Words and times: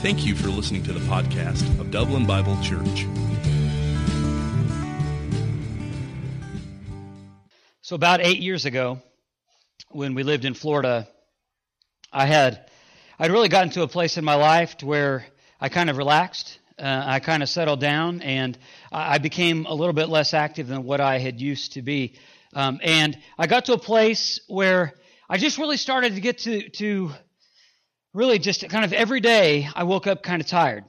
Thank 0.00 0.24
you 0.24 0.36
for 0.36 0.46
listening 0.46 0.84
to 0.84 0.92
the 0.92 1.00
podcast 1.00 1.80
of 1.80 1.90
Dublin 1.90 2.24
Bible 2.24 2.56
Church. 2.62 3.04
So, 7.80 7.96
about 7.96 8.20
eight 8.24 8.38
years 8.38 8.64
ago, 8.64 9.02
when 9.88 10.14
we 10.14 10.22
lived 10.22 10.44
in 10.44 10.54
Florida, 10.54 11.08
I 12.12 12.26
had 12.26 12.70
I'd 13.18 13.32
really 13.32 13.48
gotten 13.48 13.70
to 13.70 13.82
a 13.82 13.88
place 13.88 14.16
in 14.16 14.24
my 14.24 14.36
life 14.36 14.76
to 14.76 14.86
where 14.86 15.26
I 15.60 15.68
kind 15.68 15.90
of 15.90 15.96
relaxed. 15.96 16.60
Uh, 16.78 17.02
I 17.04 17.18
kind 17.18 17.42
of 17.42 17.48
settled 17.48 17.80
down, 17.80 18.22
and 18.22 18.56
I 18.92 19.18
became 19.18 19.66
a 19.66 19.74
little 19.74 19.94
bit 19.94 20.08
less 20.08 20.32
active 20.32 20.68
than 20.68 20.84
what 20.84 21.00
I 21.00 21.18
had 21.18 21.40
used 21.40 21.72
to 21.72 21.82
be. 21.82 22.14
Um, 22.54 22.78
and 22.84 23.18
I 23.36 23.48
got 23.48 23.64
to 23.64 23.72
a 23.72 23.78
place 23.78 24.38
where 24.46 24.94
I 25.28 25.38
just 25.38 25.58
really 25.58 25.76
started 25.76 26.14
to 26.14 26.20
get 26.20 26.38
to 26.38 26.68
to 26.68 27.10
really 28.12 28.38
just 28.38 28.68
kind 28.68 28.84
of 28.84 28.92
every 28.92 29.20
day 29.20 29.68
I 29.74 29.84
woke 29.84 30.06
up 30.06 30.22
kind 30.22 30.40
of 30.40 30.48
tired. 30.48 30.84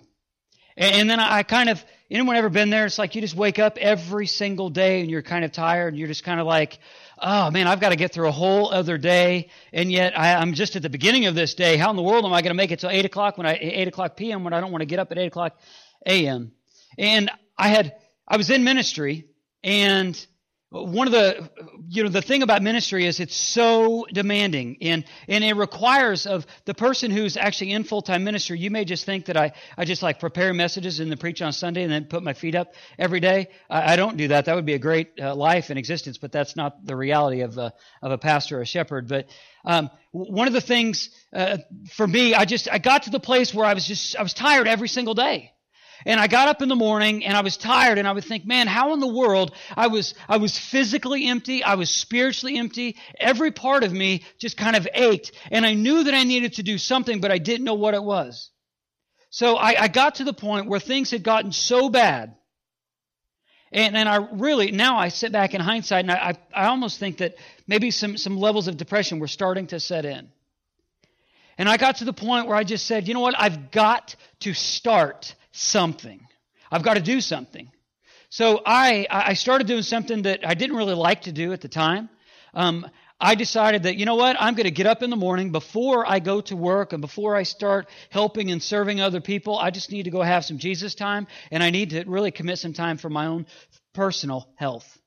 And, 0.77 0.95
and 0.95 1.09
then 1.09 1.19
I, 1.19 1.39
I 1.39 1.43
kind 1.43 1.69
of, 1.69 1.83
anyone 2.09 2.35
ever 2.35 2.49
been 2.49 2.69
there? 2.69 2.85
It's 2.85 2.97
like 2.97 3.15
you 3.15 3.21
just 3.21 3.35
wake 3.35 3.59
up 3.59 3.77
every 3.77 4.27
single 4.27 4.69
day 4.69 5.01
and 5.01 5.09
you're 5.09 5.21
kind 5.21 5.45
of 5.45 5.51
tired 5.51 5.89
and 5.89 5.97
you're 5.97 6.07
just 6.07 6.23
kind 6.23 6.39
of 6.39 6.47
like, 6.47 6.79
oh 7.21 7.51
man, 7.51 7.67
I've 7.67 7.79
got 7.79 7.89
to 7.89 7.95
get 7.95 8.13
through 8.13 8.29
a 8.29 8.31
whole 8.31 8.71
other 8.71 8.97
day. 8.97 9.49
And 9.73 9.91
yet 9.91 10.17
I, 10.17 10.35
I'm 10.35 10.53
just 10.53 10.75
at 10.75 10.81
the 10.81 10.89
beginning 10.89 11.25
of 11.25 11.35
this 11.35 11.53
day. 11.53 11.77
How 11.77 11.89
in 11.89 11.95
the 11.95 12.03
world 12.03 12.25
am 12.25 12.33
I 12.33 12.41
going 12.41 12.51
to 12.51 12.55
make 12.55 12.71
it 12.71 12.79
till 12.79 12.89
8 12.89 13.05
o'clock 13.05 13.37
when 13.37 13.45
I, 13.45 13.57
8 13.59 13.87
o'clock 13.89 14.15
p.m. 14.15 14.43
when 14.43 14.53
I 14.53 14.61
don't 14.61 14.71
want 14.71 14.81
to 14.81 14.87
get 14.87 14.99
up 14.99 15.11
at 15.11 15.17
8 15.17 15.27
o'clock 15.27 15.57
a.m.? 16.05 16.53
And 16.97 17.29
I 17.57 17.67
had, 17.67 17.95
I 18.27 18.37
was 18.37 18.49
in 18.49 18.63
ministry 18.63 19.25
and 19.63 20.25
one 20.71 21.07
of 21.07 21.13
the 21.13 21.49
you 21.87 22.03
know 22.03 22.09
the 22.09 22.21
thing 22.21 22.43
about 22.43 22.61
ministry 22.61 23.05
is 23.07 23.19
it's 23.19 23.35
so 23.35 24.05
demanding 24.13 24.77
and 24.81 25.03
and 25.27 25.43
it 25.43 25.55
requires 25.55 26.27
of 26.27 26.45
the 26.65 26.75
person 26.75 27.09
who's 27.09 27.37
actually 27.37 27.71
in 27.71 27.83
full-time 27.83 28.23
ministry. 28.23 28.59
You 28.59 28.69
may 28.69 28.85
just 28.85 29.03
think 29.03 29.25
that 29.25 29.37
i 29.37 29.51
i 29.77 29.85
just 29.85 30.03
like 30.03 30.19
prepare 30.19 30.53
messages 30.53 30.99
and 30.99 31.09
then 31.09 31.17
preach 31.17 31.41
on 31.41 31.53
sunday 31.53 31.81
and 31.81 31.91
then 31.91 32.05
put 32.05 32.21
my 32.21 32.33
feet 32.33 32.53
up 32.53 32.73
every 32.99 33.19
day. 33.19 33.47
I, 33.67 33.93
I 33.93 33.95
don't 33.95 34.15
do 34.15 34.27
that. 34.27 34.45
That 34.45 34.55
would 34.55 34.65
be 34.65 34.75
a 34.75 34.79
great 34.79 35.19
uh, 35.19 35.33
life 35.33 35.71
and 35.71 35.79
existence 35.79 36.19
but 36.19 36.31
that's 36.31 36.55
not 36.55 36.85
the 36.85 36.95
reality 36.95 37.41
of 37.41 37.57
a, 37.57 37.73
of 38.03 38.11
a 38.11 38.17
pastor 38.19 38.59
or 38.59 38.61
a 38.61 38.65
shepherd. 38.65 39.07
But 39.07 39.27
um, 39.65 39.89
one 40.11 40.47
of 40.47 40.53
the 40.53 40.61
things 40.61 41.09
uh, 41.33 41.57
for 41.91 42.07
me 42.07 42.33
i 42.33 42.45
just 42.45 42.71
i 42.71 42.77
got 42.77 43.03
to 43.03 43.09
the 43.09 43.19
place 43.19 43.53
where 43.53 43.65
i 43.65 43.73
was 43.73 43.85
just 43.85 44.15
i 44.15 44.23
was 44.23 44.33
tired 44.33 44.67
every 44.67 44.87
single 44.87 45.13
day 45.13 45.51
and 46.05 46.19
I 46.19 46.27
got 46.27 46.47
up 46.47 46.61
in 46.61 46.69
the 46.69 46.75
morning 46.75 47.25
and 47.25 47.35
I 47.35 47.41
was 47.41 47.57
tired 47.57 47.97
and 47.97 48.07
I 48.07 48.11
would 48.11 48.23
think, 48.23 48.45
man, 48.45 48.67
how 48.67 48.93
in 48.93 48.99
the 48.99 49.13
world 49.13 49.53
I 49.75 49.87
was 49.87 50.13
I 50.27 50.37
was 50.37 50.57
physically 50.57 51.27
empty, 51.27 51.63
I 51.63 51.75
was 51.75 51.89
spiritually 51.89 52.57
empty, 52.57 52.97
every 53.19 53.51
part 53.51 53.83
of 53.83 53.91
me 53.91 54.23
just 54.37 54.57
kind 54.57 54.75
of 54.75 54.87
ached, 54.93 55.31
and 55.51 55.65
I 55.65 55.73
knew 55.73 56.03
that 56.03 56.13
I 56.13 56.23
needed 56.23 56.53
to 56.53 56.63
do 56.63 56.77
something, 56.77 57.19
but 57.19 57.31
I 57.31 57.37
didn't 57.37 57.65
know 57.65 57.75
what 57.75 57.93
it 57.93 58.03
was. 58.03 58.49
So 59.29 59.57
I, 59.57 59.83
I 59.83 59.87
got 59.87 60.15
to 60.15 60.23
the 60.23 60.33
point 60.33 60.67
where 60.67 60.79
things 60.79 61.11
had 61.11 61.23
gotten 61.23 61.51
so 61.51 61.89
bad. 61.89 62.35
And, 63.71 63.95
and 63.95 64.09
I 64.09 64.15
really, 64.31 64.71
now 64.71 64.97
I 64.97 65.09
sit 65.09 65.31
back 65.31 65.53
in 65.53 65.61
hindsight 65.61 66.05
and 66.05 66.11
I, 66.11 66.35
I, 66.53 66.63
I 66.63 66.67
almost 66.67 66.99
think 66.99 67.17
that 67.17 67.35
maybe 67.67 67.91
some, 67.91 68.17
some 68.17 68.37
levels 68.37 68.67
of 68.67 68.77
depression 68.77 69.19
were 69.19 69.27
starting 69.27 69.67
to 69.67 69.79
set 69.79 70.05
in. 70.05 70.29
And 71.57 71.69
I 71.69 71.77
got 71.77 71.97
to 71.97 72.05
the 72.05 72.13
point 72.13 72.47
where 72.47 72.55
I 72.55 72.63
just 72.63 72.87
said, 72.87 73.07
you 73.07 73.13
know 73.13 73.19
what? 73.19 73.35
I've 73.37 73.69
got 73.69 74.15
to 74.39 74.53
start 74.53 75.35
something. 75.51 76.21
I've 76.71 76.83
got 76.83 76.95
to 76.95 77.01
do 77.01 77.21
something. 77.21 77.71
So 78.29 78.61
I, 78.65 79.07
I 79.09 79.33
started 79.33 79.65
doing 79.65 79.81
something 79.81 80.23
that 80.23 80.47
I 80.47 80.53
didn't 80.53 80.75
really 80.75 80.93
like 80.93 81.23
to 81.23 81.31
do 81.31 81.51
at 81.51 81.61
the 81.61 81.67
time. 81.67 82.09
Um, 82.53 82.85
I 83.19 83.35
decided 83.35 83.83
that, 83.83 83.97
you 83.97 84.05
know 84.05 84.15
what, 84.15 84.37
I'm 84.39 84.53
going 84.53 84.65
to 84.65 84.71
get 84.71 84.85
up 84.85 85.03
in 85.03 85.09
the 85.09 85.17
morning 85.17 85.51
before 85.51 86.09
I 86.09 86.19
go 86.19 86.39
to 86.41 86.55
work 86.55 86.93
and 86.93 87.01
before 87.01 87.35
I 87.35 87.43
start 87.43 87.89
helping 88.09 88.49
and 88.51 88.63
serving 88.63 89.01
other 89.01 89.19
people. 89.19 89.57
I 89.57 89.71
just 89.71 89.91
need 89.91 90.03
to 90.03 90.11
go 90.11 90.21
have 90.21 90.45
some 90.45 90.57
Jesus 90.57 90.95
time 90.95 91.27
and 91.51 91.61
I 91.61 91.69
need 91.69 91.89
to 91.89 92.03
really 92.05 92.31
commit 92.31 92.59
some 92.59 92.71
time 92.71 92.97
for 92.97 93.09
my 93.09 93.25
own 93.25 93.45
personal 93.93 94.47
health. 94.55 94.97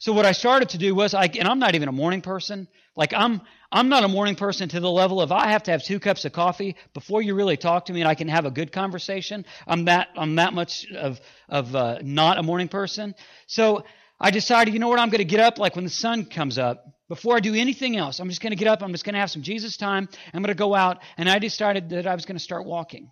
So 0.00 0.14
what 0.14 0.24
I 0.24 0.32
started 0.32 0.70
to 0.70 0.78
do 0.78 0.94
was, 0.94 1.12
I, 1.12 1.26
and 1.26 1.46
I'm 1.46 1.58
not 1.58 1.74
even 1.74 1.86
a 1.86 1.92
morning 1.92 2.22
person. 2.22 2.68
Like 2.96 3.12
I'm, 3.12 3.42
I'm 3.70 3.90
not 3.90 4.02
a 4.02 4.08
morning 4.08 4.34
person 4.34 4.70
to 4.70 4.80
the 4.80 4.90
level 4.90 5.20
of 5.20 5.30
I 5.30 5.48
have 5.48 5.64
to 5.64 5.72
have 5.72 5.84
two 5.84 6.00
cups 6.00 6.24
of 6.24 6.32
coffee 6.32 6.76
before 6.94 7.20
you 7.20 7.34
really 7.34 7.58
talk 7.58 7.84
to 7.84 7.92
me 7.92 8.00
and 8.00 8.08
I 8.08 8.14
can 8.14 8.26
have 8.26 8.46
a 8.46 8.50
good 8.50 8.72
conversation. 8.72 9.44
I'm 9.66 9.84
that 9.84 10.08
I'm 10.16 10.36
that 10.36 10.54
much 10.54 10.86
of 10.90 11.20
of 11.50 11.76
uh, 11.76 11.98
not 12.02 12.38
a 12.38 12.42
morning 12.42 12.68
person. 12.68 13.14
So 13.46 13.84
I 14.18 14.30
decided, 14.30 14.72
you 14.72 14.80
know 14.80 14.88
what, 14.88 14.98
I'm 14.98 15.10
going 15.10 15.18
to 15.18 15.24
get 15.26 15.38
up 15.38 15.58
like 15.58 15.76
when 15.76 15.84
the 15.84 15.90
sun 15.90 16.24
comes 16.24 16.56
up. 16.56 16.82
Before 17.10 17.36
I 17.36 17.40
do 17.40 17.54
anything 17.54 17.98
else, 17.98 18.20
I'm 18.20 18.30
just 18.30 18.40
going 18.40 18.52
to 18.52 18.56
get 18.56 18.68
up. 18.68 18.82
I'm 18.82 18.92
just 18.92 19.04
going 19.04 19.14
to 19.14 19.20
have 19.20 19.30
some 19.30 19.42
Jesus 19.42 19.76
time. 19.76 20.08
I'm 20.32 20.40
going 20.40 20.48
to 20.48 20.54
go 20.54 20.74
out, 20.74 21.02
and 21.18 21.28
I 21.28 21.40
decided 21.40 21.90
that 21.90 22.06
I 22.06 22.14
was 22.14 22.24
going 22.24 22.36
to 22.36 22.42
start 22.42 22.64
walking. 22.64 23.10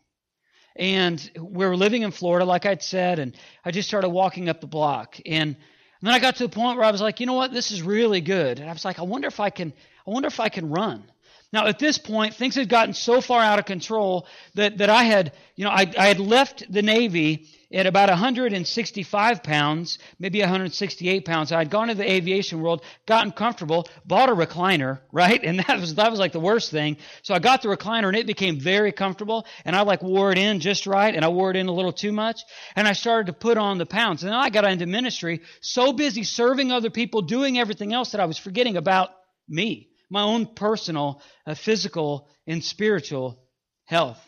And 0.76 1.30
we 1.36 1.66
were 1.66 1.76
living 1.76 2.02
in 2.02 2.12
Florida, 2.12 2.44
like 2.46 2.64
I'd 2.64 2.82
said, 2.82 3.18
and 3.18 3.36
I 3.64 3.72
just 3.72 3.88
started 3.88 4.10
walking 4.10 4.48
up 4.48 4.60
the 4.60 4.68
block. 4.68 5.18
And, 5.26 5.56
and 6.00 6.06
then 6.06 6.14
I 6.14 6.18
got 6.20 6.36
to 6.36 6.44
the 6.44 6.48
point 6.48 6.76
where 6.78 6.86
I 6.86 6.90
was 6.90 7.00
like, 7.00 7.20
you 7.20 7.26
know 7.26 7.34
what, 7.34 7.52
this 7.52 7.70
is 7.70 7.82
really 7.82 8.20
good. 8.20 8.60
And 8.60 8.68
I 8.68 8.72
was 8.72 8.84
like, 8.84 8.98
I 8.98 9.02
wonder 9.02 9.28
if 9.28 9.40
I 9.40 9.50
can 9.50 9.72
I 10.06 10.10
wonder 10.10 10.28
if 10.28 10.40
I 10.40 10.48
can 10.48 10.70
run. 10.70 11.04
Now, 11.50 11.66
at 11.66 11.78
this 11.78 11.96
point, 11.96 12.34
things 12.34 12.56
had 12.56 12.68
gotten 12.68 12.92
so 12.92 13.22
far 13.22 13.40
out 13.40 13.58
of 13.58 13.64
control 13.64 14.26
that, 14.54 14.78
that 14.78 14.90
I 14.90 15.04
had, 15.04 15.32
you 15.56 15.64
know, 15.64 15.70
I, 15.70 15.90
I 15.98 16.08
had 16.08 16.20
left 16.20 16.70
the 16.70 16.82
Navy 16.82 17.48
at 17.72 17.86
about 17.86 18.10
165 18.10 19.42
pounds, 19.42 19.98
maybe 20.18 20.40
168 20.40 21.24
pounds. 21.24 21.50
I 21.50 21.58
had 21.58 21.70
gone 21.70 21.88
to 21.88 21.94
the 21.94 22.10
aviation 22.10 22.60
world, 22.60 22.82
gotten 23.06 23.32
comfortable, 23.32 23.88
bought 24.04 24.28
a 24.28 24.34
recliner, 24.34 25.00
right? 25.12 25.42
And 25.42 25.60
that 25.60 25.80
was, 25.80 25.94
that 25.94 26.10
was 26.10 26.20
like 26.20 26.32
the 26.32 26.40
worst 26.40 26.70
thing. 26.70 26.98
So 27.22 27.32
I 27.32 27.38
got 27.38 27.62
the 27.62 27.68
recliner 27.68 28.08
and 28.08 28.16
it 28.16 28.26
became 28.26 28.60
very 28.60 28.92
comfortable 28.92 29.46
and 29.64 29.74
I 29.74 29.82
like 29.82 30.02
wore 30.02 30.30
it 30.30 30.36
in 30.36 30.60
just 30.60 30.86
right 30.86 31.14
and 31.14 31.24
I 31.24 31.28
wore 31.28 31.50
it 31.50 31.56
in 31.56 31.68
a 31.68 31.72
little 31.72 31.94
too 31.94 32.12
much 32.12 32.42
and 32.76 32.86
I 32.86 32.92
started 32.92 33.28
to 33.28 33.32
put 33.32 33.56
on 33.56 33.78
the 33.78 33.86
pounds. 33.86 34.22
And 34.22 34.30
then 34.30 34.38
I 34.38 34.50
got 34.50 34.66
into 34.66 34.84
ministry, 34.84 35.40
so 35.62 35.94
busy 35.94 36.24
serving 36.24 36.72
other 36.72 36.90
people, 36.90 37.22
doing 37.22 37.58
everything 37.58 37.94
else 37.94 38.12
that 38.12 38.20
I 38.20 38.26
was 38.26 38.36
forgetting 38.36 38.76
about 38.76 39.10
me 39.48 39.87
my 40.10 40.22
own 40.22 40.46
personal 40.46 41.22
uh, 41.46 41.54
physical 41.54 42.28
and 42.46 42.64
spiritual 42.64 43.42
health. 43.84 44.20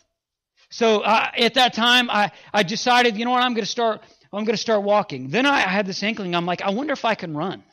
So 0.70 1.00
uh, 1.00 1.30
at 1.36 1.54
that 1.54 1.74
time, 1.74 2.10
I, 2.10 2.32
I 2.52 2.62
decided, 2.62 3.16
you 3.16 3.24
know 3.24 3.32
what, 3.32 3.42
I'm 3.42 3.54
going 3.54 3.64
to 3.64 3.70
start. 3.70 4.02
I'm 4.32 4.44
going 4.44 4.54
to 4.54 4.62
start 4.62 4.84
walking. 4.84 5.30
Then 5.30 5.44
I 5.44 5.58
had 5.58 5.86
this 5.86 6.02
inkling. 6.04 6.36
I'm 6.36 6.46
like, 6.46 6.62
I 6.62 6.70
wonder 6.70 6.92
if 6.92 7.04
I 7.04 7.16
can 7.16 7.36
run. 7.36 7.64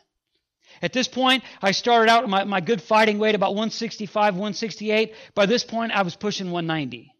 At 0.82 0.92
this 0.92 1.08
point, 1.08 1.44
I 1.62 1.72
started 1.72 2.10
out 2.10 2.28
my, 2.28 2.44
my 2.46 2.62
good 2.62 2.82
fighting 2.82 3.20
weight 3.20 3.36
about 3.36 3.52
165, 3.52 4.34
168. 4.34 5.14
By 5.36 5.46
this 5.46 5.64
point, 5.64 5.92
I 5.92 6.02
was 6.02 6.16
pushing 6.16 6.52
190. 6.52 7.14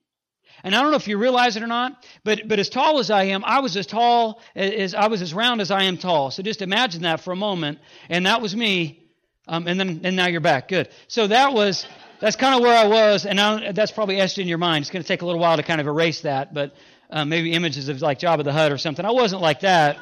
And 0.64 0.76
I 0.76 0.82
don't 0.82 0.90
know 0.90 0.98
if 0.98 1.08
you 1.08 1.20
realize 1.20 1.56
it 1.56 1.62
or 1.62 1.68
not, 1.68 2.04
but, 2.24 2.48
but 2.48 2.58
as 2.58 2.70
tall 2.70 2.98
as 2.98 3.12
I 3.12 3.26
am, 3.26 3.44
I 3.46 3.60
was 3.60 3.78
as 3.78 3.86
tall 3.86 4.42
as 4.56 4.96
I 4.96 5.08
was 5.08 5.22
as 5.22 5.34
round 5.34 5.62
as 5.62 5.70
I 5.70 5.84
am 5.84 5.98
tall. 5.98 6.32
So 6.32 6.42
just 6.42 6.64
imagine 6.64 7.04
that 7.04 7.22
for 7.22 7.32
a 7.32 7.36
moment. 7.36 7.78
And 8.10 8.26
that 8.26 8.42
was 8.42 8.56
me 8.56 9.07
um, 9.48 9.68
and 9.68 9.80
then 9.80 10.02
and 10.04 10.16
now 10.16 10.28
you're 10.28 10.42
back. 10.42 10.68
Good. 10.68 10.90
So 11.08 11.28
that 11.28 11.54
was 11.54 11.86
that's 12.20 12.36
kind 12.36 12.56
of 12.56 12.62
where 12.62 12.76
I 12.76 12.88
was, 12.88 13.26
and 13.26 13.38
now 13.38 13.72
that's 13.72 13.92
probably 13.92 14.20
etched 14.20 14.40
in 14.40 14.48
your 14.48 14.58
mind. 14.58 14.84
It's 14.84 14.90
going 14.90 15.04
to 15.04 15.08
take 15.08 15.22
a 15.22 15.26
little 15.26 15.40
while 15.40 15.58
to 15.58 15.64
kind 15.64 15.80
of 15.80 15.88
erase 15.88 16.22
that, 16.22 16.54
but 16.54 16.74
uh, 17.10 17.26
maybe 17.26 17.54
images 17.54 17.90
of 17.90 18.02
like 18.02 18.20
Jabba 18.20 18.44
the 18.44 18.52
Hutt 18.52 18.72
or 18.72 18.78
something. 18.78 19.06
I 19.06 19.12
wasn't 19.12 19.42
like 19.42 19.62
that. 19.62 19.98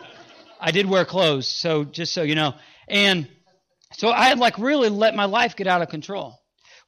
I 0.60 0.72
did 0.72 0.88
wear 0.88 1.06
clothes, 1.06 1.48
so 1.48 1.84
just 1.84 2.14
so 2.14 2.24
you 2.24 2.36
know. 2.36 2.54
And 2.88 3.28
so 3.94 4.10
I 4.10 4.26
had 4.26 4.40
like 4.40 4.58
really 4.58 4.90
let 4.90 5.16
my 5.16 5.26
life 5.26 5.56
get 5.56 5.68
out 5.68 5.82
of 5.82 5.90
control. 5.90 6.40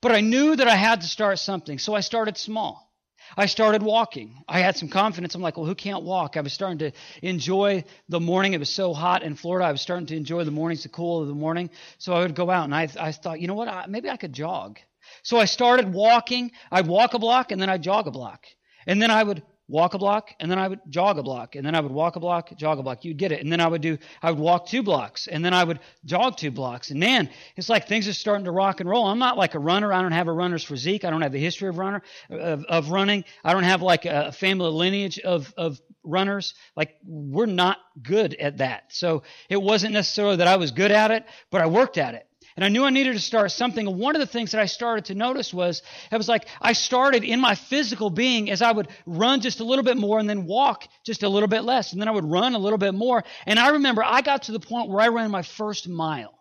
But 0.02 0.12
I 0.12 0.22
knew 0.22 0.56
that 0.56 0.68
I 0.68 0.76
had 0.76 1.02
to 1.02 1.08
start 1.08 1.40
something, 1.40 1.80
so 1.80 1.94
I 1.94 2.02
started 2.02 2.38
small. 2.38 2.87
I 3.36 3.48
started 3.48 3.84
walking. 3.84 4.44
I 4.48 4.60
had 4.60 4.78
some 4.78 4.90
confidence. 4.90 5.36
I'm 5.36 5.42
like, 5.42 5.58
well, 5.58 5.66
who 5.66 5.76
can't 5.76 6.04
walk? 6.04 6.38
I 6.38 6.42
was 6.42 6.54
starting 6.54 6.80
to 6.80 6.92
enjoy 7.22 7.84
the 8.08 8.20
morning. 8.20 8.54
It 8.54 8.60
was 8.60 8.70
so 8.70 8.94
hot 8.94 9.24
in 9.24 9.36
Florida. 9.36 9.68
I 9.68 9.72
was 9.72 9.82
starting 9.82 10.08
to 10.08 10.16
enjoy 10.16 10.44
the 10.44 10.52
mornings, 10.52 10.84
the 10.84 10.90
cool 10.90 11.22
of 11.22 11.28
the 11.28 11.34
morning. 11.34 11.70
So 11.98 12.14
I 12.14 12.22
would 12.22 12.36
go 12.36 12.50
out 12.50 12.66
and 12.66 12.76
I, 12.76 12.88
I 13.00 13.12
thought, 13.12 13.42
you 13.42 13.48
know 13.48 13.56
what? 13.56 13.68
I, 13.68 13.86
maybe 13.88 14.10
I 14.10 14.18
could 14.18 14.34
jog. 14.34 14.80
So 15.24 15.38
I 15.38 15.46
started 15.46 15.92
walking. 15.92 16.52
I'd 16.72 16.88
walk 16.88 17.14
a 17.14 17.20
block 17.20 17.52
and 17.52 17.62
then 17.62 17.70
I'd 17.70 17.82
jog 17.82 18.08
a 18.08 18.12
block. 18.12 18.46
And 18.86 19.02
then 19.02 19.12
I 19.12 19.24
would 19.24 19.44
walk 19.68 19.94
a 19.94 19.98
block, 19.98 20.34
and 20.40 20.50
then 20.50 20.60
I 20.60 20.68
would 20.68 20.80
jog 20.90 21.18
a 21.18 21.24
block, 21.24 21.56
and 21.56 21.66
then 21.66 21.76
I 21.76 21.82
would 21.82 21.92
walk 21.92 22.16
a 22.16 22.20
block, 22.20 22.56
jog 22.58 22.80
a 22.80 22.84
block. 22.84 23.04
You'd 23.04 23.18
get 23.18 23.32
it. 23.32 23.42
And 23.42 23.52
then 23.52 23.60
I 23.60 23.68
would 23.68 23.82
do, 23.82 23.98
I 24.22 24.32
would 24.32 24.40
walk 24.40 24.68
two 24.68 24.84
blocks, 24.84 25.28
and 25.28 25.44
then 25.44 25.54
I 25.54 25.64
would 25.64 25.80
jog 26.06 26.38
two 26.38 26.52
blocks. 26.52 26.90
And 26.90 27.00
man, 27.00 27.30
it's 27.56 27.70
like 27.70 27.88
things 27.88 28.08
are 28.08 28.14
starting 28.14 28.46
to 28.46 28.52
rock 28.52 28.80
and 28.80 28.90
roll. 28.90 29.06
I'm 29.06 29.20
not 29.20 29.38
like 29.38 29.56
a 29.56 29.60
runner. 29.60 29.92
I 29.92 30.02
don't 30.02 30.12
have 30.14 30.28
a 30.28 30.34
runner's 30.34 30.64
physique. 30.64 31.04
I 31.04 31.10
don't 31.10 31.22
have 31.22 31.32
the 31.32 31.40
history 31.40 31.70
of 31.70 31.78
runner 31.78 32.02
of, 32.30 32.64
of 32.66 32.90
running. 32.90 33.26
I 33.44 33.54
don't 33.54 33.64
have 33.64 33.82
like 33.82 34.06
a 34.06 34.32
family 34.32 34.70
lineage 34.70 35.20
of 35.20 35.54
of 35.58 35.80
runners. 36.04 36.54
Like 36.76 36.96
we're 37.06 37.46
not 37.46 37.78
good 38.02 38.34
at 38.36 38.58
that. 38.58 38.86
So 38.90 39.24
it 39.50 39.62
wasn't 39.62 39.94
necessarily 39.94 40.38
that 40.38 40.48
I 40.48 40.56
was 40.56 40.72
good 40.72 40.92
at 40.92 41.12
it, 41.12 41.26
but 41.52 41.62
I 41.62 41.68
worked 41.68 41.98
at 41.98 42.16
it. 42.16 42.28
And 42.58 42.66
I 42.66 42.70
knew 42.70 42.84
I 42.84 42.90
needed 42.90 43.14
to 43.14 43.20
start 43.20 43.52
something. 43.52 43.86
And 43.86 44.00
one 44.00 44.16
of 44.16 44.20
the 44.20 44.26
things 44.26 44.52
that 44.52 44.62
I 44.62 44.66
started 44.66 45.06
to 45.06 45.16
notice 45.16 45.54
was 45.54 45.84
it 46.12 46.18
was 46.18 46.28
like 46.28 46.48
I 46.60 46.74
started 46.74 47.24
in 47.24 47.40
my 47.40 47.54
physical 47.54 48.10
being 48.10 48.50
as 48.50 48.64
I 48.64 48.72
would 48.72 48.88
run 49.06 49.42
just 49.42 49.60
a 49.60 49.64
little 49.64 49.84
bit 49.84 49.96
more 49.96 50.18
and 50.18 50.28
then 50.28 50.48
walk 50.48 50.88
just 51.06 51.22
a 51.22 51.30
little 51.30 51.48
bit 51.48 51.62
less. 51.62 51.92
And 51.92 52.02
then 52.02 52.08
I 52.08 52.12
would 52.12 52.26
run 52.26 52.56
a 52.56 52.60
little 52.60 52.80
bit 52.80 52.96
more. 52.96 53.24
And 53.46 53.60
I 53.60 53.70
remember 53.70 54.04
I 54.04 54.22
got 54.22 54.44
to 54.44 54.54
the 54.54 54.60
point 54.60 54.90
where 54.90 55.02
I 55.02 55.10
ran 55.10 55.30
my 55.30 55.44
first 55.44 55.88
mile, 55.88 56.34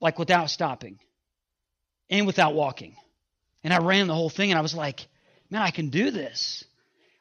like 0.00 0.18
without 0.18 0.50
stopping 0.50 0.98
and 2.10 2.26
without 2.26 2.54
walking. 2.54 2.96
And 3.62 3.72
I 3.72 3.78
ran 3.78 4.08
the 4.08 4.14
whole 4.14 4.28
thing 4.28 4.50
and 4.50 4.58
I 4.58 4.62
was 4.62 4.74
like, 4.74 5.06
man, 5.50 5.62
I 5.62 5.70
can 5.70 5.90
do 5.90 6.10
this. 6.10 6.64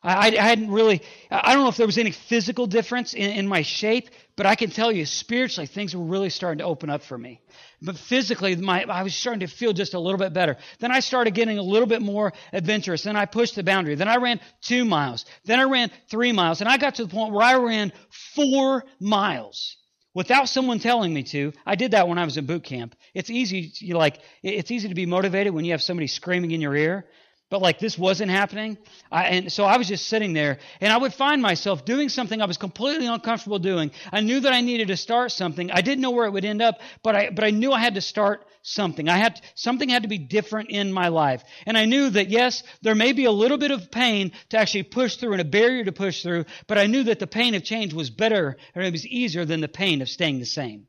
I, 0.04 0.30
I 0.30 0.42
hadn't 0.42 0.72
really, 0.72 1.02
I 1.30 1.54
don't 1.54 1.64
know 1.64 1.70
if 1.70 1.78
there 1.78 1.86
was 1.86 2.00
any 2.00 2.12
physical 2.12 2.66
difference 2.66 3.14
in, 3.14 3.32
in 3.32 3.48
my 3.48 3.62
shape, 3.62 4.10
but 4.36 4.48
I 4.48 4.56
can 4.56 4.72
tell 4.72 4.92
you 4.92 5.06
spiritually 5.06 5.68
things 5.68 5.96
were 5.96 6.04
really 6.04 6.32
starting 6.32 6.58
to 6.58 6.64
open 6.64 6.90
up 6.90 7.04
for 7.04 7.16
me. 7.16 7.40
But 7.84 7.98
physically, 7.98 8.56
my, 8.56 8.84
I 8.84 9.04
was 9.04 9.14
starting 9.14 9.42
to 9.42 9.48
feel 9.48 9.74
just 9.74 9.94
a 9.94 10.00
little 10.00 10.18
bit 10.18 10.34
better. 10.34 10.58
Then 10.80 10.92
I 10.92 11.02
started 11.02 11.36
getting 11.36 11.60
a 11.60 11.64
little 11.64 11.88
bit 11.88 12.02
more 12.02 12.34
adventurous. 12.52 13.04
Then 13.04 13.16
I 13.16 13.26
pushed 13.26 13.56
the 13.56 13.64
boundary. 13.64 13.94
Then 13.94 14.08
I 14.08 14.18
ran 14.18 14.40
two 14.62 14.86
miles. 14.86 15.26
Then 15.46 15.60
I 15.60 15.64
ran 15.64 15.92
three 16.10 16.32
miles. 16.32 16.62
And 16.62 16.70
I 16.70 16.78
got 16.78 16.96
to 16.96 17.06
the 17.06 17.12
point 17.12 17.34
where 17.34 17.44
I 17.44 17.58
ran 17.58 17.94
four 18.36 18.84
miles 19.00 19.78
without 20.14 20.50
someone 20.50 20.80
telling 20.80 21.14
me 21.14 21.24
to. 21.24 21.54
I 21.66 21.76
did 21.76 21.92
that 21.92 22.08
when 22.08 22.18
I 22.18 22.26
was 22.26 22.38
in 22.38 22.46
boot 22.46 22.64
camp. 22.64 22.96
It's 23.14 23.30
easy, 23.30 23.72
you 23.80 23.98
like, 23.98 24.20
it's 24.42 24.72
easy 24.72 24.90
to 24.90 24.96
be 24.96 25.06
motivated 25.06 25.54
when 25.54 25.66
you 25.66 25.72
have 25.72 25.82
somebody 25.82 26.08
screaming 26.08 26.52
in 26.52 26.62
your 26.62 26.76
ear. 26.76 27.06
But 27.52 27.62
like 27.62 27.80
this 27.80 27.98
wasn't 27.98 28.32
happening. 28.32 28.78
I, 29.12 29.26
and 29.26 29.52
so 29.52 29.66
I 29.66 29.76
was 29.76 29.90
just 29.90 30.08
sitting 30.08 30.32
there 30.32 30.60
and 30.80 30.92
I 30.92 30.96
would 30.96 31.14
find 31.14 31.42
myself 31.42 31.84
doing 31.84 32.08
something 32.08 32.42
I 32.42 32.46
was 32.46 32.56
completely 32.56 33.08
uncomfortable 33.08 33.60
doing. 33.60 33.92
I 34.10 34.22
knew 34.22 34.40
that 34.40 34.54
I 34.54 34.62
needed 34.62 34.88
to 34.88 34.96
start 34.96 35.34
something. 35.34 35.70
I 35.70 35.82
didn't 35.82 36.00
know 36.00 36.12
where 36.12 36.26
it 36.26 36.32
would 36.32 36.46
end 36.46 36.62
up, 36.62 36.80
but 37.04 37.14
I, 37.14 37.30
but 37.30 37.44
I 37.44 37.50
knew 37.50 37.74
I 37.74 37.82
had 37.82 37.96
to 37.96 38.02
start 38.02 38.46
something. 38.62 39.10
I 39.10 39.18
had, 39.18 39.42
something 39.54 39.90
had 39.90 40.04
to 40.04 40.08
be 40.08 40.18
different 40.18 40.70
in 40.70 40.94
my 40.94 41.10
life. 41.10 41.44
And 41.66 41.78
I 41.78 41.84
knew 41.84 42.10
that 42.12 42.30
yes, 42.30 42.64
there 42.84 42.96
may 42.96 43.12
be 43.12 43.26
a 43.26 43.32
little 43.32 43.58
bit 43.58 43.72
of 43.72 43.92
pain 43.92 44.32
to 44.52 44.58
actually 44.58 44.84
push 44.84 45.18
through 45.18 45.34
and 45.34 45.42
a 45.42 45.46
barrier 45.46 45.84
to 45.84 45.92
push 45.92 46.24
through, 46.24 46.46
but 46.68 46.78
I 46.78 46.88
knew 46.88 47.04
that 47.04 47.20
the 47.20 47.28
pain 47.28 47.54
of 47.54 47.66
change 47.66 47.94
was 47.94 48.10
better 48.10 48.56
or 48.74 48.82
it 48.82 48.94
was 48.94 49.06
easier 49.06 49.44
than 49.44 49.60
the 49.60 49.68
pain 49.68 50.02
of 50.02 50.08
staying 50.08 50.40
the 50.40 50.46
same. 50.46 50.88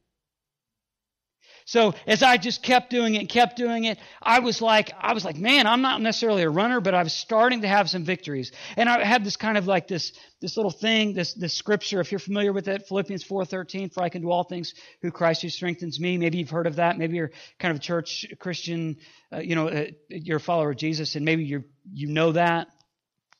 So 1.65 1.95
as 2.07 2.23
I 2.23 2.37
just 2.37 2.63
kept 2.63 2.91
doing 2.91 3.15
it, 3.15 3.29
kept 3.29 3.57
doing 3.57 3.85
it, 3.85 3.99
I 4.21 4.41
was 4.41 4.61
like, 4.61 4.93
I 4.99 5.15
was 5.15 5.25
like, 5.25 5.37
man, 5.37 5.67
I'm 5.67 5.83
not 5.83 6.01
necessarily 6.01 6.43
a 6.43 6.51
runner, 6.51 6.81
but 6.81 6.95
I 6.95 7.03
was 7.03 7.13
starting 7.13 7.63
to 7.63 7.69
have 7.69 7.89
some 7.89 8.05
victories. 8.05 8.53
And 8.77 8.89
I 8.89 9.05
had 9.05 9.25
this 9.25 9.37
kind 9.37 9.57
of 9.57 9.67
like 9.67 9.89
this, 9.89 10.13
this 10.41 10.57
little 10.57 10.71
thing, 10.71 11.15
this, 11.15 11.35
this 11.35 11.55
scripture, 11.55 12.01
if 12.01 12.11
you're 12.11 12.19
familiar 12.19 12.53
with 12.53 12.69
it, 12.69 12.87
Philippians 12.87 13.25
4.13, 13.25 13.93
for 13.93 14.03
I 14.03 14.09
can 14.09 14.23
do 14.23 14.31
all 14.31 14.45
things 14.45 14.75
who 15.03 15.11
Christ 15.11 15.43
who 15.43 15.49
strengthens 15.49 16.01
me. 16.01 16.19
Maybe 16.19 16.39
you've 16.39 16.51
heard 16.51 16.67
of 16.67 16.77
that. 16.77 16.99
Maybe 16.99 17.17
you're 17.17 17.31
kind 17.59 17.73
of 17.73 17.79
a 17.79 17.83
church 17.83 18.27
Christian, 18.39 18.97
uh, 19.33 19.39
you 19.39 19.55
know, 19.55 19.69
uh, 19.69 19.87
you're 20.09 20.39
a 20.39 20.41
follower 20.41 20.71
of 20.71 20.77
Jesus 20.77 21.17
and 21.17 21.25
maybe 21.25 21.45
you 21.45 21.65
you 21.93 22.09
know 22.09 22.33
that. 22.33 22.69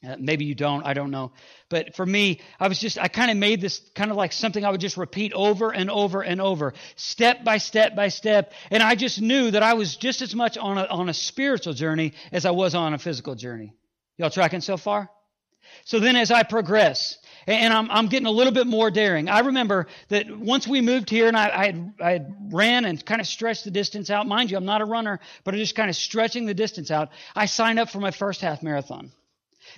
Uh, 0.07 0.17
maybe 0.19 0.45
you 0.45 0.55
don't, 0.55 0.85
I 0.85 0.95
don't 0.95 1.11
know. 1.11 1.33
But 1.69 1.95
for 1.95 2.05
me, 2.05 2.41
I 2.59 2.69
was 2.69 2.79
just, 2.79 2.99
I 2.99 3.09
kind 3.09 3.31
of 3.31 3.37
made 3.37 3.61
this 3.61 3.81
kind 3.95 4.11
of 4.11 4.17
like 4.17 4.33
something 4.33 4.65
I 4.65 4.71
would 4.71 4.81
just 4.81 4.97
repeat 4.97 5.33
over 5.33 5.73
and 5.73 5.91
over 5.91 6.23
and 6.23 6.41
over, 6.41 6.75
step 6.97 7.45
by 7.45 7.59
step 7.59 7.95
by 7.95 8.09
step. 8.09 8.53
And 8.71 8.83
I 8.83 8.97
just 8.97 9.21
knew 9.21 9.51
that 9.53 9.63
I 9.63 9.75
was 9.75 9.97
just 9.97 10.21
as 10.21 10.35
much 10.35 10.59
on 10.59 10.77
a, 10.79 10.85
on 10.87 11.09
a 11.09 11.15
spiritual 11.15 11.73
journey 11.73 12.15
as 12.33 12.45
I 12.47 12.51
was 12.51 12.75
on 12.75 12.95
a 12.95 12.99
physical 12.99 13.35
journey. 13.35 13.75
Y'all 14.19 14.31
tracking 14.31 14.61
so 14.61 14.77
far? 14.77 15.09
So 15.85 16.01
then 16.01 16.17
as 16.17 16.31
I 16.31 16.43
progress, 16.43 17.19
and 17.47 17.73
I'm, 17.73 17.91
I'm 17.91 18.09
getting 18.09 18.27
a 18.27 18.31
little 18.31 18.53
bit 18.53 18.67
more 18.67 18.91
daring. 18.91 19.29
I 19.29 19.41
remember 19.41 19.87
that 20.09 20.27
once 20.37 20.67
we 20.67 20.81
moved 20.81 21.11
here 21.11 21.29
and 21.29 21.37
I, 21.37 21.49
I, 21.49 21.67
had, 21.67 21.95
I 22.01 22.11
had 22.13 22.35
ran 22.53 22.85
and 22.85 23.05
kind 23.05 23.21
of 23.21 23.27
stretched 23.27 23.65
the 23.65 23.71
distance 23.71 24.11
out. 24.11 24.27
Mind 24.27 24.51
you, 24.51 24.57
I'm 24.57 24.65
not 24.65 24.81
a 24.81 24.85
runner, 24.85 25.21
but 25.45 25.55
I'm 25.55 25.61
just 25.61 25.75
kind 25.75 25.91
of 25.91 25.97
stretching 25.97 26.47
the 26.47 26.55
distance 26.55 26.91
out. 26.91 27.11
I 27.35 27.47
signed 27.47 27.79
up 27.79 27.91
for 27.91 27.99
my 27.99 28.11
first 28.11 28.41
half 28.41 28.63
marathon. 28.63 29.13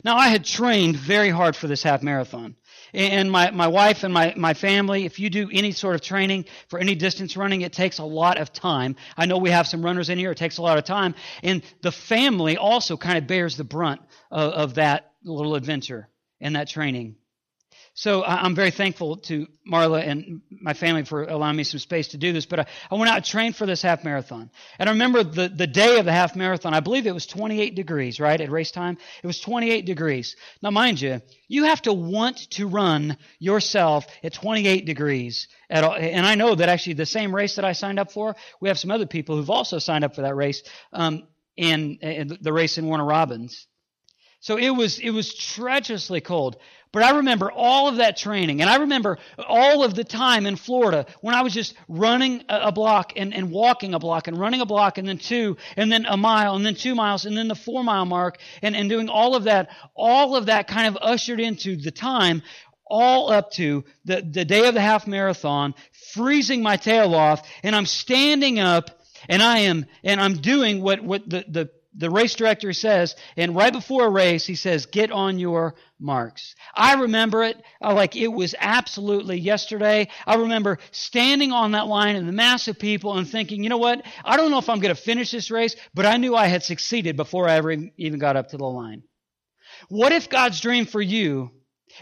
Now, 0.03 0.17
I 0.17 0.29
had 0.29 0.45
trained 0.45 0.97
very 0.97 1.31
hard 1.31 1.55
for 1.55 1.67
this 1.67 1.83
half 1.83 2.03
marathon. 2.03 2.57
And 2.93 3.31
my, 3.31 3.51
my 3.51 3.67
wife 3.67 4.05
and 4.05 4.15
my, 4.15 4.35
my 4.37 4.55
family, 4.55 5.05
if 5.05 5.19
you 5.19 5.29
do 5.29 5.51
any 5.53 5.73
sort 5.73 5.95
of 5.95 6.01
training 6.01 6.47
for 6.69 6.79
any 6.79 6.95
distance 6.95 7.37
running, 7.37 7.63
it 7.63 7.73
takes 7.73 7.99
a 7.99 8.05
lot 8.05 8.39
of 8.39 8.53
time. 8.53 8.97
I 9.17 9.27
know 9.27 9.39
we 9.39 9.51
have 9.51 9.67
some 9.67 9.85
runners 9.85 10.09
in 10.09 10.19
here, 10.19 10.31
it 10.31 10.39
takes 10.39 10.59
a 10.59 10.63
lot 10.63 10.79
of 10.79 10.85
time. 10.85 11.15
And 11.43 11.63
the 11.83 11.93
family 11.93 12.57
also 12.57 12.97
kind 12.97 13.19
of 13.19 13.27
bears 13.27 13.57
the 13.57 13.65
brunt 13.65 14.01
of, 14.31 14.53
of 14.53 14.75
that 14.75 15.13
little 15.25 15.55
adventure 15.55 16.09
and 16.41 16.57
that 16.57 16.69
training. 16.69 17.17
So 17.97 18.25
I'm 18.25 18.57
very 18.57 18.73
thankful 18.73 19.19
to 19.19 19.47
Marla 19.71 20.05
and 20.05 20.41
my 20.51 20.75
family 20.75 21.05
for 21.05 21.23
allowing 21.23 21.55
me 21.55 21.63
some 21.63 21.79
space 21.79 22.09
to 22.09 22.17
do 22.17 22.33
this. 22.33 22.45
But 22.45 22.61
I, 22.61 22.67
I 22.91 22.97
went 22.97 23.09
out 23.09 23.19
and 23.19 23.25
trained 23.25 23.55
for 23.55 23.67
this 23.67 23.83
half 23.83 24.03
marathon. 24.03 24.51
And 24.81 24.89
I 24.89 24.93
remember 24.93 25.23
the, 25.23 25.49
the 25.49 25.69
day 25.69 26.01
of 26.01 26.05
the 26.05 26.13
half 26.13 26.35
marathon, 26.35 26.75
I 26.75 26.81
believe 26.81 27.07
it 27.07 27.15
was 27.15 27.25
28 27.27 27.77
degrees, 27.77 28.19
right, 28.19 28.41
at 28.41 28.51
race 28.51 28.73
time? 28.73 28.99
It 29.23 29.27
was 29.29 29.39
28 29.39 29.87
degrees. 29.87 30.35
Now, 30.61 30.73
mind 30.73 31.01
you, 31.01 31.23
you 31.47 31.65
have 31.65 31.83
to 31.83 31.93
want 31.93 32.51
to 32.51 32.67
run 32.67 33.17
yourself 33.39 34.07
at 34.25 34.33
28 34.33 34.87
degrees. 34.87 35.47
At 35.71 35.85
all. 35.85 35.95
And 35.95 36.27
I 36.27 36.35
know 36.35 36.57
that 36.57 36.69
actually 36.69 36.95
the 36.95 37.07
same 37.07 37.33
race 37.33 37.55
that 37.57 37.65
I 37.65 37.73
signed 37.75 38.01
up 38.01 38.11
for, 38.11 38.35
we 38.61 38.69
have 38.69 38.79
some 38.79 38.91
other 38.91 39.07
people 39.07 39.37
who've 39.37 39.51
also 39.51 39.79
signed 39.79 40.03
up 40.03 40.17
for 40.17 40.23
that 40.23 40.35
race, 40.35 40.65
um, 40.93 41.29
and, 41.57 41.99
and 42.03 42.39
the 42.41 42.53
race 42.53 42.77
in 42.77 42.87
Warner 42.87 43.05
Robins. 43.05 43.69
So 44.45 44.59
it 44.59 44.69
was 44.69 44.99
it 44.99 45.09
was 45.09 45.35
treacherously 45.35 46.21
cold. 46.21 46.59
But 46.95 47.03
I 47.03 47.17
remember 47.17 47.51
all 47.51 47.89
of 47.89 47.97
that 47.97 48.17
training, 48.17 48.61
and 48.61 48.71
I 48.71 48.77
remember 48.77 49.19
all 49.49 49.83
of 49.83 49.95
the 49.95 50.05
time 50.05 50.47
in 50.47 50.55
Florida 50.55 51.07
when 51.23 51.35
I 51.35 51.43
was 51.43 51.53
just 51.53 51.75
running 51.89 52.45
a, 52.49 52.71
block 52.71 53.15
and, 53.17 53.35
and 53.35 53.51
walking 53.51 53.95
a 53.95 53.99
block 53.99 54.29
and 54.29 54.39
running 54.39 54.61
a 54.61 54.65
block 54.65 54.97
and 54.97 55.09
then 55.09 55.19
two 55.19 55.57
and 55.77 55.91
then 55.91 56.07
a 56.07 56.17
mile 56.17 56.55
and 56.55 56.65
then 56.65 56.77
two 56.77 56.95
miles 56.95 57.25
and 57.27 57.37
then 57.37 57.49
the 57.49 57.57
four 57.57 57.83
mile 57.83 58.05
mark 58.05 58.39
and, 58.63 58.77
and 58.77 58.89
doing 58.89 59.09
all 59.09 59.35
of 59.35 59.43
that. 59.43 59.71
All 59.97 60.37
of 60.37 60.47
that 60.47 60.69
kind 60.69 60.87
of 60.87 60.97
ushered 61.03 61.41
into 61.41 61.75
the 61.75 61.91
time 61.91 62.43
all 62.87 63.29
up 63.33 63.51
to 63.55 63.85
the, 64.05 64.23
the 64.23 64.45
day 64.45 64.69
of 64.69 64.75
the 64.75 64.81
half 64.81 65.09
marathon, 65.09 65.75
freezing 66.13 66.63
my 66.63 66.77
tail 66.77 67.13
off, 67.17 67.45
and 67.65 67.75
I'm 67.75 67.87
standing 67.87 68.61
up 68.61 69.03
and 69.29 69.43
I 69.43 69.59
am 69.61 69.87
and 70.05 70.21
I'm 70.21 70.35
doing 70.35 70.81
what, 70.81 71.03
what 71.03 71.29
the, 71.29 71.45
the 71.49 71.71
the 71.97 72.11
race 72.11 72.35
director 72.35 72.73
says, 72.73 73.15
and 73.37 73.55
right 73.55 73.73
before 73.73 74.07
a 74.07 74.11
race, 74.11 74.47
he 74.47 74.55
says, 74.55 74.87
get 74.87 75.13
on 75.13 75.39
your 75.39 75.75
marks. 76.01 76.55
I 76.75 76.95
remember 76.95 77.45
it 77.45 77.63
like 77.81 78.17
it 78.17 78.29
was 78.29 78.55
absolutely 78.59 79.39
yesterday. 79.39 80.09
I 80.27 80.37
remember 80.37 80.79
standing 80.91 81.53
on 81.53 81.73
that 81.73 81.87
line 81.87 82.17
and 82.17 82.27
the 82.27 82.33
mass 82.33 82.69
of 82.69 82.79
people 82.79 83.17
and 83.17 83.29
thinking, 83.29 83.63
you 83.63 83.69
know 83.69 83.79
what? 83.79 84.05
I 84.25 84.37
don't 84.37 84.51
know 84.51 84.59
if 84.59 84.69
I'm 84.69 84.81
going 84.81 84.95
to 84.95 85.01
finish 85.01 85.31
this 85.31 85.51
race, 85.51 85.77
but 85.95 86.07
I 86.07 86.17
knew 86.17 86.35
I 86.35 86.47
had 86.47 86.63
succeeded 86.63 87.17
before 87.17 87.49
I 87.49 87.55
ever 87.55 87.73
even 87.97 88.19
got 88.19 88.37
up 88.37 88.49
to 88.49 88.57
the 88.57 88.65
line. 88.65 89.03
What 89.89 90.13
if 90.13 90.29
God's 90.29 90.61
dream 90.61 90.87
for 90.87 91.01
you 91.01 91.51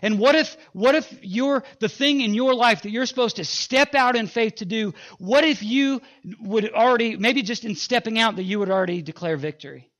and 0.00 0.18
what 0.18 0.34
if, 0.34 0.56
what 0.72 0.94
if 0.94 1.12
you're 1.20 1.62
the 1.80 1.88
thing 1.88 2.20
in 2.22 2.34
your 2.34 2.54
life 2.54 2.82
that 2.82 2.90
you're 2.90 3.06
supposed 3.06 3.36
to 3.36 3.44
step 3.44 3.94
out 3.94 4.16
in 4.16 4.26
faith 4.26 4.56
to 4.56 4.64
do, 4.64 4.94
what 5.18 5.44
if 5.44 5.62
you 5.62 6.00
would 6.40 6.72
already, 6.72 7.16
maybe 7.16 7.42
just 7.42 7.64
in 7.64 7.74
stepping 7.74 8.18
out, 8.18 8.36
that 8.36 8.44
you 8.44 8.58
would 8.58 8.70
already 8.70 9.02
declare 9.02 9.36
victory? 9.36 9.90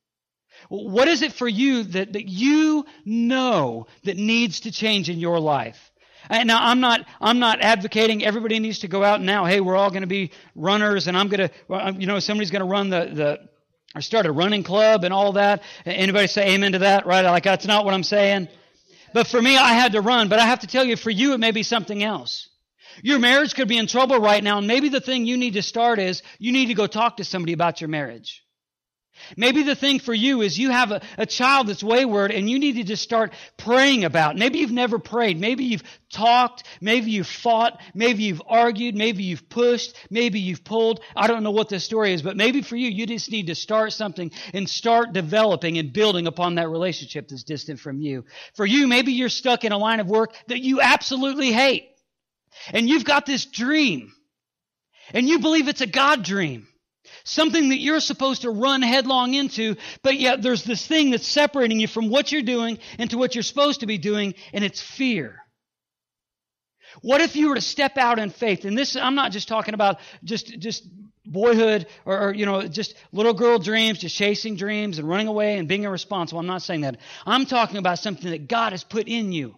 What 0.69 1.07
is 1.07 1.21
it 1.21 1.33
for 1.33 1.47
you 1.47 1.83
that, 1.83 2.13
that 2.13 2.27
you 2.27 2.85
know 3.05 3.87
that 4.03 4.17
needs 4.17 4.61
to 4.61 4.71
change 4.71 5.09
in 5.09 5.19
your 5.19 5.39
life? 5.39 5.91
And 6.29 6.47
now 6.47 6.59
I'm 6.61 6.79
not 6.79 7.05
I'm 7.19 7.39
not 7.39 7.61
advocating 7.61 8.23
everybody 8.23 8.59
needs 8.59 8.79
to 8.79 8.87
go 8.87 9.03
out 9.03 9.21
now. 9.21 9.43
Hey, 9.43 9.59
we're 9.59 9.75
all 9.75 9.89
going 9.89 10.03
to 10.03 10.07
be 10.07 10.31
runners, 10.55 11.07
and 11.07 11.17
I'm 11.17 11.27
going 11.27 11.49
to 11.49 11.95
you 11.99 12.07
know 12.07 12.19
somebody's 12.19 12.49
going 12.49 12.61
to 12.61 12.65
run 12.65 12.89
the 12.89 13.09
the 13.13 13.49
or 13.93 14.01
start 14.01 14.25
a 14.25 14.31
running 14.31 14.63
club 14.63 15.03
and 15.03 15.13
all 15.13 15.33
that. 15.33 15.63
Anybody 15.85 16.27
say 16.27 16.55
amen 16.55 16.71
to 16.71 16.79
that? 16.79 17.05
Right? 17.05 17.25
Like 17.25 17.43
that's 17.43 17.65
not 17.65 17.83
what 17.83 17.93
I'm 17.93 18.03
saying. 18.03 18.47
But 19.13 19.27
for 19.27 19.41
me, 19.41 19.57
I 19.57 19.73
had 19.73 19.93
to 19.93 20.01
run. 20.01 20.29
But 20.29 20.39
I 20.39 20.45
have 20.45 20.61
to 20.61 20.67
tell 20.67 20.83
you, 20.83 20.95
for 20.95 21.09
you, 21.09 21.33
it 21.33 21.39
may 21.39 21.51
be 21.51 21.63
something 21.63 22.03
else. 22.03 22.49
Your 23.01 23.19
marriage 23.19 23.55
could 23.55 23.67
be 23.67 23.77
in 23.77 23.87
trouble 23.87 24.19
right 24.19 24.43
now, 24.43 24.59
and 24.59 24.67
maybe 24.67 24.89
the 24.89 25.01
thing 25.01 25.25
you 25.25 25.37
need 25.37 25.53
to 25.53 25.63
start 25.63 25.97
is 25.99 26.21
you 26.37 26.51
need 26.51 26.67
to 26.67 26.75
go 26.75 26.85
talk 26.85 27.17
to 27.17 27.23
somebody 27.23 27.53
about 27.53 27.81
your 27.81 27.87
marriage. 27.87 28.42
Maybe 29.37 29.63
the 29.63 29.75
thing 29.75 29.99
for 29.99 30.13
you 30.13 30.41
is 30.41 30.57
you 30.57 30.71
have 30.71 30.91
a, 30.91 31.01
a 31.17 31.25
child 31.25 31.67
that's 31.67 31.83
wayward 31.83 32.31
and 32.31 32.49
you 32.49 32.59
need 32.59 32.75
to 32.77 32.83
just 32.83 33.03
start 33.03 33.33
praying 33.57 34.03
about. 34.03 34.35
Maybe 34.35 34.59
you've 34.59 34.71
never 34.71 34.99
prayed. 34.99 35.39
Maybe 35.39 35.65
you've 35.65 35.83
talked. 36.11 36.63
Maybe 36.81 37.11
you've 37.11 37.27
fought. 37.27 37.79
Maybe 37.93 38.23
you've 38.23 38.41
argued. 38.47 38.95
Maybe 38.95 39.23
you've 39.23 39.47
pushed. 39.49 39.95
Maybe 40.09 40.39
you've 40.39 40.63
pulled. 40.63 41.01
I 41.15 41.27
don't 41.27 41.43
know 41.43 41.51
what 41.51 41.69
the 41.69 41.79
story 41.79 42.13
is, 42.13 42.21
but 42.21 42.37
maybe 42.37 42.61
for 42.61 42.75
you, 42.75 42.89
you 42.89 43.05
just 43.05 43.31
need 43.31 43.47
to 43.47 43.55
start 43.55 43.93
something 43.93 44.31
and 44.53 44.69
start 44.69 45.13
developing 45.13 45.77
and 45.77 45.93
building 45.93 46.27
upon 46.27 46.55
that 46.55 46.69
relationship 46.69 47.27
that's 47.27 47.43
distant 47.43 47.79
from 47.79 48.01
you. 48.01 48.25
For 48.55 48.65
you, 48.65 48.87
maybe 48.87 49.13
you're 49.13 49.29
stuck 49.29 49.63
in 49.63 49.71
a 49.71 49.77
line 49.77 49.99
of 49.99 50.07
work 50.07 50.35
that 50.47 50.59
you 50.59 50.81
absolutely 50.81 51.51
hate. 51.51 51.89
And 52.71 52.87
you've 52.87 53.05
got 53.05 53.25
this 53.25 53.45
dream. 53.45 54.11
And 55.13 55.27
you 55.27 55.39
believe 55.39 55.67
it's 55.67 55.81
a 55.81 55.87
God 55.87 56.23
dream. 56.23 56.67
Something 57.25 57.69
that 57.69 57.79
you're 57.79 58.01
supposed 58.01 58.41
to 58.41 58.49
run 58.49 58.81
headlong 58.81 59.33
into, 59.33 59.75
but 60.01 60.19
yet 60.19 60.41
there's 60.41 60.63
this 60.63 60.85
thing 60.85 61.11
that's 61.11 61.27
separating 61.27 61.79
you 61.79 61.87
from 61.87 62.09
what 62.09 62.31
you're 62.31 62.41
doing 62.41 62.79
into 62.99 63.17
what 63.17 63.33
you're 63.33 63.43
supposed 63.43 63.79
to 63.79 63.85
be 63.85 63.97
doing, 63.97 64.33
and 64.51 64.63
it's 64.63 64.81
fear. 64.81 65.39
What 67.01 67.21
if 67.21 67.35
you 67.35 67.49
were 67.49 67.55
to 67.55 67.61
step 67.61 67.97
out 67.97 68.19
in 68.19 68.29
faith? 68.29 68.65
And 68.65 68.77
this, 68.77 68.95
I'm 68.95 69.15
not 69.15 69.31
just 69.31 69.47
talking 69.47 69.73
about 69.73 69.99
just, 70.23 70.59
just 70.59 70.87
boyhood 71.25 71.87
or, 72.05 72.27
or, 72.27 72.33
you 72.33 72.45
know, 72.45 72.67
just 72.67 72.95
little 73.11 73.33
girl 73.33 73.57
dreams, 73.57 73.99
just 73.99 74.15
chasing 74.15 74.55
dreams 74.55 74.99
and 74.99 75.07
running 75.07 75.27
away 75.27 75.57
and 75.57 75.67
being 75.67 75.83
irresponsible. 75.83 76.39
I'm 76.39 76.45
not 76.45 76.61
saying 76.61 76.81
that. 76.81 76.97
I'm 77.25 77.45
talking 77.45 77.77
about 77.77 77.99
something 77.99 78.29
that 78.31 78.47
God 78.47 78.73
has 78.73 78.83
put 78.83 79.07
in 79.07 79.31
you. 79.31 79.55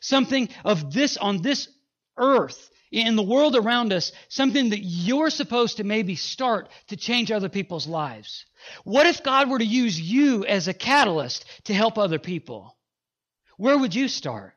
Something 0.00 0.48
of 0.64 0.92
this 0.92 1.16
on 1.16 1.42
this 1.42 1.68
earth 2.16 2.70
in 2.90 3.16
the 3.16 3.22
world 3.22 3.56
around 3.56 3.92
us 3.92 4.12
something 4.28 4.70
that 4.70 4.80
you're 4.80 5.30
supposed 5.30 5.76
to 5.76 5.84
maybe 5.84 6.16
start 6.16 6.68
to 6.88 6.96
change 6.96 7.30
other 7.30 7.48
people's 7.48 7.86
lives? 7.86 8.44
What 8.84 9.06
if 9.06 9.22
God 9.22 9.50
were 9.50 9.58
to 9.58 9.64
use 9.64 10.00
you 10.00 10.44
as 10.44 10.68
a 10.68 10.74
catalyst 10.74 11.44
to 11.64 11.74
help 11.74 11.98
other 11.98 12.18
people? 12.18 12.74
where 13.58 13.76
would 13.76 13.94
you 13.94 14.08
start? 14.08 14.54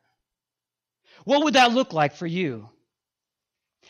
What 1.26 1.44
would 1.44 1.56
that 1.56 1.74
look 1.74 1.92
like 1.92 2.16
for 2.16 2.28
you? 2.28 2.70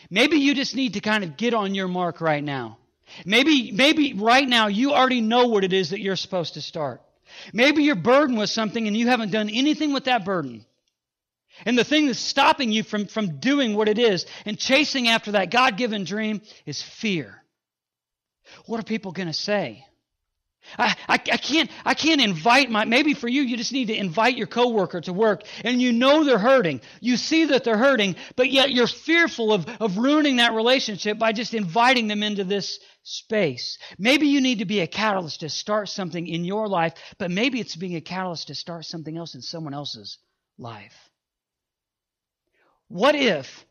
Maybe 0.09 0.37
you 0.37 0.55
just 0.55 0.75
need 0.75 0.93
to 0.93 0.99
kind 0.99 1.23
of 1.23 1.37
get 1.37 1.53
on 1.53 1.75
your 1.75 1.87
mark 1.87 2.21
right 2.21 2.43
now. 2.43 2.79
Maybe, 3.25 3.71
maybe 3.71 4.13
right 4.13 4.47
now 4.47 4.67
you 4.67 4.93
already 4.93 5.21
know 5.21 5.47
what 5.47 5.63
it 5.63 5.73
is 5.73 5.91
that 5.91 5.99
you're 5.99 6.15
supposed 6.15 6.55
to 6.55 6.61
start. 6.61 7.01
Maybe 7.53 7.83
you're 7.83 7.95
burdened 7.95 8.39
with 8.39 8.49
something 8.49 8.87
and 8.87 8.97
you 8.97 9.07
haven't 9.07 9.31
done 9.31 9.49
anything 9.49 9.93
with 9.93 10.05
that 10.05 10.25
burden. 10.25 10.65
And 11.65 11.77
the 11.77 11.83
thing 11.83 12.07
that's 12.07 12.19
stopping 12.19 12.71
you 12.71 12.83
from, 12.83 13.05
from 13.07 13.39
doing 13.39 13.75
what 13.75 13.87
it 13.87 13.99
is 13.99 14.25
and 14.45 14.57
chasing 14.57 15.07
after 15.07 15.33
that 15.33 15.51
God 15.51 15.77
given 15.77 16.03
dream 16.03 16.41
is 16.65 16.81
fear. 16.81 17.41
What 18.65 18.79
are 18.79 18.83
people 18.83 19.11
going 19.11 19.27
to 19.27 19.33
say? 19.33 19.85
I, 20.77 20.95
I, 21.07 21.13
I, 21.13 21.37
can't 21.37 21.71
I 21.83 21.93
can't 21.95 22.21
invite 22.21 22.69
my 22.69 22.85
maybe 22.85 23.13
for 23.13 23.27
you 23.27 23.41
you 23.41 23.57
just 23.57 23.73
need 23.73 23.87
to 23.87 23.95
invite 23.95 24.37
your 24.37 24.47
coworker 24.47 25.01
to 25.01 25.13
work 25.13 25.43
and 25.63 25.81
you 25.81 25.91
know 25.91 26.23
they're 26.23 26.37
hurting. 26.37 26.81
You 26.99 27.17
see 27.17 27.45
that 27.45 27.63
they're 27.63 27.77
hurting, 27.77 28.15
but 28.35 28.51
yet 28.51 28.71
you're 28.71 28.87
fearful 28.87 29.53
of, 29.53 29.65
of 29.79 29.97
ruining 29.97 30.37
that 30.37 30.53
relationship 30.53 31.17
by 31.17 31.31
just 31.31 31.53
inviting 31.53 32.07
them 32.07 32.23
into 32.23 32.43
this 32.43 32.79
space. 33.03 33.77
Maybe 33.97 34.27
you 34.27 34.39
need 34.39 34.59
to 34.59 34.65
be 34.65 34.81
a 34.81 34.87
catalyst 34.87 35.39
to 35.39 35.49
start 35.49 35.89
something 35.89 36.27
in 36.27 36.45
your 36.45 36.67
life, 36.67 36.93
but 37.17 37.31
maybe 37.31 37.59
it's 37.59 37.75
being 37.75 37.95
a 37.95 38.01
catalyst 38.01 38.47
to 38.47 38.55
start 38.55 38.85
something 38.85 39.17
else 39.17 39.33
in 39.35 39.41
someone 39.41 39.73
else's 39.73 40.19
life. 40.57 41.10
What 42.91 43.15
if 43.15 43.65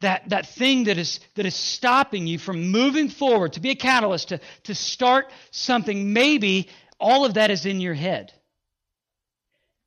that, 0.00 0.28
that 0.28 0.46
thing 0.46 0.84
that 0.84 0.96
is, 0.96 1.18
that 1.34 1.44
is 1.44 1.54
stopping 1.54 2.26
you 2.26 2.38
from 2.38 2.68
moving 2.68 3.08
forward, 3.08 3.54
to 3.54 3.60
be 3.60 3.70
a 3.70 3.74
catalyst, 3.74 4.28
to, 4.28 4.40
to 4.64 4.74
start 4.74 5.30
something, 5.50 6.12
maybe 6.12 6.68
all 6.98 7.24
of 7.24 7.34
that 7.34 7.50
is 7.50 7.66
in 7.66 7.80
your 7.80 7.94
head. 7.94 8.32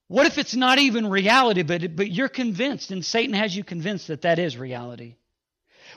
What 0.10 0.28
if 0.28 0.38
it's 0.38 0.54
not 0.54 0.80
even 0.80 1.10
reality, 1.10 1.64
but, 1.64 1.96
but 1.96 2.12
you're 2.12 2.28
convinced, 2.28 2.92
and 2.92 3.04
Satan 3.04 3.34
has 3.34 3.56
you 3.56 3.64
convinced 3.64 4.10
that 4.10 4.24
that 4.24 4.38
is 4.38 4.58
reality? 4.58 5.16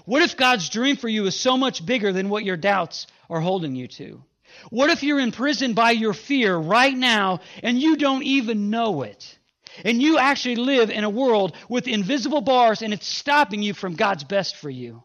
What 0.05 0.23
if 0.23 0.37
God's 0.37 0.69
dream 0.69 0.97
for 0.97 1.09
you 1.09 1.27
is 1.27 1.35
so 1.35 1.57
much 1.57 1.85
bigger 1.85 2.13
than 2.13 2.29
what 2.29 2.45
your 2.45 2.57
doubts 2.57 3.09
are 3.29 3.41
holding 3.41 3.75
you 3.75 3.89
to? 3.89 4.23
What 4.71 4.91
if 4.91 5.03
you're 5.03 5.21
imprisoned 5.21 5.75
by 5.75 5.91
your 5.91 6.15
fear 6.15 6.57
right 6.57 6.97
now 6.97 7.41
and 7.63 7.81
you 7.81 7.97
don't 7.97 8.23
even 8.23 8.71
know 8.71 9.03
it? 9.03 9.39
And 9.85 10.03
you 10.03 10.19
actually 10.19 10.57
live 10.57 10.91
in 10.91 11.05
a 11.05 11.11
world 11.11 11.57
with 11.69 11.89
invisible 11.89 12.41
bars 12.41 12.83
and 12.83 12.93
it's 12.93 13.07
stopping 13.07 13.63
you 13.63 13.75
from 13.75 13.95
God's 13.95 14.25
best 14.25 14.57
for 14.57 14.71
you. 14.71 15.03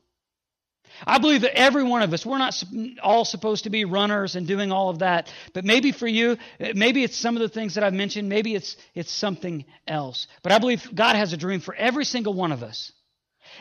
I 1.06 1.18
believe 1.18 1.42
that 1.42 1.58
every 1.58 1.84
one 1.84 2.02
of 2.04 2.14
us, 2.14 2.26
we're 2.26 2.38
not 2.38 2.64
all 3.02 3.26
supposed 3.26 3.64
to 3.64 3.70
be 3.70 3.86
runners 3.86 4.36
and 4.36 4.46
doing 4.46 4.72
all 4.72 4.90
of 4.90 5.00
that, 5.00 5.32
but 5.54 5.66
maybe 5.66 5.92
for 5.92 6.08
you, 6.08 6.38
maybe 6.60 7.04
it's 7.04 7.18
some 7.18 7.36
of 7.36 7.42
the 7.42 7.50
things 7.50 7.76
that 7.76 7.84
I've 7.84 7.94
mentioned, 7.94 8.30
maybe 8.30 8.54
it's, 8.54 8.78
it's 8.94 9.12
something 9.12 9.66
else. 9.88 10.28
But 10.44 10.52
I 10.52 10.60
believe 10.60 10.94
God 10.94 11.16
has 11.16 11.34
a 11.34 11.38
dream 11.38 11.60
for 11.60 11.74
every 11.74 12.06
single 12.06 12.34
one 12.34 12.52
of 12.52 12.62
us. 12.62 12.92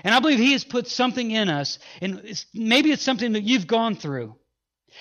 And 0.05 0.15
I 0.15 0.21
believe 0.21 0.39
He 0.39 0.53
has 0.53 0.65
put 0.65 0.87
something 0.87 1.31
in 1.31 1.49
us, 1.49 1.79
and 2.01 2.21
it's, 2.25 2.47
maybe 2.55 2.93
it's 2.93 3.03
something 3.03 3.33
that 3.33 3.43
you've 3.43 3.67
gone 3.67 3.97
through. 3.97 4.37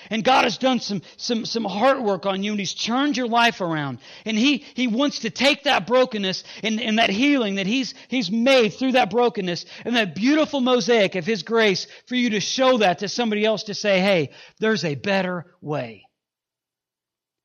And 0.08 0.24
God 0.24 0.44
has 0.44 0.58
done 0.58 0.80
some, 0.80 1.02
some, 1.16 1.44
some 1.44 1.64
heart 1.64 2.02
work 2.02 2.26
on 2.26 2.42
you 2.42 2.52
and 2.52 2.60
He's 2.60 2.74
turned 2.74 3.16
your 3.16 3.28
life 3.28 3.60
around. 3.60 3.98
And 4.24 4.36
He, 4.36 4.64
he 4.74 4.86
wants 4.86 5.20
to 5.20 5.30
take 5.30 5.64
that 5.64 5.86
brokenness 5.86 6.44
and, 6.62 6.80
and 6.80 6.98
that 6.98 7.10
healing 7.10 7.56
that 7.56 7.66
he's, 7.66 7.94
he's 8.08 8.30
made 8.30 8.70
through 8.70 8.92
that 8.92 9.10
brokenness 9.10 9.66
and 9.84 9.96
that 9.96 10.14
beautiful 10.14 10.60
mosaic 10.60 11.14
of 11.14 11.26
His 11.26 11.42
grace 11.42 11.86
for 12.06 12.14
you 12.14 12.30
to 12.30 12.40
show 12.40 12.78
that 12.78 13.00
to 13.00 13.08
somebody 13.08 13.44
else 13.44 13.64
to 13.64 13.74
say, 13.74 14.00
hey, 14.00 14.30
there's 14.58 14.84
a 14.84 14.94
better 14.94 15.46
way. 15.60 16.04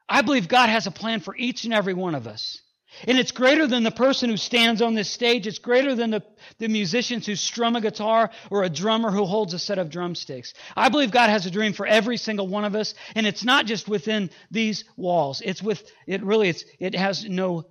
I 0.08 0.22
believe 0.22 0.48
God 0.48 0.70
has 0.70 0.88
a 0.88 0.92
plan 0.92 1.20
for 1.20 1.36
each 1.36 1.66
and 1.66 1.74
every 1.74 1.94
one 1.94 2.16
of 2.16 2.28
us. 2.28 2.62
And 3.08 3.20
it's 3.20 3.32
greater 3.32 3.68
than 3.68 3.84
the 3.84 3.92
person 3.92 4.30
who 4.30 4.38
stands 4.38 4.82
on 4.82 4.96
this 4.96 5.10
stage. 5.10 5.48
It's 5.48 5.60
greater 5.60 5.96
than 5.96 6.12
the, 6.12 6.24
the 6.60 6.68
musicians 6.68 7.26
who 7.26 7.36
strum 7.36 7.76
a 7.76 7.82
guitar 7.82 8.32
or 8.50 8.64
a 8.64 8.70
drummer 8.70 9.12
who 9.12 9.26
holds 9.26 9.54
a 9.54 9.60
set 9.60 9.78
of 9.78 9.90
drumsticks. 9.90 10.54
I 10.76 10.90
believe 10.90 11.12
God 11.12 11.30
has 11.30 11.46
a 11.46 11.52
dream 11.52 11.74
for 11.74 11.86
every 11.86 12.18
single 12.18 12.48
one 12.48 12.66
of 12.66 12.76
us. 12.76 12.94
And 13.16 13.28
it's 13.28 13.44
not 13.44 13.66
just 13.66 13.88
within 13.88 14.30
these 14.50 14.86
walls. 14.96 15.42
It's 15.44 15.62
with, 15.62 15.84
it 16.08 16.24
really, 16.24 16.50
it's, 16.50 16.64
it 16.80 16.96
has 16.96 17.26
no 17.26 17.66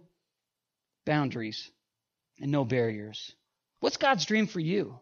boundaries 1.06 1.70
and 2.40 2.52
no 2.52 2.64
barriers. 2.64 3.32
What's 3.80 3.96
God's 3.96 4.24
dream 4.24 4.46
for 4.46 4.60
you? 4.60 4.98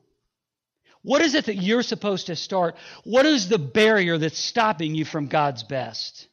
What 1.03 1.21
is 1.21 1.35
it 1.35 1.47
that 1.47 1.57
you're 1.57 1.83
supposed 1.83 2.29
to 2.29 2.37
start? 2.37 2.77
What 3.05 3.27
is 3.27 3.49
the 3.49 3.59
barrier 3.59 4.19
that's 4.19 4.39
stopping 4.39 4.95
you 4.95 5.05
from 5.05 5.27
God's 5.27 5.65
best? 5.65 6.29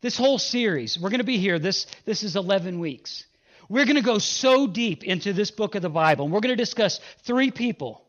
This 0.00 0.16
whole 0.16 0.38
series, 0.38 0.98
we're 0.98 1.10
going 1.10 1.18
to 1.18 1.24
be 1.24 1.38
here. 1.38 1.58
This, 1.58 1.86
this 2.04 2.22
is 2.22 2.36
11 2.36 2.78
weeks. 2.78 3.24
We're 3.68 3.84
going 3.84 3.96
to 3.96 4.02
go 4.02 4.18
so 4.18 4.66
deep 4.66 5.04
into 5.04 5.32
this 5.32 5.50
book 5.50 5.74
of 5.74 5.82
the 5.82 5.90
Bible, 5.90 6.24
and 6.24 6.32
we're 6.32 6.40
going 6.40 6.56
to 6.56 6.62
discuss 6.62 7.00
three 7.24 7.50
people. 7.50 8.04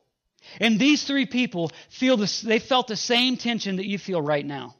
And 0.59 0.79
these 0.79 1.03
three 1.03 1.25
people 1.25 1.71
feel 1.89 2.15
this, 2.15 2.41
they 2.41 2.59
felt 2.59 2.87
the 2.87 2.95
same 2.95 3.37
tension 3.37 3.77
that 3.77 3.87
you 3.87 3.97
feel 3.97 4.21
right 4.21 4.45
now. 4.45 4.75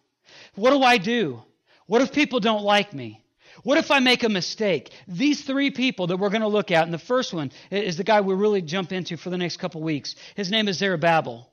What 0.56 0.70
do 0.70 0.82
I 0.84 0.98
do? 0.98 1.42
What 1.88 2.01
if 2.01 2.13
people 2.13 2.39
don't 2.39 2.63
like 2.63 2.94
me? 2.94 3.24
What 3.63 3.78
if 3.78 3.92
I 3.92 4.00
make 4.00 4.24
a 4.24 4.30
mistake? 4.30 4.92
These 5.08 5.42
three 5.42 5.72
people 5.72 6.08
that 6.08 6.18
we're 6.18 6.30
going 6.30 6.42
to 6.42 6.48
look 6.48 6.72
at, 6.72 6.84
and 6.84 6.94
the 6.94 6.98
first 6.98 7.34
one 7.34 7.51
is 7.72 7.98
the 7.98 8.04
guy 8.04 8.22
we 8.22 8.36
really 8.36 8.62
jump 8.62 8.92
into 8.92 9.18
for 9.18 9.30
the 9.30 9.38
next 9.38 9.58
couple 9.58 9.82
weeks. 9.82 10.16
His 10.36 10.50
name 10.50 10.68
is 10.68 10.78
Zerubbabel. 10.78 11.51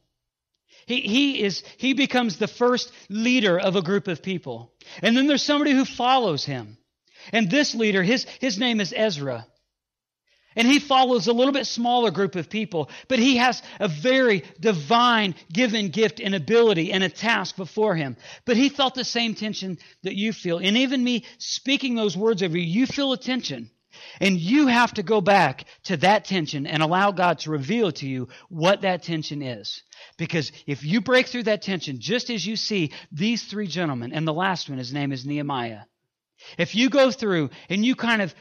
He, 0.86 1.00
he, 1.00 1.42
is, 1.42 1.64
he 1.78 1.94
becomes 1.94 2.36
the 2.36 2.46
first 2.46 2.92
leader 3.08 3.58
of 3.58 3.74
a 3.76 3.82
group 3.82 4.06
of 4.06 4.22
people. 4.22 4.72
And 5.02 5.16
then 5.16 5.26
there's 5.26 5.42
somebody 5.42 5.72
who 5.72 5.84
follows 5.84 6.44
him. 6.44 6.78
And 7.32 7.50
this 7.50 7.74
leader, 7.74 8.02
his, 8.02 8.24
his 8.40 8.58
name 8.58 8.80
is 8.80 8.94
Ezra. 8.96 9.46
And 10.54 10.66
he 10.66 10.78
follows 10.78 11.26
a 11.26 11.34
little 11.34 11.52
bit 11.52 11.66
smaller 11.66 12.10
group 12.10 12.34
of 12.34 12.48
people, 12.48 12.88
but 13.08 13.18
he 13.18 13.36
has 13.36 13.62
a 13.78 13.88
very 13.88 14.42
divine 14.58 15.34
given 15.52 15.90
gift 15.90 16.18
and 16.18 16.34
ability 16.34 16.92
and 16.92 17.04
a 17.04 17.10
task 17.10 17.56
before 17.56 17.94
him. 17.94 18.16
But 18.46 18.56
he 18.56 18.70
felt 18.70 18.94
the 18.94 19.04
same 19.04 19.34
tension 19.34 19.78
that 20.02 20.16
you 20.16 20.32
feel. 20.32 20.58
And 20.58 20.78
even 20.78 21.04
me 21.04 21.24
speaking 21.36 21.94
those 21.94 22.16
words 22.16 22.42
over 22.42 22.56
you, 22.56 22.64
you 22.64 22.86
feel 22.86 23.12
a 23.12 23.18
tension. 23.18 23.70
And 24.20 24.38
you 24.38 24.66
have 24.66 24.94
to 24.94 25.02
go 25.02 25.20
back 25.20 25.64
to 25.84 25.96
that 25.98 26.24
tension 26.24 26.66
and 26.66 26.82
allow 26.82 27.12
God 27.12 27.40
to 27.40 27.50
reveal 27.50 27.92
to 27.92 28.08
you 28.08 28.28
what 28.48 28.82
that 28.82 29.02
tension 29.02 29.42
is. 29.42 29.82
Because 30.16 30.52
if 30.66 30.84
you 30.84 31.00
break 31.00 31.26
through 31.26 31.44
that 31.44 31.62
tension, 31.62 32.00
just 32.00 32.30
as 32.30 32.46
you 32.46 32.56
see 32.56 32.92
these 33.12 33.44
three 33.44 33.66
gentlemen, 33.66 34.12
and 34.12 34.26
the 34.26 34.32
last 34.32 34.68
one, 34.68 34.78
his 34.78 34.92
name 34.92 35.12
is 35.12 35.26
Nehemiah, 35.26 35.82
if 36.58 36.74
you 36.74 36.90
go 36.90 37.10
through 37.10 37.50
and 37.68 37.84
you 37.84 37.94
kind 37.94 38.22
of 38.22 38.34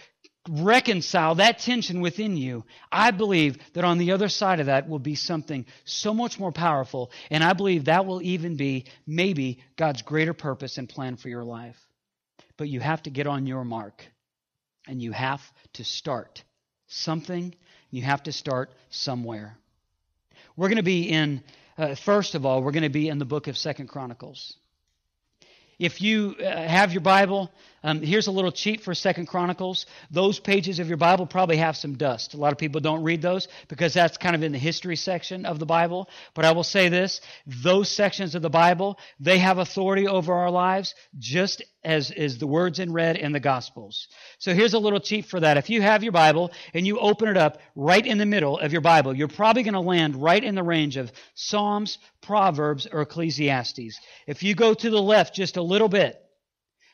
reconcile 0.48 1.36
that 1.36 1.60
tension 1.60 2.02
within 2.02 2.38
you, 2.38 2.66
I 2.92 3.12
believe 3.12 3.58
that 3.74 3.84
on 3.84 3.98
the 3.98 4.12
other 4.12 4.30
side 4.30 4.60
of 4.60 4.68
that 4.68 4.88
will 4.88 5.00
be 5.00 5.16
something 5.16 5.66
so 5.86 6.14
much 6.14 6.40
more 6.40 6.52
powerful. 6.52 7.12
And 7.32 7.44
I 7.44 7.54
believe 7.54 7.86
that 7.86 8.06
will 8.06 8.22
even 8.22 8.56
be 8.56 8.86
maybe 9.08 9.64
God's 9.76 10.04
greater 10.04 10.34
purpose 10.34 10.78
and 10.78 10.88
plan 10.88 11.18
for 11.18 11.30
your 11.30 11.44
life. 11.44 11.78
But 12.58 12.70
you 12.70 12.80
have 12.80 13.04
to 13.04 13.10
get 13.10 13.28
on 13.28 13.48
your 13.48 13.66
mark 13.66 14.06
and 14.88 15.02
you 15.02 15.12
have 15.12 15.42
to 15.74 15.84
start 15.84 16.44
something. 16.88 17.54
You 17.92 18.04
have 18.04 18.24
to 18.24 18.32
start 18.32 18.72
somewhere. 18.90 19.58
We're 20.56 20.70
going 20.70 20.78
to 20.78 20.84
be 20.84 21.10
in, 21.10 21.44
uh, 21.78 21.96
first 21.96 22.36
of 22.36 22.46
all, 22.46 22.62
we're 22.62 22.72
going 22.72 22.84
to 22.84 22.90
be 22.90 23.10
in 23.10 23.20
the 23.20 23.26
book 23.26 23.48
of 23.48 23.58
Second 23.58 23.88
Chronicles. 23.88 24.58
If 25.78 26.02
you 26.02 26.36
uh, 26.40 26.44
have 26.44 26.94
your 26.94 27.02
Bible, 27.02 27.52
um, 27.86 28.02
here's 28.02 28.26
a 28.26 28.32
little 28.32 28.52
cheat 28.52 28.82
for 28.82 28.96
Second 28.96 29.28
Chronicles. 29.28 29.86
Those 30.10 30.40
pages 30.40 30.80
of 30.80 30.88
your 30.88 30.98
Bible 30.98 31.28
probably 31.28 31.58
have 31.58 31.78
some 31.78 31.96
dust. 31.98 32.34
A 32.34 32.38
lot 32.38 32.52
of 32.52 32.58
people 32.58 32.82
don't 32.82 33.04
read 33.04 33.22
those 33.22 33.48
because 33.68 33.94
that's 33.94 34.18
kind 34.18 34.36
of 34.36 34.42
in 34.42 34.52
the 34.52 34.58
history 34.58 34.96
section 34.96 35.46
of 35.46 35.60
the 35.60 35.68
Bible. 35.68 36.10
But 36.34 36.46
I 36.46 36.52
will 36.54 36.64
say 36.64 36.90
this: 36.90 37.22
those 37.46 37.88
sections 37.88 38.34
of 38.34 38.42
the 38.42 38.50
Bible 38.50 38.98
they 39.20 39.38
have 39.38 39.60
authority 39.60 40.08
over 40.08 40.34
our 40.34 40.50
lives, 40.50 40.96
just 41.20 41.62
as 41.84 42.10
is 42.10 42.40
the 42.40 42.48
words 42.48 42.80
in 42.80 42.92
red 42.92 43.18
in 43.18 43.32
the 43.34 43.40
Gospels. 43.40 44.08
So 44.40 44.56
here's 44.56 44.74
a 44.74 44.80
little 44.80 45.00
cheat 45.00 45.26
for 45.26 45.40
that. 45.40 45.58
If 45.58 45.70
you 45.70 45.84
have 45.84 46.02
your 46.02 46.12
Bible 46.12 46.52
and 46.74 46.88
you 46.88 46.98
open 46.98 47.28
it 47.28 47.38
up 47.38 47.60
right 47.76 48.04
in 48.04 48.18
the 48.18 48.26
middle 48.26 48.58
of 48.58 48.72
your 48.72 48.82
Bible, 48.82 49.16
you're 49.16 49.28
probably 49.28 49.62
going 49.62 49.76
to 49.76 49.80
land 49.80 50.16
right 50.16 50.44
in 50.44 50.56
the 50.56 50.64
range 50.64 50.98
of 50.98 51.12
Psalms, 51.36 52.00
Proverbs, 52.22 52.88
or 52.92 53.02
Ecclesiastes. 53.02 54.00
If 54.26 54.42
you 54.42 54.56
go 54.56 54.74
to 54.74 54.90
the 54.90 55.02
left 55.02 55.36
just 55.36 55.58
a 55.58 55.62
little 55.62 55.88
bit, 55.90 56.20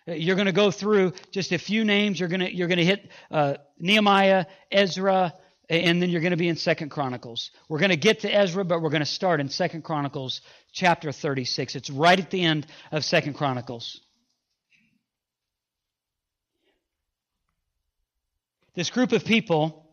you're 0.08 0.36
going 0.36 0.48
to 0.48 0.52
go 0.52 0.72
through 0.72 1.14
just 1.32 1.52
a 1.52 1.58
few 1.58 1.84
names. 1.84 2.20
You're 2.20 2.30
going 2.30 2.42
to 2.42 2.54
you're 2.54 2.68
going 2.68 2.80
to 2.80 2.86
hit 2.86 3.10
uh, 3.30 3.56
Nehemiah, 3.80 4.46
Ezra, 4.72 5.34
and 5.70 6.02
then 6.02 6.10
you're 6.10 6.22
going 6.22 6.32
to 6.32 6.38
be 6.38 6.50
in 6.50 6.56
Second 6.56 6.90
Chronicles. 6.90 7.52
We're 7.70 7.80
going 7.80 7.92
to 7.92 7.98
get 7.98 8.22
to 8.22 8.30
Ezra, 8.30 8.66
but 8.66 8.82
we're 8.82 8.90
going 8.90 9.02
to 9.02 9.06
start 9.06 9.40
in 9.40 9.50
Second 9.50 9.84
Chronicles 9.84 10.42
chapter 10.72 11.12
36. 11.12 11.76
It's 11.76 11.90
right 11.90 12.20
at 12.20 12.32
the 12.32 12.44
end 12.44 12.68
of 12.92 13.06
Second 13.06 13.34
Chronicles. 13.34 14.02
This 18.74 18.90
group 18.90 19.12
of 19.12 19.26
people 19.26 19.86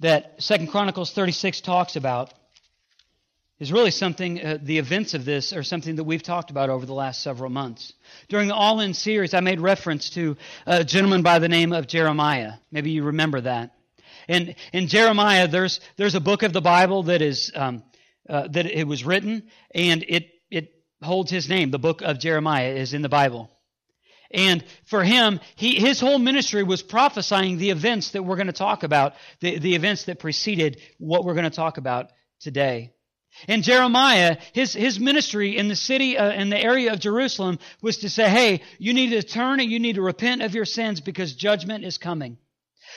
that 0.00 0.40
Second 0.42 0.68
Chronicles 0.68 1.12
36 1.12 1.60
talks 1.60 1.96
about, 1.96 2.32
is 3.60 3.72
really 3.72 3.90
something, 3.90 4.44
uh, 4.44 4.58
the 4.62 4.78
events 4.78 5.14
of 5.14 5.24
this 5.24 5.52
are 5.52 5.62
something 5.62 5.96
that 5.96 6.04
we've 6.04 6.22
talked 6.22 6.50
about 6.50 6.70
over 6.70 6.86
the 6.86 6.94
last 6.94 7.22
several 7.22 7.50
months. 7.50 7.92
During 8.28 8.48
the 8.48 8.54
All 8.54 8.80
In 8.80 8.94
series, 8.94 9.34
I 9.34 9.40
made 9.40 9.60
reference 9.60 10.10
to 10.10 10.36
a 10.66 10.84
gentleman 10.84 11.22
by 11.22 11.38
the 11.40 11.48
name 11.48 11.72
of 11.72 11.86
Jeremiah. 11.88 12.54
Maybe 12.70 12.90
you 12.90 13.04
remember 13.04 13.40
that. 13.40 13.74
And 14.28 14.54
in 14.72 14.86
Jeremiah, 14.86 15.48
there's, 15.48 15.80
there's 15.96 16.14
a 16.14 16.20
book 16.20 16.42
of 16.42 16.52
the 16.52 16.60
Bible 16.60 17.04
that 17.04 17.22
is, 17.22 17.50
um, 17.54 17.82
uh, 18.28 18.46
that 18.48 18.66
it 18.66 18.86
was 18.86 19.04
written, 19.04 19.44
and 19.74 20.04
it, 20.06 20.28
it 20.50 20.74
holds 21.02 21.30
his 21.30 21.48
name. 21.48 21.70
The 21.70 21.78
book 21.78 22.02
of 22.02 22.18
Jeremiah 22.18 22.74
is 22.74 22.94
in 22.94 23.02
the 23.02 23.08
Bible. 23.08 23.50
And 24.30 24.62
for 24.84 25.02
him, 25.02 25.40
he, 25.56 25.76
his 25.76 25.98
whole 25.98 26.18
ministry 26.18 26.62
was 26.62 26.82
prophesying 26.82 27.56
the 27.56 27.70
events 27.70 28.10
that 28.10 28.22
we're 28.22 28.36
going 28.36 28.48
to 28.48 28.52
talk 28.52 28.82
about, 28.82 29.14
the, 29.40 29.58
the 29.58 29.74
events 29.74 30.04
that 30.04 30.18
preceded 30.18 30.80
what 30.98 31.24
we're 31.24 31.34
going 31.34 31.44
to 31.44 31.50
talk 31.50 31.78
about 31.78 32.10
today. 32.38 32.92
And 33.46 33.62
Jeremiah, 33.62 34.38
his, 34.52 34.72
his 34.72 34.98
ministry 34.98 35.56
in 35.56 35.68
the 35.68 35.76
city, 35.76 36.18
uh, 36.18 36.32
in 36.32 36.48
the 36.48 36.58
area 36.58 36.92
of 36.92 37.00
Jerusalem, 37.00 37.58
was 37.80 37.98
to 37.98 38.10
say, 38.10 38.28
hey, 38.28 38.62
you 38.78 38.92
need 38.92 39.10
to 39.10 39.22
turn 39.22 39.60
and 39.60 39.70
you 39.70 39.78
need 39.78 39.94
to 39.94 40.02
repent 40.02 40.42
of 40.42 40.54
your 40.54 40.64
sins 40.64 41.00
because 41.00 41.34
judgment 41.34 41.84
is 41.84 41.98
coming. 41.98 42.38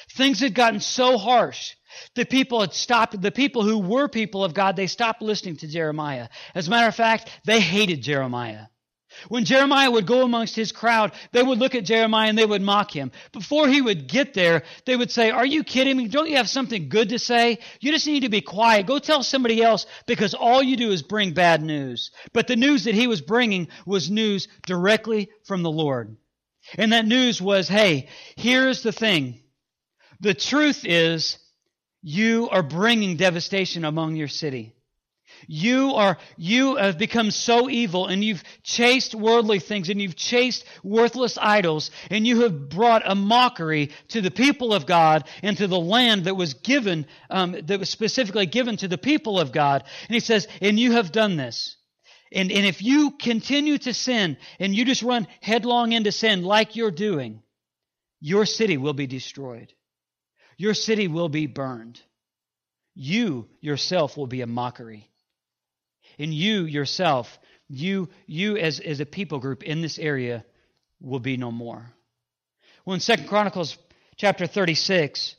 Things 0.10 0.39
had 0.39 0.55
gotten 0.55 0.79
so 0.79 1.17
harsh. 1.17 1.75
The 2.15 2.25
people 2.25 2.62
had 2.62 2.74
stopped, 2.74 3.21
the 3.21 3.31
people 3.31 3.63
who 3.63 3.79
were 3.79 4.07
people 4.07 4.43
of 4.43 4.53
God, 4.53 4.75
they 4.75 4.88
stopped 4.88 5.21
listening 5.21 5.57
to 5.57 5.67
Jeremiah. 5.67 6.29
As 6.55 6.67
a 6.67 6.71
matter 6.71 6.88
of 6.88 6.95
fact, 6.95 7.29
they 7.45 7.60
hated 7.60 8.01
Jeremiah. 8.01 8.65
When 9.27 9.46
Jeremiah 9.46 9.91
would 9.91 10.08
go 10.08 10.24
amongst 10.24 10.56
his 10.56 10.72
crowd, 10.72 11.12
they 11.32 11.44
would 11.44 11.60
look 11.60 11.75
at 11.75 11.86
Jeremiah 11.86 12.30
and 12.30 12.38
they 12.38 12.46
would 12.46 12.62
mock 12.62 12.91
him. 12.96 13.12
Before 13.32 13.68
he 13.68 13.82
would 13.82 14.08
get 14.08 14.34
there, 14.34 14.63
they 14.86 14.96
would 14.96 15.12
say, 15.12 15.32
Are 15.32 15.46
you 15.46 15.63
kidding 15.63 15.98
me? 15.98 16.08
Don't 16.08 16.30
you 16.30 16.38
have 16.38 16.50
something 16.50 16.89
good 16.89 17.10
to 17.10 17.20
say? 17.20 17.60
You 17.80 17.91
just 17.91 18.08
need 18.08 18.22
to 18.22 18.30
be 18.30 18.41
quiet. 18.41 18.88
Go 18.88 19.00
tell 19.00 19.24
somebody 19.24 19.62
else 19.62 19.86
because 20.08 20.34
all 20.34 20.63
you 20.63 20.77
do 20.77 20.91
is 20.91 21.03
bring 21.03 21.34
bad 21.34 21.62
news. 21.62 22.12
But 22.34 22.48
the 22.48 22.56
news 22.56 22.86
that 22.86 22.96
he 22.96 23.08
was 23.08 23.22
bringing 23.22 23.68
was 23.86 24.10
news 24.10 24.48
directly 24.65 25.30
from 25.44 25.63
the 25.63 25.72
Lord. 25.72 26.15
And 26.77 26.94
that 26.94 27.06
news 27.06 27.41
was, 27.41 27.68
Hey, 27.68 28.08
here's 28.36 28.84
the 28.84 28.91
thing. 28.91 29.41
The 30.20 30.34
truth 30.34 30.86
is, 30.86 31.38
you 32.01 32.50
are 32.50 32.63
bringing 32.63 33.18
devastation 33.18 33.86
among 33.86 34.15
your 34.15 34.27
city. 34.27 34.75
You 35.48 35.93
are, 35.95 36.17
you 36.38 36.75
have 36.75 36.98
become 36.98 37.31
so 37.31 37.69
evil 37.69 38.07
and 38.07 38.24
you've 38.24 38.43
chased 38.63 39.15
worldly 39.15 39.60
things 39.60 39.89
and 39.89 40.01
you've 40.01 40.15
chased 40.15 40.65
worthless 40.83 41.38
idols 41.39 41.91
and 42.10 42.25
you 42.25 42.41
have 42.41 42.69
brought 42.69 43.03
a 43.05 43.15
mockery 43.15 43.91
to 44.10 44.21
the 44.21 44.31
people 44.31 44.74
of 44.74 44.86
God 44.86 45.27
and 45.41 45.57
to 45.57 45.67
the 45.67 45.79
land 45.79 46.25
that 46.25 46.36
was 46.36 46.53
given, 46.55 47.05
um, 47.29 47.55
that 47.63 47.79
was 47.79 47.89
specifically 47.89 48.45
given 48.45 48.77
to 48.77 48.88
the 48.88 48.98
people 48.98 49.39
of 49.39 49.51
God. 49.51 49.83
And 50.07 50.13
he 50.13 50.19
says, 50.19 50.48
and 50.62 50.79
you 50.79 50.93
have 50.93 51.12
done 51.12 51.38
this. 51.38 51.75
And, 52.31 52.51
and 52.51 52.65
if 52.65 52.81
you 52.81 53.12
continue 53.12 53.77
to 53.79 53.93
sin 53.93 54.38
and 54.60 54.74
you 54.75 54.86
just 54.86 55.03
run 55.03 55.27
headlong 55.41 55.91
into 55.91 56.12
sin 56.12 56.43
like 56.43 56.75
you're 56.75 56.91
doing, 56.91 57.41
your 58.21 58.45
city 58.45 58.77
will 58.77 58.93
be 58.93 59.07
destroyed. 59.07 59.74
Your 60.57 60.74
city 60.74 61.07
will 61.07 61.29
be 61.29 61.48
burned. 61.48 62.00
You 62.93 63.50
yourself 63.62 64.15
will 64.15 64.27
be 64.27 64.41
a 64.41 64.48
mockery 64.48 65.11
and 66.22 66.34
you 66.34 66.66
yourself, 66.66 67.40
you, 67.68 68.08
you 68.28 68.56
as, 68.56 68.80
as 68.80 69.00
a 69.00 69.06
people 69.06 69.40
group 69.40 69.63
in 69.63 69.82
this 69.82 69.98
area 69.98 70.46
will 71.00 71.20
be 71.20 71.36
no 71.36 71.51
more. 71.51 71.84
Well, 72.86 72.94
in 72.94 73.00
Second 73.00 73.28
Chronicles 73.28 73.78
chapter 74.18 74.46
36, 74.46 75.36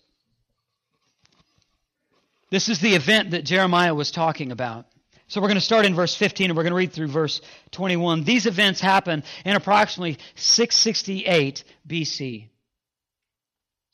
this 2.50 2.68
is 2.68 2.80
the 2.80 2.94
event 2.96 3.30
that 3.30 3.44
Jeremiah 3.44 3.94
was 3.94 4.10
talking 4.10 4.50
about. 4.50 4.86
So 5.28 5.40
we're 5.40 5.48
going 5.48 5.54
to 5.54 5.64
start 5.64 5.86
in 5.86 5.94
verse 5.94 6.14
15 6.14 6.50
and 6.50 6.56
we're 6.56 6.64
going 6.64 6.72
to 6.72 6.76
read 6.76 6.92
through 6.92 7.08
verse 7.08 7.40
21. 7.70 8.24
These 8.24 8.46
events 8.46 8.80
happen 8.80 9.22
in 9.44 9.56
approximately 9.56 10.18
668 10.34 11.64
BC. 11.88 12.48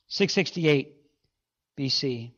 668 0.09 0.97
BC. 1.79 2.33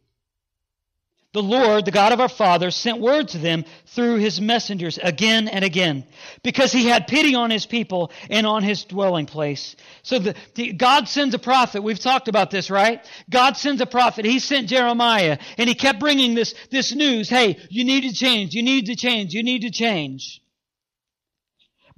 The 1.33 1.43
Lord, 1.43 1.85
the 1.85 1.93
God 1.93 2.13
of 2.13 2.19
our 2.19 2.29
fathers, 2.29 2.75
sent 2.75 3.01
word 3.01 3.29
to 3.29 3.39
them 3.39 3.65
through 3.87 4.17
his 4.17 4.41
messengers 4.41 4.99
again 5.01 5.47
and 5.47 5.65
again, 5.65 6.05
because 6.43 6.73
he 6.73 6.87
had 6.87 7.07
pity 7.07 7.37
on 7.37 7.51
his 7.51 7.67
people 7.67 8.11
and 8.29 8.45
on 8.49 8.65
his 8.65 8.83
dwelling 8.83 9.27
place. 9.27 9.77
So 10.03 10.19
the, 10.19 10.35
the, 10.57 10.73
God 10.73 11.09
sends 11.09 11.33
a 11.37 11.39
prophet. 11.39 11.85
We've 11.85 12.01
talked 12.01 12.27
about 12.27 12.51
this, 12.51 12.69
right? 12.69 13.09
God 13.31 13.57
sends 13.57 13.81
a 13.81 13.87
prophet. 13.87 14.25
He 14.25 14.41
sent 14.41 14.69
Jeremiah, 14.69 15.39
and 15.57 15.69
he 15.69 15.77
kept 15.77 16.01
bringing 16.01 16.35
this, 16.35 16.53
this 16.73 16.93
news. 16.93 17.29
Hey, 17.29 17.59
you 17.69 17.85
need 17.85 18.09
to 18.09 18.13
change. 18.13 18.55
You 18.55 18.65
need 18.65 18.87
to 18.87 18.97
change. 18.97 19.33
You 19.33 19.45
need 19.45 19.63
to 19.63 19.71
change. 19.71 20.40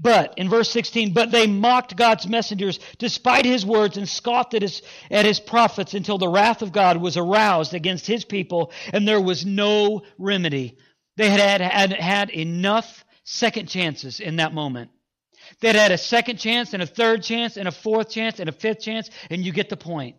But, 0.03 0.35
in 0.37 0.49
verse 0.49 0.69
16, 0.71 1.13
but 1.13 1.31
they 1.31 1.47
mocked 1.47 1.95
God's 1.95 2.27
messengers 2.27 2.81
despite 2.99 3.45
his 3.45 3.65
words 3.65 3.97
and 3.97 4.09
scoffed 4.09 4.53
at 4.53 4.63
his, 4.63 4.83
at 5.13 5.25
his 5.25 5.39
prophets 5.39 5.95
until 5.95 6.19
the 6.19 6.29
wrath 6.29 6.61
of 6.61 6.73
God 6.73 6.97
was 6.97 7.17
aroused 7.17 7.73
against 7.73 8.09
his 8.09 8.25
people 8.25 8.73
and 8.93 9.07
there 9.07 9.21
was 9.21 9.47
no 9.47 10.03
remedy. 10.19 10.77
They 11.17 11.31
had 11.31 11.61
had, 11.61 11.93
had 11.93 12.31
enough 12.31 13.05
second 13.23 13.69
chances 13.69 14.19
in 14.19 14.37
that 14.37 14.53
moment. 14.53 14.91
They 15.61 15.69
had 15.69 15.77
had 15.77 15.93
a 15.93 15.99
second 15.99 16.39
chance 16.39 16.75
and 16.75 16.83
a 16.83 16.87
third 16.87 17.23
chance 17.23 17.57
and 17.57 17.69
a 17.69 17.73
fourth 17.73 18.11
chance 18.11 18.41
and 18.41 18.49
a 18.49 18.53
fifth 18.53 18.81
chance, 18.81 19.09
and 19.31 19.45
you 19.45 19.53
get 19.53 19.69
the 19.69 19.77
point. 19.77 20.17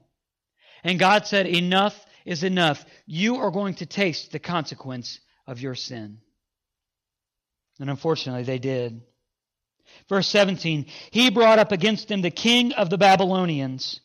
And 0.85 0.97
God 0.97 1.27
said, 1.27 1.45
Enough 1.45 2.05
is 2.25 2.43
enough. 2.43 2.85
You 3.05 3.37
are 3.37 3.51
going 3.51 3.73
to 3.75 3.85
taste 3.85 4.31
the 4.31 4.39
consequence 4.39 5.19
of 5.45 5.59
your 5.59 5.75
sin. 5.75 6.19
And 7.79 7.89
unfortunately, 7.89 8.43
they 8.43 8.59
did. 8.59 9.01
Verse 10.09 10.27
17 10.27 10.85
He 11.11 11.29
brought 11.29 11.59
up 11.59 11.71
against 11.71 12.07
them 12.07 12.21
the 12.21 12.31
king 12.31 12.73
of 12.73 12.89
the 12.89 12.97
Babylonians, 12.97 13.99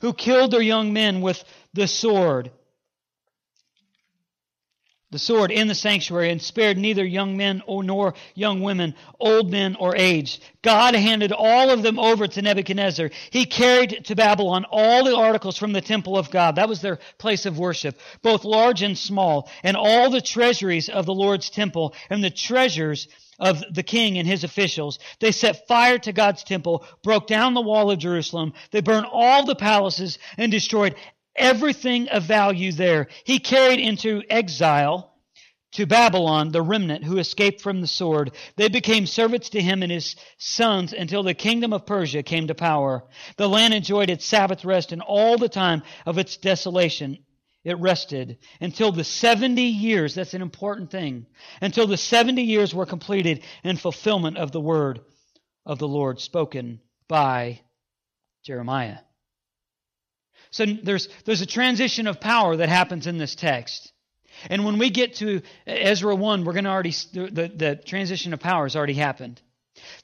who 0.00 0.12
killed 0.12 0.50
their 0.50 0.62
young 0.62 0.92
men 0.92 1.20
with 1.20 1.42
the 1.72 1.86
sword. 1.86 2.50
The 5.14 5.20
sword 5.20 5.52
in 5.52 5.68
the 5.68 5.76
sanctuary 5.76 6.32
and 6.32 6.42
spared 6.42 6.76
neither 6.76 7.04
young 7.04 7.36
men 7.36 7.62
or 7.68 7.84
nor 7.84 8.14
young 8.34 8.62
women, 8.62 8.96
old 9.20 9.48
men 9.48 9.76
or 9.78 9.94
aged. 9.94 10.42
God 10.60 10.96
handed 10.96 11.30
all 11.30 11.70
of 11.70 11.84
them 11.84 12.00
over 12.00 12.26
to 12.26 12.42
Nebuchadnezzar. 12.42 13.10
He 13.30 13.46
carried 13.46 14.06
to 14.06 14.16
Babylon 14.16 14.66
all 14.68 15.04
the 15.04 15.14
articles 15.14 15.56
from 15.56 15.72
the 15.72 15.80
temple 15.80 16.18
of 16.18 16.32
God. 16.32 16.56
That 16.56 16.68
was 16.68 16.80
their 16.80 16.98
place 17.18 17.46
of 17.46 17.60
worship, 17.60 17.96
both 18.22 18.44
large 18.44 18.82
and 18.82 18.98
small, 18.98 19.48
and 19.62 19.76
all 19.76 20.10
the 20.10 20.20
treasuries 20.20 20.88
of 20.88 21.06
the 21.06 21.14
Lord's 21.14 21.48
temple 21.48 21.94
and 22.10 22.24
the 22.24 22.30
treasures 22.30 23.06
of 23.38 23.62
the 23.72 23.82
king 23.82 24.18
and 24.18 24.26
his 24.26 24.44
officials. 24.44 24.98
They 25.20 25.32
set 25.32 25.66
fire 25.66 25.98
to 25.98 26.12
God's 26.12 26.44
temple, 26.44 26.84
broke 27.02 27.26
down 27.26 27.54
the 27.54 27.60
wall 27.60 27.90
of 27.90 27.98
Jerusalem. 27.98 28.52
They 28.70 28.80
burned 28.80 29.06
all 29.10 29.44
the 29.44 29.54
palaces 29.54 30.18
and 30.36 30.50
destroyed 30.50 30.94
everything 31.36 32.08
of 32.08 32.24
value 32.24 32.72
there. 32.72 33.08
He 33.24 33.38
carried 33.38 33.80
into 33.80 34.22
exile 34.30 35.12
to 35.72 35.86
Babylon 35.86 36.52
the 36.52 36.62
remnant 36.62 37.04
who 37.04 37.18
escaped 37.18 37.60
from 37.60 37.80
the 37.80 37.86
sword. 37.86 38.32
They 38.56 38.68
became 38.68 39.06
servants 39.06 39.48
to 39.50 39.60
him 39.60 39.82
and 39.82 39.90
his 39.90 40.14
sons 40.38 40.92
until 40.92 41.24
the 41.24 41.34
kingdom 41.34 41.72
of 41.72 41.84
Persia 41.84 42.22
came 42.22 42.46
to 42.46 42.54
power. 42.54 43.04
The 43.36 43.48
land 43.48 43.74
enjoyed 43.74 44.08
its 44.08 44.24
Sabbath 44.24 44.64
rest 44.64 44.92
and 44.92 45.02
all 45.02 45.36
the 45.36 45.48
time 45.48 45.82
of 46.06 46.18
its 46.18 46.36
desolation 46.36 47.18
it 47.64 47.78
rested 47.78 48.38
until 48.60 48.92
the 48.92 49.04
70 49.04 49.62
years, 49.62 50.14
that's 50.14 50.34
an 50.34 50.42
important 50.42 50.90
thing, 50.90 51.26
until 51.60 51.86
the 51.86 51.96
70 51.96 52.42
years 52.42 52.74
were 52.74 52.86
completed 52.86 53.42
in 53.62 53.76
fulfillment 53.76 54.36
of 54.36 54.52
the 54.52 54.60
word 54.60 55.00
of 55.64 55.78
the 55.78 55.88
Lord 55.88 56.20
spoken 56.20 56.80
by 57.08 57.60
Jeremiah. 58.44 58.98
So 60.50 60.66
there's, 60.66 61.08
there's 61.24 61.40
a 61.40 61.46
transition 61.46 62.06
of 62.06 62.20
power 62.20 62.56
that 62.56 62.68
happens 62.68 63.06
in 63.06 63.18
this 63.18 63.34
text. 63.34 63.92
And 64.50 64.64
when 64.64 64.78
we 64.78 64.90
get 64.90 65.16
to 65.16 65.42
Ezra 65.66 66.14
1, 66.14 66.44
we're 66.44 66.52
going 66.52 66.64
to 66.64 66.70
already, 66.70 66.94
the, 67.12 67.52
the 67.54 67.80
transition 67.84 68.32
of 68.34 68.40
power 68.40 68.64
has 68.64 68.76
already 68.76 68.94
happened. 68.94 69.40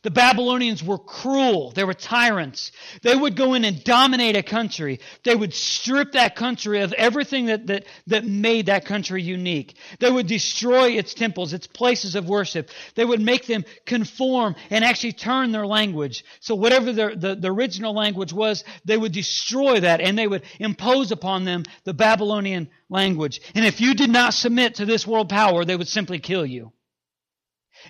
The 0.02 0.10
Babylonians 0.10 0.82
were 0.82 0.98
cruel. 0.98 1.70
They 1.70 1.84
were 1.84 1.94
tyrants. 1.94 2.72
They 3.02 3.14
would 3.14 3.36
go 3.36 3.54
in 3.54 3.64
and 3.64 3.82
dominate 3.84 4.36
a 4.36 4.42
country. 4.42 5.00
They 5.24 5.34
would 5.34 5.54
strip 5.54 6.12
that 6.12 6.36
country 6.36 6.80
of 6.80 6.92
everything 6.92 7.46
that, 7.46 7.66
that, 7.66 7.86
that 8.06 8.24
made 8.24 8.66
that 8.66 8.84
country 8.84 9.22
unique. 9.22 9.76
They 9.98 10.10
would 10.10 10.26
destroy 10.26 10.90
its 10.90 11.14
temples, 11.14 11.52
its 11.52 11.66
places 11.66 12.14
of 12.14 12.28
worship. 12.28 12.70
They 12.94 13.04
would 13.04 13.20
make 13.20 13.46
them 13.46 13.64
conform 13.86 14.56
and 14.70 14.84
actually 14.84 15.12
turn 15.12 15.52
their 15.52 15.66
language. 15.66 16.24
So 16.40 16.54
whatever 16.54 16.92
the, 16.92 17.14
the, 17.16 17.34
the 17.34 17.50
original 17.50 17.94
language 17.94 18.32
was, 18.32 18.64
they 18.84 18.96
would 18.96 19.12
destroy 19.12 19.80
that 19.80 20.00
and 20.00 20.18
they 20.18 20.26
would 20.26 20.42
impose 20.58 21.12
upon 21.12 21.44
them 21.44 21.64
the 21.84 21.94
Babylonian 21.94 22.68
language. 22.88 23.40
And 23.54 23.64
if 23.64 23.80
you 23.80 23.94
did 23.94 24.10
not 24.10 24.34
submit 24.34 24.76
to 24.76 24.86
this 24.86 25.06
world 25.06 25.28
power, 25.28 25.64
they 25.64 25.76
would 25.76 25.88
simply 25.88 26.18
kill 26.18 26.46
you. 26.46 26.72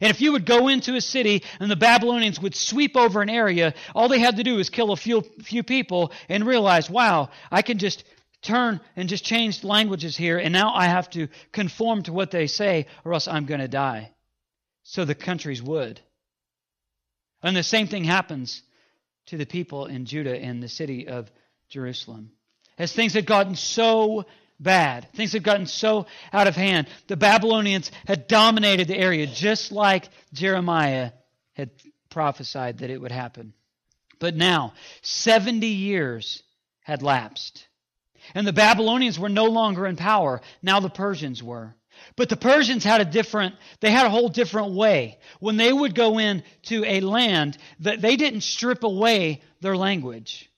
And 0.00 0.10
if 0.10 0.20
you 0.20 0.32
would 0.32 0.46
go 0.46 0.68
into 0.68 0.94
a 0.94 1.00
city 1.00 1.42
and 1.58 1.70
the 1.70 1.76
Babylonians 1.76 2.40
would 2.40 2.54
sweep 2.54 2.96
over 2.96 3.22
an 3.22 3.30
area, 3.30 3.74
all 3.94 4.08
they 4.08 4.20
had 4.20 4.36
to 4.36 4.44
do 4.44 4.56
was 4.56 4.70
kill 4.70 4.92
a 4.92 4.96
few, 4.96 5.22
few 5.42 5.62
people 5.62 6.12
and 6.28 6.46
realize, 6.46 6.88
wow, 6.88 7.30
I 7.50 7.62
can 7.62 7.78
just 7.78 8.04
turn 8.42 8.80
and 8.96 9.08
just 9.08 9.24
change 9.24 9.64
languages 9.64 10.16
here, 10.16 10.38
and 10.38 10.52
now 10.52 10.72
I 10.74 10.86
have 10.86 11.10
to 11.10 11.28
conform 11.52 12.04
to 12.04 12.12
what 12.12 12.30
they 12.30 12.46
say, 12.46 12.86
or 13.04 13.12
else 13.12 13.28
I'm 13.28 13.44
going 13.44 13.60
to 13.60 13.68
die. 13.68 14.12
so 14.82 15.04
the 15.04 15.14
countries 15.14 15.62
would. 15.62 16.00
And 17.42 17.56
the 17.56 17.62
same 17.62 17.86
thing 17.86 18.04
happens 18.04 18.62
to 19.26 19.36
the 19.36 19.46
people 19.46 19.86
in 19.86 20.04
Judah 20.04 20.36
and 20.36 20.62
the 20.62 20.68
city 20.68 21.06
of 21.08 21.30
Jerusalem. 21.68 22.32
As 22.78 22.92
things 22.92 23.14
had 23.14 23.26
gotten 23.26 23.54
so 23.54 24.24
bad, 24.60 25.08
things 25.14 25.32
had 25.32 25.42
gotten 25.42 25.66
so 25.66 26.06
out 26.32 26.46
of 26.46 26.54
hand, 26.54 26.86
the 27.08 27.16
Babylonians 27.16 27.90
had 28.06 28.28
dominated 28.28 28.86
the 28.86 28.98
area 28.98 29.26
just 29.26 29.72
like 29.72 30.08
Jeremiah 30.32 31.12
had 31.54 31.70
prophesied 32.10 32.78
that 32.78 32.90
it 32.90 33.00
would 33.00 33.12
happen. 33.12 33.54
But 34.18 34.36
now, 34.36 34.74
70 35.02 35.66
years 35.66 36.42
had 36.82 37.02
lapsed. 37.02 37.66
And 38.34 38.46
the 38.46 38.52
Babylonians 38.52 39.18
were 39.18 39.30
no 39.30 39.46
longer 39.46 39.86
in 39.86 39.96
power. 39.96 40.42
Now 40.62 40.80
the 40.80 40.90
Persians 40.90 41.42
were. 41.42 41.74
But 42.16 42.28
the 42.28 42.36
Persians 42.36 42.84
had 42.84 43.00
a 43.00 43.04
different, 43.04 43.54
they 43.80 43.90
had 43.90 44.06
a 44.06 44.10
whole 44.10 44.28
different 44.28 44.72
way. 44.72 45.18
When 45.38 45.56
they 45.56 45.72
would 45.72 45.94
go 45.94 46.18
into 46.18 46.84
a 46.84 47.00
land, 47.00 47.56
that 47.80 48.00
they 48.00 48.16
didn't 48.16 48.42
strip 48.42 48.84
away 48.84 49.42
their 49.60 49.76
language. 49.76 50.49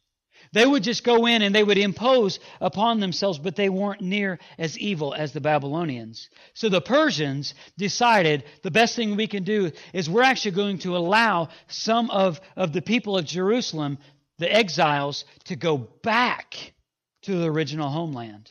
They 0.52 0.66
would 0.66 0.82
just 0.82 1.02
go 1.02 1.26
in 1.26 1.40
and 1.40 1.54
they 1.54 1.64
would 1.64 1.78
impose 1.78 2.38
upon 2.60 3.00
themselves, 3.00 3.38
but 3.38 3.56
they 3.56 3.70
weren't 3.70 4.02
near 4.02 4.38
as 4.58 4.78
evil 4.78 5.14
as 5.14 5.32
the 5.32 5.40
Babylonians. 5.40 6.28
So 6.52 6.68
the 6.68 6.82
Persians 6.82 7.54
decided 7.78 8.44
the 8.62 8.70
best 8.70 8.94
thing 8.94 9.16
we 9.16 9.26
can 9.26 9.44
do 9.44 9.72
is 9.94 10.10
we're 10.10 10.22
actually 10.22 10.50
going 10.52 10.78
to 10.80 10.96
allow 10.96 11.48
some 11.68 12.10
of, 12.10 12.40
of 12.54 12.72
the 12.72 12.82
people 12.82 13.16
of 13.16 13.24
Jerusalem, 13.24 13.96
the 14.38 14.52
exiles, 14.52 15.24
to 15.44 15.56
go 15.56 15.78
back 15.78 16.74
to 17.22 17.38
the 17.38 17.50
original 17.50 17.88
homeland. 17.88 18.50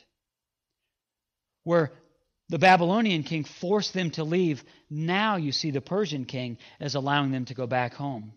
Where 1.64 1.92
the 2.50 2.60
Babylonian 2.60 3.24
king 3.24 3.46
forced 3.46 3.94
them 3.94 4.10
to 4.12 4.26
leave. 4.26 4.64
Now 4.90 5.38
you 5.38 5.54
see 5.54 5.72
the 5.72 5.80
Persian 5.80 6.26
king 6.26 6.58
as 6.82 6.96
allowing 6.96 7.32
them 7.32 7.46
to 7.46 7.54
go 7.54 7.66
back 7.66 7.94
home. 7.94 8.34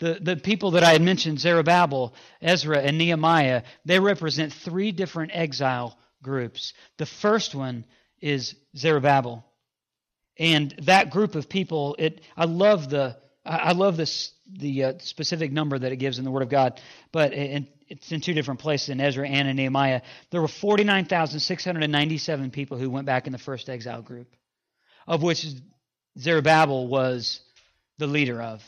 The, 0.00 0.18
the 0.20 0.36
people 0.36 0.72
that 0.72 0.82
I 0.82 0.92
had 0.92 1.02
mentioned, 1.02 1.40
Zerubbabel, 1.40 2.14
Ezra, 2.40 2.78
and 2.78 2.98
Nehemiah, 2.98 3.62
they 3.84 4.00
represent 4.00 4.52
three 4.52 4.92
different 4.92 5.32
exile 5.34 5.98
groups. 6.22 6.72
The 6.96 7.06
first 7.06 7.54
one 7.54 7.84
is 8.20 8.54
Zerubbabel. 8.76 9.44
And 10.38 10.74
that 10.82 11.10
group 11.10 11.34
of 11.34 11.48
people, 11.48 11.96
it 11.98 12.22
I 12.36 12.46
love 12.46 12.88
the 12.88 13.18
I 13.44 13.72
love 13.72 13.96
this 13.96 14.32
the 14.50 14.84
uh, 14.84 14.92
specific 14.98 15.52
number 15.52 15.78
that 15.78 15.92
it 15.92 15.96
gives 15.96 16.18
in 16.18 16.24
the 16.24 16.30
Word 16.30 16.42
of 16.42 16.48
God, 16.48 16.80
but 17.12 17.32
in, 17.32 17.68
it's 17.88 18.12
in 18.12 18.20
two 18.20 18.34
different 18.34 18.60
places 18.60 18.90
in 18.90 19.00
Ezra 19.00 19.28
and 19.28 19.48
in 19.48 19.56
Nehemiah. 19.56 20.02
There 20.30 20.40
were 20.40 20.48
49,697 20.48 22.50
people 22.50 22.78
who 22.78 22.90
went 22.90 23.06
back 23.06 23.26
in 23.26 23.32
the 23.32 23.38
first 23.38 23.68
exile 23.68 24.02
group, 24.02 24.34
of 25.06 25.22
which 25.22 25.46
Zerubbabel 26.18 26.86
was 26.86 27.40
the 27.98 28.06
leader 28.06 28.42
of. 28.42 28.62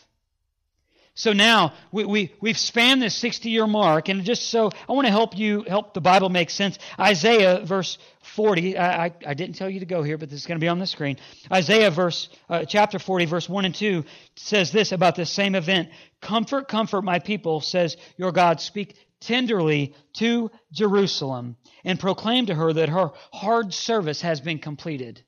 So 1.14 1.35
now 1.35 1.75
we, 1.90 2.07
we, 2.07 2.35
we've 2.40 2.57
spanned 2.57 3.03
this 3.03 3.14
60 3.16 3.51
year 3.51 3.66
mark, 3.66 4.09
and 4.09 4.25
just 4.25 4.48
so 4.48 4.70
I 4.88 4.92
want 4.92 5.07
to 5.07 5.11
help 5.11 5.37
you, 5.37 5.62
help 5.68 5.92
the 5.92 6.01
Bible 6.01 6.31
make 6.31 6.48
sense. 6.48 6.79
Isaiah, 6.98 7.61
verse 7.64 7.98
40, 8.22 8.79
I, 8.79 9.07
I, 9.07 9.12
I 9.27 9.35
didn't 9.35 9.57
tell 9.57 9.68
you 9.68 9.81
to 9.81 9.87
go 9.87 10.03
here, 10.03 10.16
but 10.16 10.31
this 10.31 10.40
is 10.40 10.46
going 10.46 10.59
to 10.59 10.64
be 10.64 10.68
on 10.68 10.79
the 10.79 10.87
screen. 10.87 11.18
Isaiah, 11.53 11.90
verse, 11.90 12.31
uh, 12.48 12.64
chapter 12.64 12.98
40, 12.98 13.27
verse 13.27 13.46
1 13.46 13.66
and 13.66 13.75
2 13.75 14.05
says 14.37 14.72
this 14.72 14.92
about 14.92 15.14
this 15.14 15.31
same 15.31 15.55
event 15.55 15.90
Comfort, 16.22 16.68
comfort 16.68 17.03
my 17.03 17.18
people, 17.18 17.61
says 17.61 17.96
your 18.16 18.31
God. 18.31 18.61
Speak 18.61 18.96
tenderly 19.20 19.94
to 20.14 20.51
Jerusalem 20.72 21.57
and 21.85 21.98
proclaim 21.98 22.46
to 22.46 22.55
her 22.55 22.72
that 22.72 22.88
her 22.88 23.11
hard 23.33 23.75
service 23.75 24.20
has 24.22 24.40
been 24.40 24.61
completed 24.61 25.25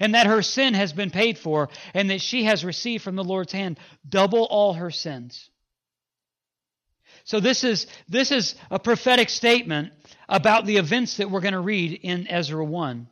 and 0.00 0.14
that 0.14 0.26
her 0.26 0.42
sin 0.42 0.74
has 0.74 0.92
been 0.92 1.10
paid 1.10 1.38
for, 1.38 1.68
and 1.94 2.10
that 2.10 2.20
she 2.20 2.44
has 2.44 2.64
received 2.64 3.02
from 3.04 3.16
the 3.16 3.24
Lord's 3.24 3.52
hand 3.52 3.78
double 4.08 4.44
all 4.44 4.74
her 4.74 4.90
sins. 4.90 5.50
So 7.24 7.40
this 7.40 7.62
is 7.64 7.86
this 8.08 8.32
is 8.32 8.54
a 8.70 8.78
prophetic 8.78 9.28
statement 9.28 9.92
about 10.28 10.64
the 10.64 10.78
events 10.78 11.18
that 11.18 11.30
we're 11.30 11.40
going 11.40 11.52
to 11.52 11.60
read 11.60 11.92
in 11.92 12.26
Ezra 12.26 12.64
1. 12.64 13.06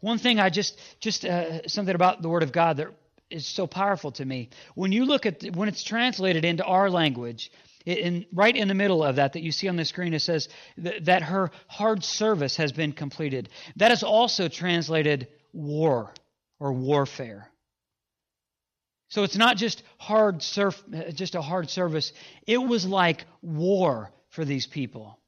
One 0.00 0.18
thing 0.18 0.38
I 0.38 0.50
just 0.50 0.78
just 1.00 1.24
uh, 1.24 1.66
something 1.66 1.94
about 1.94 2.22
the 2.22 2.28
word 2.28 2.42
of 2.42 2.52
God 2.52 2.76
that 2.76 2.88
is 3.30 3.46
so 3.46 3.66
powerful 3.66 4.12
to 4.12 4.24
me. 4.24 4.50
When 4.74 4.92
you 4.92 5.04
look 5.04 5.26
at 5.26 5.42
when 5.54 5.68
it's 5.68 5.82
translated 5.82 6.44
into 6.44 6.64
our 6.64 6.90
language, 6.90 7.50
in, 7.86 8.26
right 8.32 8.54
in 8.54 8.68
the 8.68 8.74
middle 8.74 9.02
of 9.02 9.16
that 9.16 9.32
that 9.32 9.42
you 9.42 9.52
see 9.52 9.68
on 9.68 9.76
the 9.76 9.84
screen 9.84 10.12
it 10.12 10.20
says 10.20 10.48
that 10.76 11.22
her 11.22 11.50
hard 11.66 12.04
service 12.04 12.56
has 12.56 12.72
been 12.72 12.92
completed. 12.92 13.48
That 13.76 13.90
is 13.90 14.02
also 14.02 14.48
translated 14.48 15.28
war 15.52 16.12
or 16.58 16.72
warfare. 16.72 17.48
So 19.08 19.22
it's 19.22 19.36
not 19.36 19.56
just 19.56 19.82
hard 19.98 20.42
surf, 20.42 20.82
just 21.14 21.34
a 21.34 21.40
hard 21.42 21.70
service. 21.70 22.12
It 22.46 22.58
was 22.58 22.84
like 22.86 23.24
war 23.40 24.10
for 24.30 24.44
these 24.44 24.66
people. 24.66 25.18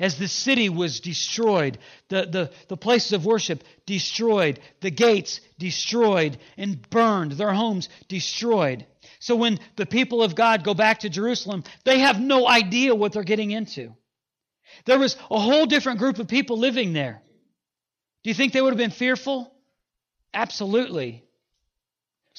As 0.00 0.16
the 0.16 0.28
city 0.28 0.68
was 0.68 1.00
destroyed, 1.00 1.78
the, 2.08 2.26
the, 2.26 2.50
the 2.68 2.76
places 2.76 3.12
of 3.12 3.26
worship 3.26 3.64
destroyed, 3.84 4.60
the 4.80 4.90
gates 4.90 5.40
destroyed 5.58 6.38
and 6.56 6.88
burned, 6.88 7.32
their 7.32 7.52
homes 7.52 7.88
destroyed. 8.06 8.86
So 9.18 9.34
when 9.34 9.58
the 9.76 9.86
people 9.86 10.22
of 10.22 10.36
God 10.36 10.62
go 10.62 10.74
back 10.74 11.00
to 11.00 11.08
Jerusalem, 11.08 11.64
they 11.84 11.98
have 11.98 12.20
no 12.20 12.46
idea 12.46 12.94
what 12.94 13.12
they're 13.12 13.24
getting 13.24 13.50
into. 13.50 13.92
There 14.84 14.98
was 14.98 15.16
a 15.30 15.40
whole 15.40 15.66
different 15.66 15.98
group 15.98 16.18
of 16.20 16.28
people 16.28 16.58
living 16.58 16.92
there. 16.92 17.20
Do 18.22 18.30
you 18.30 18.34
think 18.34 18.52
they 18.52 18.62
would 18.62 18.72
have 18.72 18.78
been 18.78 18.90
fearful? 18.90 19.52
Absolutely. 20.34 21.24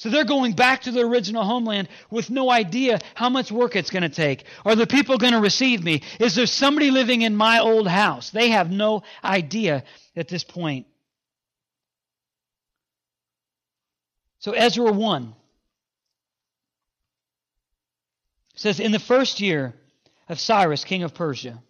So 0.00 0.08
they're 0.08 0.24
going 0.24 0.54
back 0.54 0.82
to 0.82 0.92
their 0.92 1.04
original 1.04 1.44
homeland 1.44 1.86
with 2.10 2.30
no 2.30 2.50
idea 2.50 3.00
how 3.14 3.28
much 3.28 3.52
work 3.52 3.76
it's 3.76 3.90
going 3.90 4.02
to 4.02 4.08
take. 4.08 4.44
Are 4.64 4.74
the 4.74 4.86
people 4.86 5.18
going 5.18 5.34
to 5.34 5.40
receive 5.40 5.84
me? 5.84 6.00
Is 6.18 6.34
there 6.34 6.46
somebody 6.46 6.90
living 6.90 7.20
in 7.20 7.36
my 7.36 7.58
old 7.58 7.86
house? 7.86 8.30
They 8.30 8.48
have 8.48 8.70
no 8.70 9.02
idea 9.22 9.84
at 10.16 10.26
this 10.26 10.42
point. 10.42 10.86
So 14.38 14.52
Ezra 14.52 14.90
1 14.90 15.34
says, 18.54 18.80
In 18.80 18.92
the 18.92 18.98
first 18.98 19.42
year 19.42 19.74
of 20.30 20.40
Cyrus, 20.40 20.84
king 20.84 21.02
of 21.02 21.12
Persia, 21.12 21.62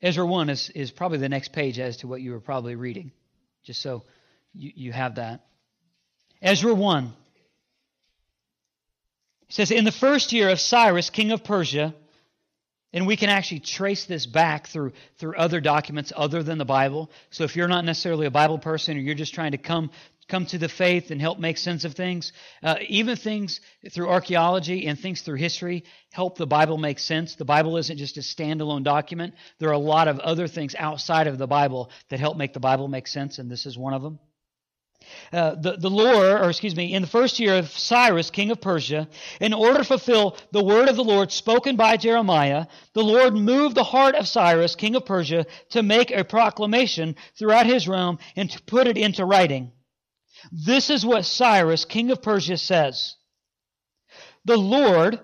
Ezra 0.00 0.24
1 0.24 0.50
is, 0.50 0.70
is 0.70 0.92
probably 0.92 1.18
the 1.18 1.28
next 1.28 1.52
page 1.52 1.80
as 1.80 1.96
to 1.96 2.06
what 2.06 2.20
you 2.20 2.30
were 2.30 2.38
probably 2.38 2.76
reading 2.76 3.10
just 3.64 3.82
so 3.82 4.02
you, 4.54 4.72
you 4.74 4.92
have 4.92 5.16
that. 5.16 5.40
Ezra 6.40 6.74
1. 6.74 7.12
He 9.46 9.52
says, 9.52 9.70
In 9.70 9.84
the 9.84 9.92
first 9.92 10.32
year 10.32 10.48
of 10.48 10.60
Cyrus, 10.60 11.10
king 11.10 11.30
of 11.30 11.44
Persia, 11.44 11.94
and 12.92 13.06
we 13.06 13.16
can 13.16 13.30
actually 13.30 13.60
trace 13.60 14.04
this 14.04 14.26
back 14.26 14.66
through, 14.66 14.92
through 15.16 15.34
other 15.36 15.60
documents 15.60 16.12
other 16.14 16.42
than 16.42 16.58
the 16.58 16.64
Bible. 16.64 17.10
So 17.30 17.44
if 17.44 17.56
you're 17.56 17.68
not 17.68 17.84
necessarily 17.84 18.26
a 18.26 18.30
Bible 18.30 18.58
person 18.58 18.96
or 18.96 19.00
you're 19.00 19.14
just 19.14 19.34
trying 19.34 19.52
to 19.52 19.58
come 19.58 19.90
come 20.28 20.46
to 20.46 20.58
the 20.58 20.68
faith 20.68 21.10
and 21.10 21.20
help 21.20 21.38
make 21.38 21.58
sense 21.58 21.84
of 21.84 21.94
things. 21.94 22.32
Uh, 22.62 22.76
even 22.88 23.16
things 23.16 23.60
through 23.90 24.08
archaeology 24.08 24.86
and 24.86 24.98
things 24.98 25.20
through 25.20 25.36
history 25.36 25.84
help 26.12 26.38
the 26.38 26.46
Bible 26.46 26.78
make 26.78 26.98
sense. 26.98 27.34
The 27.34 27.44
Bible 27.44 27.76
isn't 27.76 27.98
just 27.98 28.16
a 28.16 28.20
standalone 28.20 28.84
document. 28.84 29.34
There 29.58 29.68
are 29.68 29.72
a 29.72 29.78
lot 29.78 30.08
of 30.08 30.18
other 30.20 30.48
things 30.48 30.74
outside 30.78 31.26
of 31.26 31.38
the 31.38 31.46
Bible 31.46 31.90
that 32.08 32.20
help 32.20 32.36
make 32.36 32.52
the 32.52 32.60
Bible 32.60 32.88
make 32.88 33.06
sense, 33.06 33.38
and 33.38 33.50
this 33.50 33.66
is 33.66 33.76
one 33.76 33.94
of 33.94 34.02
them. 34.02 34.18
Uh, 35.32 35.54
the, 35.56 35.76
the 35.76 35.90
lore, 35.90 36.38
or 36.38 36.48
excuse 36.48 36.76
me, 36.76 36.94
in 36.94 37.02
the 37.02 37.08
first 37.08 37.40
year 37.40 37.58
of 37.58 37.70
Cyrus, 37.70 38.30
king 38.30 38.50
of 38.50 38.60
Persia, 38.60 39.08
in 39.40 39.52
order 39.52 39.78
to 39.78 39.84
fulfill 39.84 40.36
the 40.52 40.62
word 40.62 40.88
of 40.88 40.96
the 40.96 41.04
Lord 41.04 41.32
spoken 41.32 41.76
by 41.76 41.96
Jeremiah, 41.96 42.66
the 42.92 43.02
Lord 43.02 43.34
moved 43.34 43.74
the 43.74 43.84
heart 43.84 44.14
of 44.14 44.28
Cyrus, 44.28 44.76
king 44.76 44.94
of 44.94 45.04
Persia, 45.04 45.46
to 45.70 45.82
make 45.82 46.10
a 46.10 46.24
proclamation 46.24 47.16
throughout 47.36 47.66
his 47.66 47.88
realm 47.88 48.18
and 48.36 48.50
to 48.50 48.62
put 48.62 48.86
it 48.86 48.96
into 48.96 49.24
writing. 49.24 49.72
This 50.50 50.90
is 50.90 51.06
what 51.06 51.24
Cyrus, 51.24 51.84
king 51.84 52.10
of 52.10 52.22
Persia, 52.22 52.56
says 52.56 53.16
The 54.44 54.56
Lord, 54.56 55.20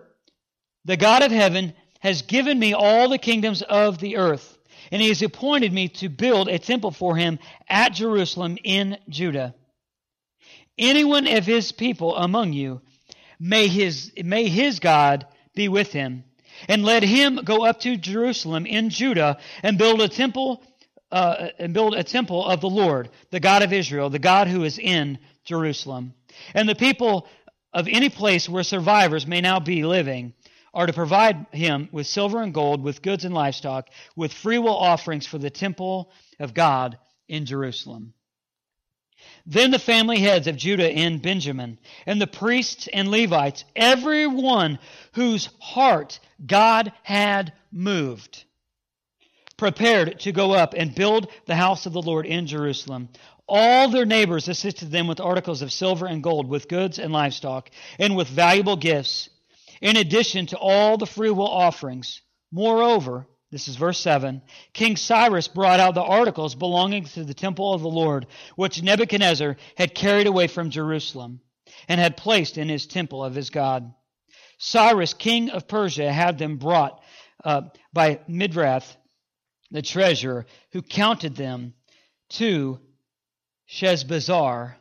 the 0.84 0.96
God 0.96 1.22
of 1.22 1.32
heaven, 1.32 1.74
has 2.00 2.22
given 2.22 2.58
me 2.58 2.74
all 2.74 3.08
the 3.08 3.18
kingdoms 3.18 3.62
of 3.62 3.98
the 3.98 4.16
earth, 4.16 4.58
and 4.92 5.02
he 5.02 5.08
has 5.08 5.22
appointed 5.22 5.72
me 5.72 5.88
to 5.88 6.08
build 6.08 6.48
a 6.48 6.58
temple 6.58 6.92
for 6.92 7.16
him 7.16 7.38
at 7.68 7.92
Jerusalem 7.92 8.56
in 8.62 8.98
Judah. 9.08 9.54
Anyone 10.78 11.26
of 11.26 11.44
his 11.44 11.72
people 11.72 12.16
among 12.16 12.52
you, 12.52 12.80
may 13.40 13.66
his, 13.66 14.12
may 14.22 14.48
his 14.48 14.78
God 14.78 15.26
be 15.54 15.68
with 15.68 15.92
him, 15.92 16.24
and 16.68 16.84
let 16.84 17.02
him 17.02 17.40
go 17.44 17.64
up 17.64 17.80
to 17.80 17.96
Jerusalem 17.96 18.64
in 18.64 18.90
Judah 18.90 19.38
and 19.62 19.76
build 19.76 20.00
a 20.00 20.08
temple 20.08 20.62
uh, 21.10 21.48
and 21.58 21.72
build 21.72 21.94
a 21.94 22.04
temple 22.04 22.44
of 22.44 22.60
the 22.60 22.68
Lord, 22.68 23.10
the 23.30 23.40
God 23.40 23.62
of 23.62 23.72
Israel, 23.72 24.10
the 24.10 24.18
God 24.18 24.48
who 24.48 24.64
is 24.64 24.78
in 24.78 25.18
Jerusalem. 25.44 26.14
And 26.54 26.68
the 26.68 26.74
people 26.74 27.26
of 27.72 27.88
any 27.88 28.08
place 28.08 28.48
where 28.48 28.62
survivors 28.62 29.26
may 29.26 29.40
now 29.40 29.60
be 29.60 29.84
living 29.84 30.34
are 30.74 30.86
to 30.86 30.92
provide 30.92 31.46
him 31.50 31.88
with 31.92 32.06
silver 32.06 32.42
and 32.42 32.52
gold, 32.52 32.82
with 32.82 33.02
goods 33.02 33.24
and 33.24 33.34
livestock, 33.34 33.88
with 34.14 34.32
freewill 34.32 34.76
offerings 34.76 35.26
for 35.26 35.38
the 35.38 35.50
temple 35.50 36.12
of 36.38 36.54
God 36.54 36.98
in 37.28 37.46
Jerusalem. 37.46 38.14
Then 39.46 39.70
the 39.70 39.78
family 39.78 40.20
heads 40.20 40.46
of 40.46 40.56
Judah 40.56 40.88
and 40.88 41.20
Benjamin, 41.20 41.78
and 42.06 42.20
the 42.20 42.26
priests 42.26 42.88
and 42.92 43.10
Levites, 43.10 43.64
everyone 43.74 44.78
whose 45.12 45.48
heart 45.58 46.20
God 46.44 46.92
had 47.02 47.52
moved, 47.72 48.44
prepared 49.58 50.20
to 50.20 50.32
go 50.32 50.52
up 50.52 50.72
and 50.74 50.94
build 50.94 51.28
the 51.44 51.56
house 51.56 51.84
of 51.84 51.92
the 51.92 52.00
Lord 52.00 52.24
in 52.24 52.46
Jerusalem. 52.46 53.10
All 53.46 53.88
their 53.88 54.06
neighbors 54.06 54.48
assisted 54.48 54.90
them 54.90 55.06
with 55.06 55.20
articles 55.20 55.60
of 55.60 55.72
silver 55.72 56.06
and 56.06 56.22
gold, 56.22 56.48
with 56.48 56.68
goods 56.68 56.98
and 56.98 57.12
livestock, 57.12 57.70
and 57.98 58.16
with 58.16 58.28
valuable 58.28 58.76
gifts, 58.76 59.28
in 59.82 59.96
addition 59.96 60.46
to 60.46 60.58
all 60.58 60.96
the 60.96 61.06
freewill 61.06 61.48
offerings. 61.48 62.22
Moreover, 62.50 63.26
this 63.50 63.68
is 63.68 63.76
verse 63.76 63.98
7. 63.98 64.42
King 64.74 64.96
Cyrus 64.96 65.48
brought 65.48 65.80
out 65.80 65.94
the 65.94 66.02
articles 66.02 66.54
belonging 66.54 67.04
to 67.04 67.24
the 67.24 67.34
temple 67.34 67.72
of 67.72 67.80
the 67.80 67.88
Lord, 67.88 68.26
which 68.56 68.82
Nebuchadnezzar 68.82 69.56
had 69.76 69.94
carried 69.94 70.26
away 70.26 70.46
from 70.46 70.70
Jerusalem 70.70 71.40
and 71.88 72.00
had 72.00 72.16
placed 72.16 72.58
in 72.58 72.68
his 72.68 72.86
temple 72.86 73.24
of 73.24 73.34
his 73.34 73.50
God. 73.50 73.92
Cyrus, 74.58 75.14
king 75.14 75.50
of 75.50 75.68
Persia, 75.68 76.12
had 76.12 76.36
them 76.36 76.58
brought 76.58 77.00
uh, 77.44 77.62
by 77.92 78.20
Mithredath, 78.28 78.96
the 79.70 79.82
treasurer, 79.82 80.46
who 80.72 80.82
counted 80.82 81.36
them 81.36 81.74
to 82.30 82.78
Sheshbazzar, 83.68 84.74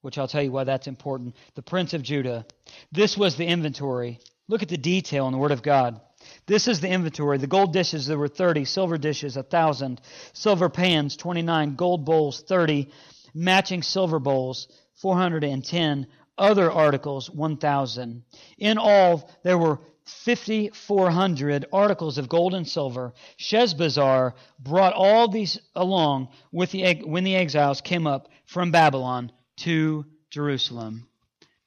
which 0.00 0.18
I'll 0.18 0.28
tell 0.28 0.42
you 0.42 0.52
why 0.52 0.64
that's 0.64 0.86
important, 0.86 1.36
the 1.54 1.62
prince 1.62 1.94
of 1.94 2.02
Judah. 2.02 2.46
This 2.92 3.16
was 3.16 3.36
the 3.36 3.46
inventory. 3.46 4.20
Look 4.48 4.62
at 4.62 4.68
the 4.68 4.76
detail 4.76 5.26
in 5.26 5.32
the 5.32 5.38
Word 5.38 5.52
of 5.52 5.62
God. 5.62 6.00
This 6.46 6.68
is 6.68 6.80
the 6.80 6.88
inventory. 6.88 7.38
The 7.38 7.46
gold 7.46 7.72
dishes, 7.72 8.06
there 8.06 8.18
were 8.18 8.28
30. 8.28 8.64
Silver 8.64 8.98
dishes, 8.98 9.36
1,000. 9.36 10.00
Silver 10.32 10.68
pans, 10.68 11.16
29. 11.16 11.74
Gold 11.74 12.04
bowls, 12.04 12.42
30. 12.42 12.90
Matching 13.34 13.82
silver 13.82 14.18
bowls, 14.18 14.68
410. 14.94 16.06
Other 16.38 16.70
articles, 16.70 17.30
1,000. 17.30 18.22
In 18.58 18.78
all, 18.78 19.30
there 19.42 19.58
were 19.58 19.80
5,400 20.06 21.66
articles 21.72 22.18
of 22.18 22.28
gold 22.28 22.54
and 22.54 22.66
silver. 22.66 23.12
Sheshbazzar 23.38 24.34
brought 24.58 24.92
all 24.94 25.28
these 25.28 25.58
along 25.74 26.28
with 26.52 26.70
the, 26.70 27.02
when 27.04 27.24
the 27.24 27.36
exiles 27.36 27.80
came 27.80 28.06
up 28.06 28.28
from 28.44 28.70
Babylon 28.70 29.32
to 29.58 30.04
Jerusalem. 30.30 31.08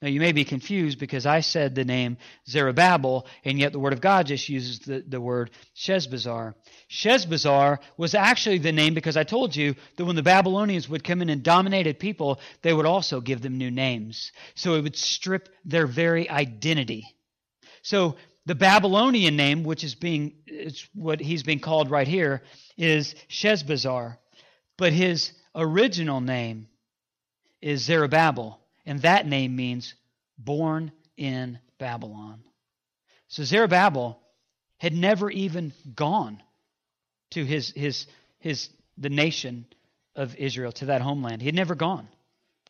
Now, 0.02 0.08
you 0.08 0.20
may 0.20 0.32
be 0.32 0.46
confused 0.46 0.98
because 0.98 1.26
I 1.26 1.40
said 1.40 1.74
the 1.74 1.84
name 1.84 2.16
Zerubbabel, 2.48 3.26
and 3.44 3.58
yet 3.58 3.72
the 3.72 3.78
Word 3.78 3.92
of 3.92 4.00
God 4.00 4.26
just 4.26 4.48
uses 4.48 4.78
the, 4.78 5.04
the 5.06 5.20
word 5.20 5.50
Sheshbazzar. 5.76 6.54
Sheshbazzar 6.90 7.78
was 7.98 8.14
actually 8.14 8.58
the 8.58 8.72
name 8.72 8.94
because 8.94 9.18
I 9.18 9.24
told 9.24 9.54
you 9.54 9.74
that 9.96 10.04
when 10.06 10.16
the 10.16 10.22
Babylonians 10.22 10.88
would 10.88 11.04
come 11.04 11.20
in 11.20 11.28
and 11.28 11.42
dominated 11.42 11.98
people, 11.98 12.40
they 12.62 12.72
would 12.72 12.86
also 12.86 13.20
give 13.20 13.42
them 13.42 13.58
new 13.58 13.70
names. 13.70 14.32
So 14.54 14.74
it 14.74 14.82
would 14.82 14.96
strip 14.96 15.50
their 15.66 15.86
very 15.86 16.30
identity. 16.30 17.04
So 17.82 18.16
the 18.46 18.54
Babylonian 18.54 19.36
name, 19.36 19.64
which 19.64 19.84
is 19.84 19.94
being 19.94 20.34
it's 20.46 20.88
what 20.94 21.20
he's 21.20 21.42
being 21.42 21.60
called 21.60 21.90
right 21.90 22.08
here, 22.08 22.42
is 22.76 23.14
Sheshbazzar. 23.28 24.16
But 24.76 24.92
his 24.92 25.32
original 25.54 26.20
name 26.20 26.68
is 27.60 27.82
Zerubbabel. 27.82 28.58
And 28.86 29.02
that 29.02 29.26
name 29.26 29.54
means 29.56 29.94
born 30.38 30.92
in 31.16 31.58
Babylon. 31.78 32.42
So 33.28 33.44
Zerubbabel 33.44 34.18
had 34.78 34.94
never 34.94 35.30
even 35.30 35.72
gone 35.94 36.42
to 37.30 37.44
his, 37.44 37.70
his, 37.76 38.06
his, 38.38 38.70
the 38.96 39.10
nation 39.10 39.66
of 40.16 40.34
Israel, 40.36 40.72
to 40.72 40.86
that 40.86 41.02
homeland. 41.02 41.42
He 41.42 41.46
had 41.46 41.54
never 41.54 41.74
gone. 41.74 42.08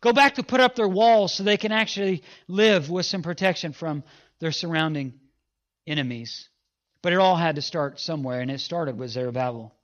Go 0.00 0.12
back 0.14 0.36
to 0.36 0.42
put 0.42 0.60
up 0.60 0.74
their 0.76 0.88
walls 0.88 1.34
so 1.34 1.42
they 1.42 1.58
can 1.58 1.72
actually 1.72 2.22
live 2.48 2.88
with 2.88 3.04
some 3.04 3.22
protection 3.22 3.72
from 3.72 4.02
their 4.40 4.52
surrounding 4.52 5.14
enemies. 5.86 6.48
But 7.02 7.12
it 7.12 7.18
all 7.18 7.36
had 7.36 7.56
to 7.56 7.62
start 7.62 8.00
somewhere, 8.00 8.40
and 8.40 8.50
it 8.50 8.60
started 8.60 8.98
with 8.98 9.10
Zerubbabel. 9.10 9.74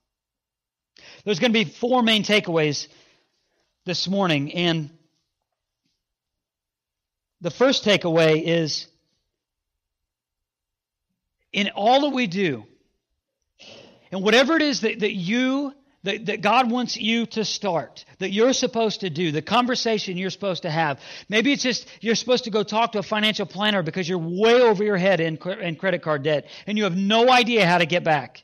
There's 1.23 1.39
going 1.39 1.53
to 1.53 1.65
be 1.65 1.69
four 1.69 2.01
main 2.01 2.23
takeaways 2.23 2.87
this 3.85 4.07
morning, 4.07 4.53
and 4.53 4.89
the 7.43 7.51
first 7.51 7.83
takeaway 7.83 8.41
is 8.41 8.87
in 11.51 11.69
all 11.75 12.01
that 12.01 12.15
we 12.15 12.25
do, 12.25 12.63
and 14.11 14.23
whatever 14.23 14.55
it 14.55 14.61
is 14.61 14.81
that, 14.81 15.01
that 15.01 15.13
you, 15.13 15.73
that, 16.03 16.27
that 16.27 16.41
God 16.41 16.71
wants 16.71 16.95
you 16.95 17.25
to 17.27 17.43
start, 17.43 18.05
that 18.19 18.31
you're 18.31 18.53
supposed 18.53 19.01
to 19.01 19.09
do, 19.09 19.33
the 19.33 19.41
conversation 19.41 20.15
you're 20.15 20.29
supposed 20.29 20.61
to 20.61 20.71
have. 20.71 21.01
Maybe 21.27 21.51
it's 21.51 21.63
just 21.63 21.85
you're 21.99 22.15
supposed 22.15 22.45
to 22.45 22.49
go 22.49 22.63
talk 22.63 22.93
to 22.93 22.99
a 22.99 23.03
financial 23.03 23.45
planner 23.45 23.83
because 23.83 24.07
you're 24.07 24.19
way 24.19 24.61
over 24.61 24.81
your 24.81 24.97
head 24.97 25.19
in, 25.19 25.37
in 25.59 25.75
credit 25.75 26.01
card 26.01 26.23
debt 26.23 26.47
and 26.65 26.77
you 26.77 26.85
have 26.85 26.95
no 26.95 27.29
idea 27.29 27.65
how 27.65 27.77
to 27.77 27.85
get 27.85 28.05
back. 28.05 28.43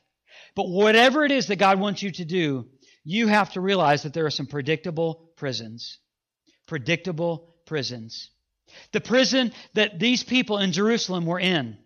But 0.56 0.68
whatever 0.68 1.24
it 1.24 1.32
is 1.32 1.48
that 1.48 1.56
God 1.56 1.80
wants 1.80 2.04
you 2.04 2.12
to 2.12 2.26
do, 2.26 2.68
you 3.06 3.28
have 3.28 3.54
to 3.54 3.62
realize 3.62 4.04
that 4.04 4.14
there 4.14 4.26
are 4.26 4.32
some 4.32 4.48
predictable 4.48 5.32
prisons. 5.38 6.00
Predictable 6.68 7.56
prisons. 7.66 8.30
The 8.92 9.02
prison 9.02 9.52
that 9.74 10.00
these 10.00 10.24
people 10.24 10.58
in 10.58 10.72
Jerusalem 10.72 11.26
were 11.26 11.40
in. 11.40 11.78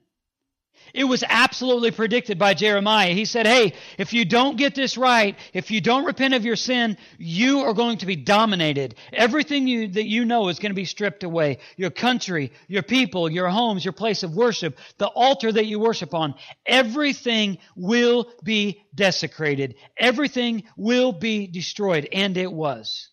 It 0.93 1.06
was 1.06 1.24
absolutely 1.28 1.89
predicted 1.89 2.38
by 2.38 2.54
Jeremiah. 2.54 3.13
He 3.13 3.26
said, 3.26 3.48
Hey, 3.48 3.74
if 3.98 4.13
you 4.13 4.26
don't 4.26 4.58
get 4.58 4.76
this 4.76 4.96
right, 4.96 5.36
if 5.52 5.72
you 5.72 5.82
don't 5.82 6.06
repent 6.06 6.36
of 6.36 6.46
your 6.46 6.56
sin, 6.56 6.98
you 7.17 7.62
are 7.62 7.74
going 7.74 7.98
to 8.00 8.06
be 8.06 8.15
dominated. 8.15 8.93
Everything 9.12 9.67
you, 9.67 9.88
that 9.88 10.06
you 10.06 10.24
know 10.24 10.50
is 10.50 10.60
going 10.60 10.69
to 10.69 10.76
be 10.76 10.86
stripped 10.86 11.24
away. 11.24 11.58
Your 11.78 11.89
country, 11.89 12.52
your 12.67 12.84
people, 12.84 13.32
your 13.32 13.50
homes, 13.50 13.84
your 13.84 13.93
place 13.93 14.22
of 14.22 14.36
worship, 14.36 14.78
the 15.00 15.08
altar 15.08 15.52
that 15.52 15.65
you 15.65 15.80
worship 15.80 16.13
on, 16.13 16.36
everything 16.63 17.58
will 17.76 18.32
be 18.43 18.84
desecrated. 18.93 19.76
Everything 19.98 20.63
will 20.78 21.12
be 21.12 21.48
destroyed. 21.48 22.08
And 22.12 22.38
it 22.38 22.52
was. 22.52 23.10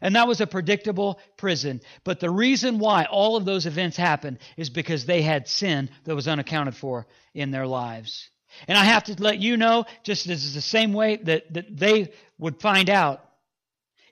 And 0.00 0.16
that 0.16 0.28
was 0.28 0.40
a 0.40 0.46
predictable 0.46 1.18
prison. 1.36 1.80
But 2.04 2.20
the 2.20 2.30
reason 2.30 2.78
why 2.78 3.04
all 3.04 3.36
of 3.36 3.44
those 3.44 3.66
events 3.66 3.96
happened 3.96 4.38
is 4.56 4.70
because 4.70 5.06
they 5.06 5.22
had 5.22 5.48
sin 5.48 5.90
that 6.04 6.14
was 6.14 6.28
unaccounted 6.28 6.76
for 6.76 7.06
in 7.34 7.50
their 7.50 7.66
lives. 7.66 8.28
And 8.68 8.78
I 8.78 8.84
have 8.84 9.04
to 9.04 9.22
let 9.22 9.38
you 9.38 9.56
know, 9.56 9.84
just 10.02 10.28
as 10.28 10.54
the 10.54 10.60
same 10.60 10.92
way 10.92 11.16
that, 11.16 11.52
that 11.54 11.76
they 11.76 12.12
would 12.38 12.60
find 12.60 12.88
out, 12.88 13.24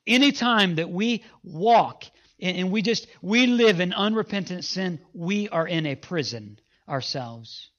anytime 0.07 0.77
that 0.77 0.91
we 0.91 1.25
walk 1.43 2.05
and, 2.41 2.57
and 2.57 2.73
we 2.73 2.83
just, 2.83 3.07
we 3.21 3.47
live 3.47 3.81
in 3.81 3.93
unrepentant 3.93 4.65
sin, 4.65 5.01
we 5.15 5.49
are 5.49 5.67
in 5.67 5.87
a 5.87 5.95
prison 5.95 6.59
ourselves. 6.89 7.71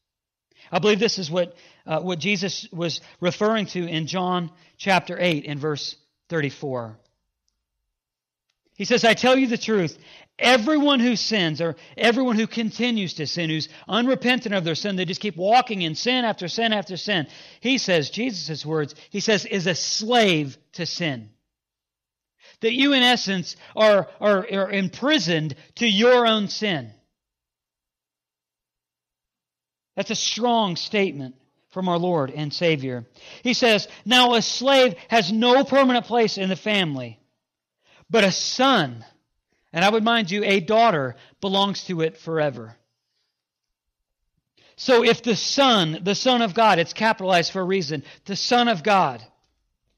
I 0.72 0.80
believe 0.80 1.00
this 1.00 1.20
is 1.20 1.30
what, 1.30 1.56
uh, 1.86 2.00
what 2.00 2.20
Jesus 2.20 2.68
was 2.72 3.02
referring 3.20 3.68
to 3.68 3.86
in 3.86 4.08
John 4.08 4.52
chapter 4.78 5.18
8 5.20 5.46
in 5.46 5.60
verse 5.60 5.96
34. 6.30 6.98
He 8.76 8.86
says, 8.86 9.06
I 9.06 9.14
tell 9.14 9.38
you 9.38 9.48
the 9.48 9.58
truth. 9.58 9.98
Everyone 10.40 11.00
who 11.00 11.16
sins, 11.16 11.62
or 11.62 11.76
everyone 11.96 12.38
who 12.38 12.48
continues 12.48 13.14
to 13.16 13.28
sin, 13.28 13.52
who's 13.52 13.70
unrepentant 13.88 14.56
of 14.56 14.64
their 14.64 14.74
sin, 14.74 14.96
they 14.96 15.06
just 15.06 15.22
keep 15.22 15.38
walking 15.38 15.84
in 15.84 15.94
sin 15.94 16.26
after 16.26 16.48
sin 16.48 16.74
after 16.74 16.98
sin, 16.98 17.28
he 17.60 17.78
says, 17.78 18.10
Jesus' 18.10 18.66
words, 18.66 18.96
he 19.12 19.20
says, 19.20 19.46
is 19.46 19.68
a 19.68 19.76
slave 19.76 20.58
to 20.74 20.88
sin. 20.88 21.30
That 22.62 22.74
you, 22.74 22.94
in 22.94 23.04
essence, 23.04 23.56
are, 23.76 24.10
are, 24.20 24.48
are 24.52 24.72
imprisoned 24.72 25.56
to 25.76 25.88
your 25.88 26.26
own 26.26 26.48
sin. 26.48 26.92
That's 29.96 30.12
a 30.12 30.16
strong 30.16 30.78
statement 30.78 31.36
from 31.70 31.90
our 31.90 32.00
Lord 32.00 32.32
and 32.32 32.52
Savior. 32.52 33.06
He 33.44 33.54
says, 33.54 33.88
Now 34.04 34.34
a 34.34 34.42
slave 34.42 34.96
has 35.10 35.32
no 35.32 35.64
permanent 35.64 36.06
place 36.06 36.40
in 36.40 36.50
the 36.50 36.56
family 36.56 37.20
But 38.10 38.24
a 38.24 38.32
son, 38.32 39.04
and 39.72 39.84
I 39.84 39.90
would 39.90 40.04
mind 40.04 40.30
you, 40.30 40.44
a 40.44 40.60
daughter, 40.60 41.16
belongs 41.42 41.84
to 41.86 42.02
it 42.02 42.18
forever. 42.18 42.76
So 44.76 45.04
if 45.04 45.22
the 45.22 45.36
Son, 45.36 46.00
the 46.04 46.16
Son 46.16 46.42
of 46.42 46.54
God, 46.54 46.80
it's 46.80 46.94
capitalized 46.94 47.52
for 47.52 47.62
a 47.62 47.66
reason, 47.66 48.04
the 48.26 48.36
Son 48.36 48.68
of 48.68 48.84
God, 48.84 49.24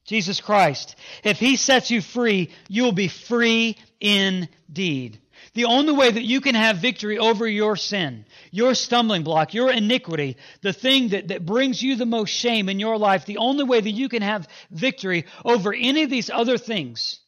Jesus 0.04 0.40
Christ, 0.40 0.96
if 1.24 1.38
He 1.38 1.56
sets 1.56 1.90
you 1.90 2.00
free, 2.00 2.50
you 2.68 2.84
will 2.84 2.92
be 2.92 3.08
free 3.08 3.76
indeed. 4.00 5.18
The 5.54 5.64
only 5.64 5.92
way 5.92 6.10
that 6.10 6.22
you 6.22 6.40
can 6.40 6.54
have 6.54 6.78
victory 6.78 7.18
over 7.18 7.48
your 7.48 7.76
sin, 7.76 8.26
your 8.50 8.74
stumbling 8.74 9.22
block, 9.22 9.54
your 9.54 9.70
iniquity, 9.72 10.36
the 10.60 10.74
thing 10.74 11.08
that, 11.08 11.28
that 11.28 11.46
brings 11.46 11.82
you 11.82 11.96
the 11.96 12.04
most 12.04 12.30
shame 12.30 12.68
in 12.68 12.78
your 12.78 12.98
life, 12.98 13.24
the 13.24 13.38
only 13.38 13.64
way 13.64 13.80
that 13.80 13.90
you 13.90 14.08
can 14.08 14.22
have 14.22 14.48
victory 14.70 15.24
over 15.44 15.72
any 15.72 16.02
of 16.02 16.10
these 16.10 16.28
other 16.28 16.58
things 16.58 17.20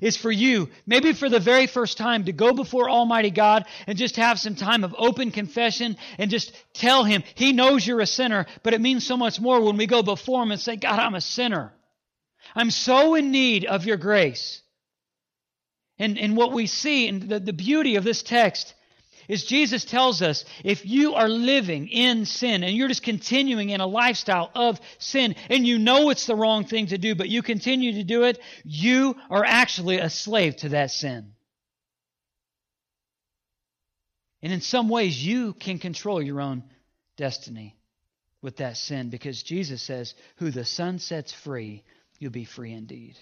is 0.00 0.16
for 0.16 0.30
you, 0.30 0.68
maybe 0.86 1.12
for 1.12 1.28
the 1.28 1.40
very 1.40 1.66
first 1.66 1.98
time, 1.98 2.24
to 2.24 2.32
go 2.32 2.52
before 2.52 2.90
Almighty 2.90 3.30
God 3.30 3.66
and 3.86 3.96
just 3.96 4.16
have 4.16 4.38
some 4.38 4.54
time 4.54 4.84
of 4.84 4.94
open 4.98 5.30
confession 5.30 5.96
and 6.18 6.30
just 6.30 6.52
tell 6.74 7.04
Him 7.04 7.22
He 7.34 7.52
knows 7.52 7.86
you're 7.86 8.00
a 8.00 8.06
sinner, 8.06 8.46
but 8.62 8.74
it 8.74 8.80
means 8.80 9.06
so 9.06 9.16
much 9.16 9.40
more 9.40 9.60
when 9.60 9.76
we 9.76 9.86
go 9.86 10.02
before 10.02 10.42
Him 10.42 10.50
and 10.50 10.60
say, 10.60 10.76
God, 10.76 10.98
I'm 10.98 11.14
a 11.14 11.20
sinner. 11.20 11.72
I'm 12.54 12.70
so 12.70 13.14
in 13.14 13.30
need 13.30 13.64
of 13.64 13.86
your 13.86 13.96
grace. 13.96 14.62
And, 15.98 16.18
and 16.18 16.36
what 16.36 16.52
we 16.52 16.66
see, 16.66 17.08
and 17.08 17.22
the, 17.22 17.40
the 17.40 17.52
beauty 17.52 17.96
of 17.96 18.04
this 18.04 18.22
text, 18.22 18.74
is 19.28 19.44
Jesus 19.44 19.84
tells 19.84 20.22
us 20.22 20.44
if 20.64 20.86
you 20.86 21.14
are 21.14 21.28
living 21.28 21.88
in 21.88 22.24
sin 22.26 22.62
and 22.62 22.76
you're 22.76 22.88
just 22.88 23.02
continuing 23.02 23.70
in 23.70 23.80
a 23.80 23.86
lifestyle 23.86 24.50
of 24.54 24.80
sin 24.98 25.34
and 25.50 25.66
you 25.66 25.78
know 25.78 26.10
it's 26.10 26.26
the 26.26 26.36
wrong 26.36 26.64
thing 26.64 26.88
to 26.88 26.98
do, 26.98 27.14
but 27.14 27.28
you 27.28 27.42
continue 27.42 27.92
to 27.94 28.04
do 28.04 28.24
it, 28.24 28.38
you 28.64 29.16
are 29.30 29.44
actually 29.44 29.98
a 29.98 30.10
slave 30.10 30.56
to 30.56 30.70
that 30.70 30.90
sin. 30.90 31.32
And 34.42 34.52
in 34.52 34.60
some 34.60 34.88
ways, 34.88 35.24
you 35.24 35.54
can 35.54 35.78
control 35.78 36.22
your 36.22 36.40
own 36.40 36.62
destiny 37.16 37.76
with 38.42 38.58
that 38.58 38.76
sin 38.76 39.10
because 39.10 39.42
Jesus 39.42 39.82
says, 39.82 40.14
Who 40.36 40.50
the 40.50 40.64
Son 40.64 40.98
sets 40.98 41.32
free, 41.32 41.82
you'll 42.18 42.30
be 42.30 42.44
free 42.44 42.72
indeed. 42.72 43.16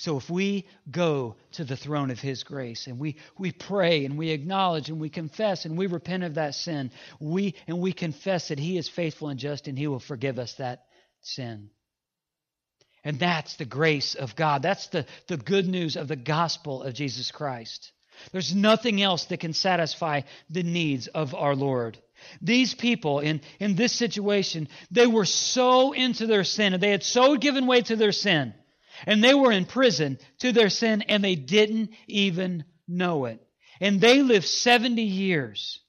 So 0.00 0.16
if 0.16 0.30
we 0.30 0.66
go 0.90 1.36
to 1.52 1.64
the 1.64 1.76
throne 1.76 2.10
of 2.10 2.18
His 2.18 2.42
grace 2.42 2.86
and 2.86 2.98
we, 2.98 3.16
we 3.36 3.52
pray 3.52 4.06
and 4.06 4.16
we 4.16 4.30
acknowledge 4.30 4.88
and 4.88 4.98
we 4.98 5.10
confess 5.10 5.66
and 5.66 5.76
we 5.76 5.88
repent 5.88 6.24
of 6.24 6.36
that 6.36 6.54
sin, 6.54 6.90
we 7.20 7.54
and 7.66 7.80
we 7.80 7.92
confess 7.92 8.48
that 8.48 8.58
He 8.58 8.78
is 8.78 8.88
faithful 8.88 9.28
and 9.28 9.38
just 9.38 9.68
and 9.68 9.78
He 9.78 9.88
will 9.88 10.00
forgive 10.00 10.38
us 10.38 10.54
that 10.54 10.86
sin. 11.20 11.68
And 13.04 13.18
that's 13.18 13.56
the 13.56 13.66
grace 13.66 14.14
of 14.14 14.34
God. 14.36 14.62
That's 14.62 14.86
the, 14.86 15.04
the 15.26 15.36
good 15.36 15.68
news 15.68 15.96
of 15.96 16.08
the 16.08 16.16
gospel 16.16 16.82
of 16.82 16.94
Jesus 16.94 17.30
Christ. 17.30 17.92
There's 18.32 18.54
nothing 18.54 19.02
else 19.02 19.26
that 19.26 19.40
can 19.40 19.52
satisfy 19.52 20.22
the 20.48 20.62
needs 20.62 21.08
of 21.08 21.34
our 21.34 21.54
Lord. 21.54 21.98
These 22.40 22.72
people 22.72 23.20
in, 23.20 23.42
in 23.58 23.76
this 23.76 23.92
situation, 23.92 24.68
they 24.90 25.06
were 25.06 25.26
so 25.26 25.92
into 25.92 26.26
their 26.26 26.44
sin 26.44 26.72
and 26.72 26.82
they 26.82 26.90
had 26.90 27.02
so 27.02 27.36
given 27.36 27.66
way 27.66 27.82
to 27.82 27.96
their 27.96 28.12
sin 28.12 28.54
and 29.06 29.22
they 29.22 29.34
were 29.34 29.52
in 29.52 29.64
prison 29.64 30.18
to 30.40 30.52
their 30.52 30.70
sin 30.70 31.02
and 31.02 31.22
they 31.22 31.34
didn't 31.34 31.90
even 32.06 32.64
know 32.86 33.26
it. 33.26 33.40
And 33.80 34.00
they 34.00 34.22
lived 34.22 34.46
70 34.46 35.02
years, 35.02 35.80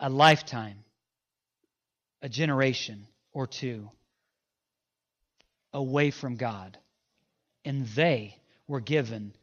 a 0.00 0.08
lifetime, 0.08 0.84
a 2.22 2.28
generation 2.28 3.06
or 3.32 3.46
two 3.46 3.88
away 5.72 6.10
from 6.10 6.36
God. 6.36 6.78
And 7.64 7.86
they 7.88 8.38
were 8.66 8.80
given 8.80 9.34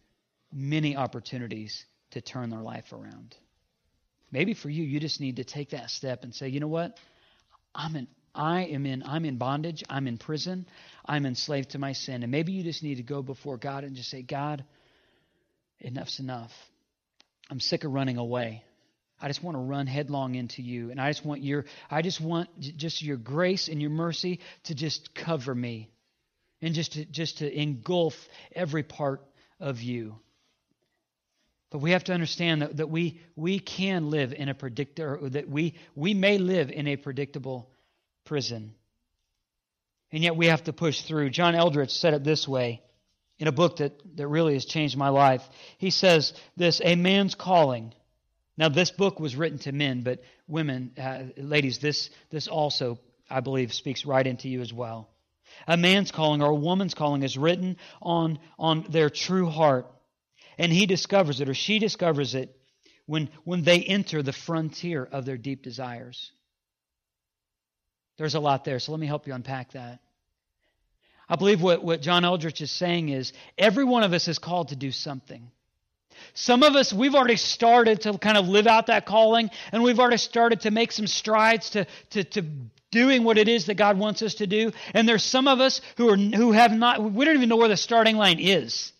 many 0.52 0.96
opportunities 0.96 1.86
to 2.12 2.22
turn 2.22 2.50
their 2.50 2.62
life 2.62 2.92
around. 2.94 3.36
Maybe 4.32 4.54
for 4.54 4.70
you, 4.70 4.84
you 4.84 5.00
just 5.00 5.20
need 5.20 5.38
to 5.38 5.44
take 5.44 5.72
that 5.72 5.90
step 5.90 6.24
and 6.24 6.34
say, 6.34 6.50
you 6.50 6.60
know 6.60 6.68
what? 6.68 6.98
I'm 7.76 7.96
in 7.96 8.08
I 8.34 8.64
am 8.64 8.86
in 8.86 9.04
I'm 9.04 9.26
in 9.26 9.38
bondage, 9.38 9.84
I'm 9.90 10.08
in 10.08 10.18
prison, 10.18 10.66
I'm 11.06 11.26
enslaved 11.26 11.72
to 11.72 11.80
my 11.80 11.94
sin. 11.94 12.24
And 12.24 12.32
maybe 12.32 12.54
you 12.54 12.64
just 12.64 12.84
need 12.84 12.96
to 12.96 13.04
go 13.04 13.22
before 13.22 13.58
God 13.58 13.84
and 13.84 13.96
just 13.96 14.10
say, 14.10 14.22
God, 14.22 14.64
enough's 15.80 16.20
enough. 16.20 16.52
I'm 17.50 17.60
sick 17.60 17.84
of 17.84 17.92
running 17.92 18.18
away. 18.18 18.64
I 19.22 19.28
just 19.28 19.44
want 19.44 19.56
to 19.56 19.62
run 19.62 19.86
headlong 19.86 20.36
into 20.36 20.62
you. 20.62 20.90
And 20.90 21.00
I 21.00 21.10
just 21.10 21.26
want 21.26 21.44
your 21.44 21.66
I 21.90 22.02
just 22.02 22.22
want 22.22 22.50
just 22.60 23.02
your 23.02 23.18
grace 23.18 23.68
and 23.68 23.82
your 23.82 23.92
mercy 23.92 24.40
to 24.64 24.76
just 24.76 25.14
cover 25.14 25.54
me. 25.54 25.90
And 26.62 26.74
just 26.74 26.94
to 26.94 27.06
just 27.06 27.40
to 27.40 27.60
engulf 27.60 28.16
every 28.56 28.84
part 28.84 29.22
of 29.60 29.82
you. 29.82 30.16
But 31.72 31.80
we 31.80 31.92
have 31.92 32.04
to 32.06 32.14
understand 32.14 32.62
that, 32.62 32.78
that 32.78 32.90
we 32.90 33.20
we 33.36 33.60
can 33.60 34.10
live 34.10 34.34
in 34.34 34.50
a 34.50 34.54
predictor 34.54 35.20
that 35.30 35.50
we 35.50 35.76
we 35.96 36.14
may 36.14 36.38
live 36.38 36.70
in 36.70 36.88
a 36.88 36.96
predictable 36.96 37.71
prison. 38.32 38.74
And 40.10 40.24
yet 40.24 40.38
we 40.38 40.46
have 40.46 40.64
to 40.64 40.72
push 40.72 41.02
through. 41.02 41.32
John 41.32 41.54
Eldredge 41.54 41.92
said 41.92 42.14
it 42.14 42.24
this 42.24 42.48
way 42.48 42.82
in 43.40 43.50
a 43.50 43.52
book 43.52 43.76
that, 43.78 43.92
that 44.16 44.26
really 44.26 44.54
has 44.54 44.64
changed 44.64 44.96
my 44.96 45.10
life. 45.10 45.42
He 45.80 45.90
says 45.90 46.32
this 46.56 46.80
A 46.82 46.96
man's 46.96 47.36
calling. 47.36 47.94
Now, 48.56 48.70
this 48.70 48.90
book 48.90 49.20
was 49.20 49.36
written 49.36 49.60
to 49.60 49.74
men, 49.74 50.04
but 50.04 50.24
women, 50.48 50.94
uh, 50.98 51.24
ladies, 51.36 51.80
this, 51.80 52.10
this 52.30 52.48
also, 52.48 53.00
I 53.30 53.42
believe, 53.42 53.74
speaks 53.74 54.06
right 54.06 54.26
into 54.26 54.48
you 54.48 54.62
as 54.62 54.72
well. 54.72 55.10
A 55.68 55.76
man's 55.76 56.12
calling 56.12 56.42
or 56.42 56.52
a 56.52 56.56
woman's 56.56 56.94
calling 56.94 57.24
is 57.24 57.38
written 57.38 57.76
on, 58.02 58.40
on 58.58 58.86
their 58.88 59.10
true 59.10 59.48
heart. 59.48 59.92
And 60.58 60.72
he 60.72 60.86
discovers 60.86 61.42
it 61.42 61.50
or 61.50 61.54
she 61.54 61.80
discovers 61.80 62.34
it 62.34 62.58
when, 63.08 63.28
when 63.44 63.64
they 63.64 63.84
enter 63.84 64.24
the 64.24 64.32
frontier 64.32 65.04
of 65.04 65.26
their 65.26 65.38
deep 65.38 65.64
desires. 65.64 66.32
There's 68.18 68.36
a 68.36 68.40
lot 68.40 68.66
there, 68.66 68.80
so 68.80 68.92
let 68.92 69.00
me 69.00 69.08
help 69.08 69.28
you 69.28 69.34
unpack 69.34 69.72
that. 69.72 70.00
I 71.32 71.38
believe 71.38 71.62
what, 71.62 71.82
what 71.82 72.02
John 72.02 72.24
Eldredge 72.24 72.62
is 72.62 72.72
saying 72.72 73.08
is 73.08 73.32
every 73.58 73.86
one 73.86 74.04
of 74.04 74.12
us 74.12 74.28
is 74.28 74.38
called 74.38 74.68
to 74.70 74.76
do 74.76 74.92
something. 74.92 75.50
Some 76.34 76.62
of 76.62 76.76
us, 76.76 76.92
we've 76.92 77.16
already 77.16 77.38
started 77.38 78.02
to 78.02 78.18
kind 78.18 78.38
of 78.38 78.50
live 78.50 78.68
out 78.68 78.88
that 78.88 79.06
calling, 79.06 79.50
and 79.72 79.82
we've 79.82 80.00
already 80.00 80.18
started 80.18 80.62
to 80.62 80.72
make 80.72 80.92
some 80.92 81.08
strides 81.08 81.72
to, 81.72 81.88
to, 82.12 82.24
to 82.26 82.46
doing 82.92 83.24
what 83.24 83.38
it 83.38 83.48
is 83.48 83.68
that 83.68 83.76
God 83.76 83.98
wants 83.98 84.22
us 84.22 84.36
to 84.36 84.48
do. 84.48 84.74
And 84.94 85.08
there's 85.08 85.24
some 85.24 85.48
of 85.48 85.62
us 85.62 85.80
who 85.96 86.10
are 86.10 86.18
who 86.18 86.52
have 86.52 86.74
not, 86.74 87.02
we 87.02 87.24
don't 87.24 87.38
even 87.38 87.48
know 87.48 87.56
where 87.56 87.70
the 87.70 87.78
starting 87.78 88.18
line 88.18 88.40
is. 88.40 88.92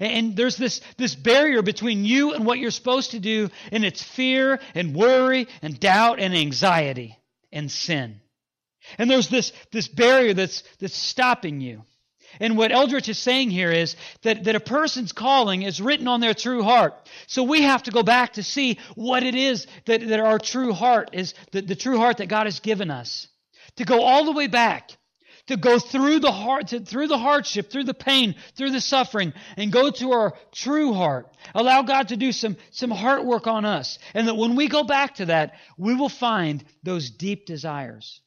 And 0.00 0.34
there's 0.34 0.56
this, 0.56 0.80
this 0.96 1.14
barrier 1.14 1.60
between 1.60 2.06
you 2.06 2.32
and 2.32 2.46
what 2.46 2.58
you're 2.58 2.70
supposed 2.70 3.10
to 3.10 3.20
do, 3.20 3.50
and 3.70 3.84
it's 3.84 4.02
fear 4.02 4.58
and 4.74 4.94
worry 4.94 5.48
and 5.60 5.78
doubt 5.78 6.18
and 6.18 6.34
anxiety 6.34 7.18
and 7.54 7.70
sin. 7.70 8.20
And 8.98 9.10
there's 9.10 9.28
this, 9.28 9.52
this 9.72 9.88
barrier 9.88 10.34
that's, 10.34 10.62
that's 10.78 10.96
stopping 10.96 11.62
you. 11.62 11.84
And 12.40 12.58
what 12.58 12.72
Eldredge 12.72 13.08
is 13.08 13.18
saying 13.18 13.50
here 13.50 13.70
is 13.70 13.96
that, 14.22 14.44
that 14.44 14.56
a 14.56 14.60
person's 14.60 15.12
calling 15.12 15.62
is 15.62 15.80
written 15.80 16.08
on 16.08 16.20
their 16.20 16.34
true 16.34 16.62
heart. 16.62 16.94
So 17.28 17.44
we 17.44 17.62
have 17.62 17.84
to 17.84 17.92
go 17.92 18.02
back 18.02 18.34
to 18.34 18.42
see 18.42 18.78
what 18.96 19.22
it 19.22 19.36
is 19.36 19.66
that, 19.86 20.06
that 20.08 20.20
our 20.20 20.38
true 20.38 20.72
heart 20.72 21.10
is, 21.12 21.34
the, 21.52 21.62
the 21.62 21.76
true 21.76 21.96
heart 21.96 22.18
that 22.18 22.28
God 22.28 22.46
has 22.46 22.60
given 22.60 22.90
us. 22.90 23.28
To 23.76 23.84
go 23.84 24.02
all 24.02 24.24
the 24.24 24.32
way 24.32 24.48
back 24.48 24.90
to 25.46 25.56
go 25.56 25.78
through 25.78 26.20
the 26.20 26.32
heart, 26.32 26.68
to, 26.68 26.80
through 26.80 27.08
the 27.08 27.18
hardship, 27.18 27.70
through 27.70 27.84
the 27.84 27.94
pain, 27.94 28.34
through 28.56 28.70
the 28.70 28.80
suffering, 28.80 29.32
and 29.56 29.70
go 29.70 29.90
to 29.90 30.12
our 30.12 30.34
true 30.52 30.92
heart. 30.94 31.34
Allow 31.54 31.82
God 31.82 32.08
to 32.08 32.16
do 32.16 32.32
some, 32.32 32.56
some 32.70 32.90
heart 32.90 33.24
work 33.24 33.46
on 33.46 33.64
us. 33.64 33.98
And 34.14 34.28
that 34.28 34.36
when 34.36 34.56
we 34.56 34.68
go 34.68 34.84
back 34.84 35.16
to 35.16 35.26
that, 35.26 35.54
we 35.76 35.94
will 35.94 36.08
find 36.08 36.64
those 36.82 37.10
deep 37.10 37.46
desires. 37.46 38.20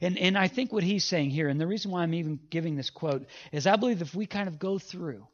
And, 0.00 0.18
and 0.18 0.36
I 0.36 0.48
think 0.48 0.72
what 0.72 0.82
he's 0.82 1.04
saying 1.04 1.30
here, 1.30 1.48
and 1.48 1.60
the 1.60 1.66
reason 1.66 1.90
why 1.90 2.02
I'm 2.02 2.14
even 2.14 2.38
giving 2.50 2.76
this 2.76 2.90
quote, 2.90 3.26
is 3.50 3.66
I 3.66 3.76
believe 3.76 4.02
if 4.02 4.14
we 4.14 4.26
kind 4.26 4.48
of 4.48 4.58
go 4.58 4.78
through 4.78 5.26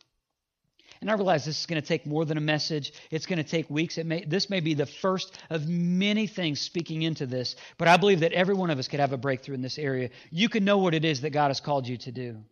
and 1.01 1.11
I 1.11 1.15
realize 1.15 1.45
this 1.45 1.61
is 1.61 1.67
going 1.67 1.81
to 1.81 1.87
take 1.87 2.07
more 2.07 2.25
than 2.25 2.39
a 2.39 2.41
message. 2.43 2.93
It's 3.11 3.27
going 3.27 3.39
to 3.39 3.49
take 3.49 3.69
weeks. 3.71 3.99
It 3.99 4.07
may, 4.07 4.25
this 4.25 4.51
may 4.51 4.61
be 4.61 4.75
the 4.75 4.87
first 4.87 5.37
of 5.51 5.69
many 5.69 6.27
things 6.27 6.61
speaking 6.61 7.03
into 7.03 7.27
this, 7.27 7.57
but 7.79 7.89
I 7.89 7.97
believe 7.97 8.21
that 8.21 8.33
every 8.33 8.55
one 8.55 8.71
of 8.71 8.79
us 8.79 8.89
could 8.89 9.01
have 9.01 9.13
a 9.13 9.19
breakthrough 9.19 9.55
in 9.55 9.63
this 9.63 9.79
area. 9.79 10.11
You 10.31 10.49
can 10.49 10.65
know 10.65 10.79
what 10.79 10.95
it 10.95 11.05
is 11.05 11.23
that 11.23 11.31
God 11.31 11.49
has 11.49 11.61
called 11.61 11.87
you 11.87 11.97
to 11.99 12.13
do. 12.13 12.43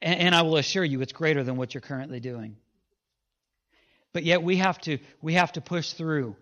And, 0.00 0.20
and 0.20 0.34
I 0.34 0.42
will 0.42 0.56
assure 0.56 0.84
you 0.84 1.00
it's 1.02 1.12
greater 1.12 1.42
than 1.42 1.56
what 1.56 1.74
you're 1.74 1.80
currently 1.80 2.20
doing. 2.20 2.56
But 4.12 4.22
yet 4.22 4.42
we 4.42 4.56
have 4.58 4.78
to 4.82 4.98
we 5.20 5.34
have 5.34 5.52
to 5.52 5.60
push 5.60 5.92
through. 5.92 6.36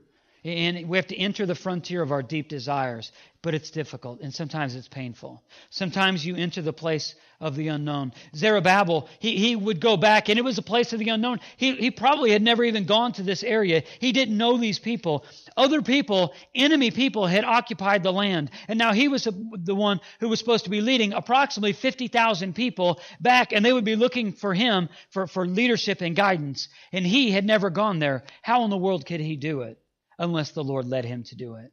And 0.44 0.88
we 0.88 0.98
have 0.98 1.06
to 1.08 1.16
enter 1.16 1.46
the 1.46 1.54
frontier 1.54 2.02
of 2.02 2.10
our 2.10 2.22
deep 2.22 2.48
desires, 2.48 3.12
but 3.42 3.54
it's 3.54 3.70
difficult 3.70 4.20
and 4.22 4.34
sometimes 4.34 4.74
it's 4.74 4.88
painful. 4.88 5.40
Sometimes 5.70 6.26
you 6.26 6.34
enter 6.34 6.62
the 6.62 6.72
place 6.72 7.14
of 7.40 7.54
the 7.54 7.68
unknown. 7.68 8.12
Zerubbabel, 8.34 9.08
he, 9.20 9.36
he 9.36 9.54
would 9.54 9.80
go 9.80 9.96
back 9.96 10.28
and 10.28 10.40
it 10.40 10.44
was 10.44 10.58
a 10.58 10.62
place 10.62 10.92
of 10.92 10.98
the 10.98 11.10
unknown. 11.10 11.38
He, 11.56 11.76
he 11.76 11.92
probably 11.92 12.32
had 12.32 12.42
never 12.42 12.64
even 12.64 12.86
gone 12.86 13.12
to 13.12 13.22
this 13.22 13.44
area. 13.44 13.84
He 14.00 14.10
didn't 14.10 14.36
know 14.36 14.56
these 14.56 14.80
people. 14.80 15.24
Other 15.56 15.80
people, 15.80 16.34
enemy 16.56 16.90
people, 16.90 17.26
had 17.26 17.44
occupied 17.44 18.02
the 18.02 18.12
land. 18.12 18.50
And 18.66 18.80
now 18.80 18.92
he 18.92 19.06
was 19.06 19.24
the 19.24 19.74
one 19.76 20.00
who 20.18 20.28
was 20.28 20.40
supposed 20.40 20.64
to 20.64 20.70
be 20.70 20.80
leading 20.80 21.12
approximately 21.12 21.72
50,000 21.72 22.52
people 22.52 23.00
back, 23.20 23.52
and 23.52 23.64
they 23.64 23.72
would 23.72 23.84
be 23.84 23.96
looking 23.96 24.32
for 24.32 24.54
him 24.54 24.88
for, 25.10 25.26
for 25.26 25.46
leadership 25.46 26.00
and 26.00 26.16
guidance. 26.16 26.68
And 26.92 27.06
he 27.06 27.30
had 27.30 27.44
never 27.44 27.70
gone 27.70 28.00
there. 28.00 28.24
How 28.42 28.64
in 28.64 28.70
the 28.70 28.76
world 28.76 29.06
could 29.06 29.20
he 29.20 29.36
do 29.36 29.62
it? 29.62 29.81
Unless 30.18 30.52
the 30.52 30.64
Lord 30.64 30.86
led 30.86 31.04
him 31.04 31.24
to 31.24 31.36
do 31.36 31.56
it, 31.56 31.72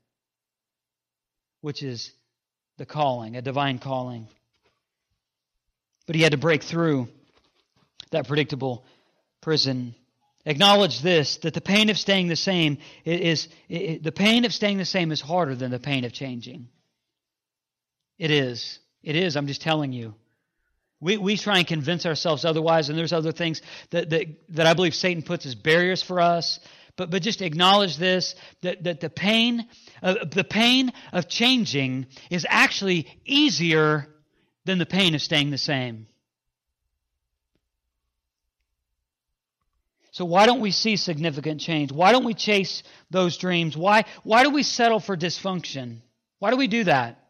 which 1.62 1.84
is 1.84 2.12
the 2.78 2.86
calling, 2.86 3.36
a 3.36 3.42
divine 3.42 3.80
calling. 3.80 4.28
But 6.08 6.16
he 6.16 6.22
had 6.22 6.32
to 6.32 6.38
break 6.38 6.64
through 6.64 7.08
that 8.12 8.28
predictable 8.28 8.86
prison. 9.42 9.96
Acknowledge 10.46 11.02
this 11.02 11.38
that 11.38 11.54
the 11.54 11.62
pain 11.62 11.90
of 11.90 11.98
staying 11.98 12.28
the 12.28 12.36
same 12.36 12.80
is, 13.06 13.48
is 13.68 14.02
the 14.02 14.12
pain 14.12 14.46
of 14.46 14.54
staying 14.54 14.78
the 14.78 14.86
same 14.86 15.12
is 15.12 15.22
harder 15.22 15.56
than 15.56 15.72
the 15.72 15.80
pain 15.80 16.06
of 16.06 16.14
changing. 16.14 16.70
It 18.18 18.32
is. 18.32 18.80
It 19.04 19.16
is. 19.16 19.36
I'm 19.36 19.48
just 19.48 19.62
telling 19.62 19.94
you. 19.94 20.16
We, 21.02 21.16
we 21.16 21.38
try 21.38 21.60
and 21.60 21.68
convince 21.68 22.06
ourselves 22.06 22.44
otherwise, 22.44 22.90
and 22.90 22.98
there's 22.98 23.14
other 23.14 23.32
things 23.32 23.62
that, 23.92 24.10
that, 24.10 24.26
that 24.50 24.66
I 24.66 24.74
believe 24.74 24.94
Satan 24.94 25.24
puts 25.24 25.46
as 25.46 25.56
barriers 25.56 26.04
for 26.04 26.20
us 26.20 26.60
but, 27.00 27.10
but 27.10 27.22
just 27.22 27.42
acknowledge 27.42 27.96
this 27.96 28.36
that, 28.62 28.84
that 28.84 29.00
the 29.00 29.10
pain 29.10 29.66
of, 30.02 30.32
the 30.32 30.44
pain 30.44 30.92
of 31.14 31.30
changing 31.30 32.08
is 32.30 32.46
actually 32.50 33.08
easier 33.26 34.06
than 34.66 34.80
the 34.80 34.86
pain 34.86 35.16
of 35.16 35.22
staying 35.22 35.50
the 35.50 35.58
same. 35.58 36.08
So 40.12 40.26
why 40.26 40.46
don't 40.46 40.60
we 40.60 40.72
see 40.72 40.98
significant 40.98 41.62
change? 41.62 41.94
Why 41.94 42.12
don't 42.12 42.26
we 42.26 42.34
chase 42.34 42.84
those 43.10 43.38
dreams? 43.38 43.78
Why, 43.78 44.04
why 44.24 44.44
do 44.44 44.50
we 44.50 44.64
settle 44.64 45.00
for 45.00 45.16
dysfunction? 45.16 46.00
Why 46.40 46.52
do 46.52 46.58
we 46.58 46.68
do 46.68 46.84
that? 46.84 47.30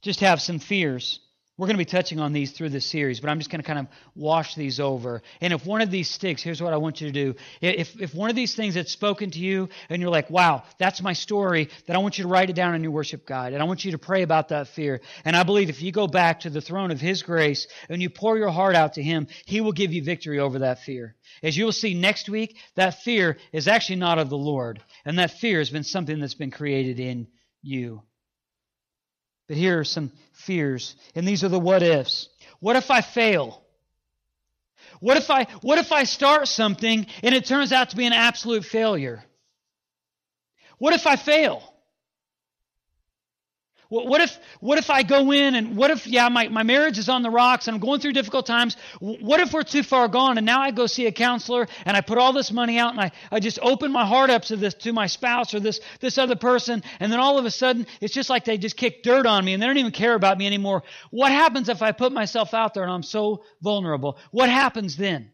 Just 0.00 0.20
have 0.20 0.40
some 0.40 0.58
fears. 0.58 1.20
We're 1.56 1.68
going 1.68 1.76
to 1.76 1.84
be 1.84 1.84
touching 1.84 2.18
on 2.18 2.32
these 2.32 2.50
through 2.50 2.70
this 2.70 2.84
series, 2.84 3.20
but 3.20 3.30
I'm 3.30 3.38
just 3.38 3.48
going 3.48 3.60
to 3.60 3.66
kind 3.66 3.78
of 3.78 3.86
wash 4.16 4.56
these 4.56 4.80
over. 4.80 5.22
And 5.40 5.52
if 5.52 5.64
one 5.64 5.82
of 5.82 5.90
these 5.90 6.10
sticks, 6.10 6.42
here's 6.42 6.60
what 6.60 6.72
I 6.72 6.78
want 6.78 7.00
you 7.00 7.06
to 7.06 7.12
do. 7.12 7.38
If, 7.60 8.00
if 8.00 8.12
one 8.12 8.28
of 8.28 8.34
these 8.34 8.56
things 8.56 8.74
had 8.74 8.88
spoken 8.88 9.30
to 9.30 9.38
you 9.38 9.68
and 9.88 10.02
you're 10.02 10.10
like, 10.10 10.30
wow, 10.30 10.64
that's 10.78 11.00
my 11.00 11.12
story, 11.12 11.68
then 11.86 11.94
I 11.94 12.00
want 12.00 12.18
you 12.18 12.24
to 12.24 12.28
write 12.28 12.50
it 12.50 12.56
down 12.56 12.74
in 12.74 12.82
your 12.82 12.90
worship 12.90 13.24
guide. 13.24 13.52
And 13.52 13.62
I 13.62 13.66
want 13.66 13.84
you 13.84 13.92
to 13.92 13.98
pray 13.98 14.22
about 14.22 14.48
that 14.48 14.66
fear. 14.66 15.00
And 15.24 15.36
I 15.36 15.44
believe 15.44 15.70
if 15.70 15.80
you 15.80 15.92
go 15.92 16.08
back 16.08 16.40
to 16.40 16.50
the 16.50 16.60
throne 16.60 16.90
of 16.90 17.00
His 17.00 17.22
grace 17.22 17.68
and 17.88 18.02
you 18.02 18.10
pour 18.10 18.36
your 18.36 18.50
heart 18.50 18.74
out 18.74 18.94
to 18.94 19.02
Him, 19.02 19.28
He 19.46 19.60
will 19.60 19.72
give 19.72 19.92
you 19.92 20.02
victory 20.02 20.40
over 20.40 20.58
that 20.58 20.80
fear. 20.80 21.14
As 21.40 21.56
you 21.56 21.66
will 21.66 21.72
see 21.72 21.94
next 21.94 22.28
week, 22.28 22.56
that 22.74 23.02
fear 23.02 23.36
is 23.52 23.68
actually 23.68 23.96
not 23.96 24.18
of 24.18 24.28
the 24.28 24.36
Lord. 24.36 24.82
And 25.04 25.20
that 25.20 25.30
fear 25.30 25.60
has 25.60 25.70
been 25.70 25.84
something 25.84 26.18
that's 26.18 26.34
been 26.34 26.50
created 26.50 26.98
in 26.98 27.28
you. 27.62 28.02
But 29.46 29.56
here 29.56 29.80
are 29.80 29.84
some 29.84 30.12
fears, 30.32 30.96
and 31.14 31.26
these 31.26 31.44
are 31.44 31.48
the 31.48 31.60
what 31.60 31.82
ifs. 31.82 32.28
What 32.60 32.76
if 32.76 32.90
I 32.90 33.00
fail? 33.02 33.62
What 35.00 35.16
if 35.16 35.30
I 35.30 35.44
what 35.60 35.78
if 35.78 35.92
I 35.92 36.04
start 36.04 36.48
something 36.48 37.06
and 37.22 37.34
it 37.34 37.44
turns 37.44 37.72
out 37.72 37.90
to 37.90 37.96
be 37.96 38.06
an 38.06 38.12
absolute 38.12 38.64
failure? 38.64 39.22
What 40.78 40.94
if 40.94 41.06
I 41.06 41.16
fail? 41.16 41.73
What 44.02 44.20
if, 44.20 44.36
what 44.58 44.78
if 44.78 44.90
I 44.90 45.04
go 45.04 45.30
in 45.30 45.54
and 45.54 45.76
what 45.76 45.92
if, 45.92 46.04
yeah, 46.06 46.28
my, 46.28 46.48
my 46.48 46.64
marriage 46.64 46.98
is 46.98 47.08
on 47.08 47.22
the 47.22 47.30
rocks 47.30 47.68
and 47.68 47.76
I'm 47.76 47.80
going 47.80 48.00
through 48.00 48.12
difficult 48.12 48.44
times. 48.44 48.76
What 48.98 49.38
if 49.38 49.52
we're 49.52 49.62
too 49.62 49.84
far 49.84 50.08
gone 50.08 50.36
and 50.36 50.44
now 50.44 50.62
I 50.62 50.72
go 50.72 50.86
see 50.86 51.06
a 51.06 51.12
counselor 51.12 51.68
and 51.84 51.96
I 51.96 52.00
put 52.00 52.18
all 52.18 52.32
this 52.32 52.50
money 52.50 52.76
out 52.76 52.90
and 52.90 53.00
I, 53.00 53.12
I 53.30 53.38
just 53.38 53.60
open 53.62 53.92
my 53.92 54.04
heart 54.04 54.30
up 54.30 54.42
to 54.46 54.56
this, 54.56 54.74
to 54.74 54.92
my 54.92 55.06
spouse 55.06 55.54
or 55.54 55.60
this, 55.60 55.80
this 56.00 56.18
other 56.18 56.34
person 56.34 56.82
and 56.98 57.12
then 57.12 57.20
all 57.20 57.38
of 57.38 57.44
a 57.44 57.50
sudden 57.52 57.86
it's 58.00 58.12
just 58.12 58.30
like 58.30 58.44
they 58.44 58.58
just 58.58 58.76
kick 58.76 59.04
dirt 59.04 59.26
on 59.26 59.44
me 59.44 59.52
and 59.52 59.62
they 59.62 59.66
don't 59.68 59.78
even 59.78 59.92
care 59.92 60.14
about 60.14 60.38
me 60.38 60.46
anymore. 60.46 60.82
What 61.10 61.30
happens 61.30 61.68
if 61.68 61.80
I 61.80 61.92
put 61.92 62.10
myself 62.10 62.52
out 62.52 62.74
there 62.74 62.82
and 62.82 62.92
I'm 62.92 63.04
so 63.04 63.44
vulnerable? 63.62 64.18
What 64.32 64.48
happens 64.48 64.96
then? 64.96 65.30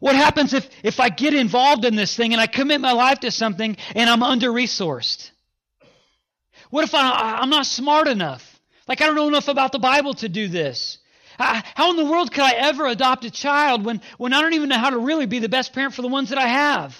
What 0.00 0.16
happens 0.16 0.54
if, 0.54 0.68
if 0.82 1.00
I 1.00 1.10
get 1.10 1.34
involved 1.34 1.84
in 1.84 1.96
this 1.96 2.16
thing 2.16 2.32
and 2.32 2.40
I 2.40 2.46
commit 2.46 2.80
my 2.80 2.92
life 2.92 3.20
to 3.20 3.30
something 3.30 3.76
and 3.94 4.08
I'm 4.08 4.22
under 4.22 4.50
resourced? 4.50 5.31
What 6.72 6.84
if 6.84 6.94
I, 6.94 7.42
am 7.42 7.50
not 7.50 7.66
smart 7.66 8.08
enough? 8.08 8.58
Like 8.88 9.02
I 9.02 9.06
don't 9.06 9.14
know 9.14 9.28
enough 9.28 9.48
about 9.48 9.72
the 9.72 9.78
Bible 9.78 10.14
to 10.14 10.28
do 10.30 10.48
this. 10.48 10.96
how 11.38 11.90
in 11.90 11.96
the 11.96 12.06
world 12.06 12.32
could 12.32 12.44
I 12.44 12.52
ever 12.52 12.86
adopt 12.86 13.26
a 13.26 13.30
child 13.30 13.84
when, 13.84 14.00
when 14.16 14.32
I 14.32 14.40
don't 14.40 14.54
even 14.54 14.70
know 14.70 14.78
how 14.78 14.88
to 14.88 14.96
really 14.96 15.26
be 15.26 15.38
the 15.38 15.50
best 15.50 15.74
parent 15.74 15.92
for 15.92 16.00
the 16.00 16.08
ones 16.08 16.30
that 16.30 16.38
I 16.38 16.46
have? 16.46 16.96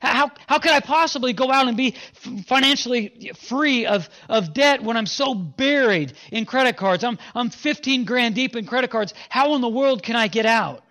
How, 0.00 0.32
how 0.48 0.58
could 0.58 0.72
I 0.72 0.80
possibly 0.80 1.34
go 1.34 1.52
out 1.52 1.68
and 1.68 1.76
be 1.76 1.94
financially 2.46 3.30
free 3.36 3.86
of, 3.86 4.10
of 4.28 4.52
debt 4.52 4.82
when 4.82 4.96
I'm 4.96 5.06
so 5.06 5.32
buried 5.32 6.14
in 6.32 6.46
credit 6.46 6.76
cards? 6.76 7.04
I'm, 7.04 7.18
I'm 7.32 7.50
15 7.50 8.06
grand 8.06 8.34
deep 8.34 8.56
in 8.56 8.66
credit 8.66 8.90
cards. 8.90 9.14
How 9.28 9.54
in 9.54 9.60
the 9.60 9.68
world 9.68 10.02
can 10.02 10.16
I 10.16 10.26
get 10.26 10.46
out? 10.46 10.82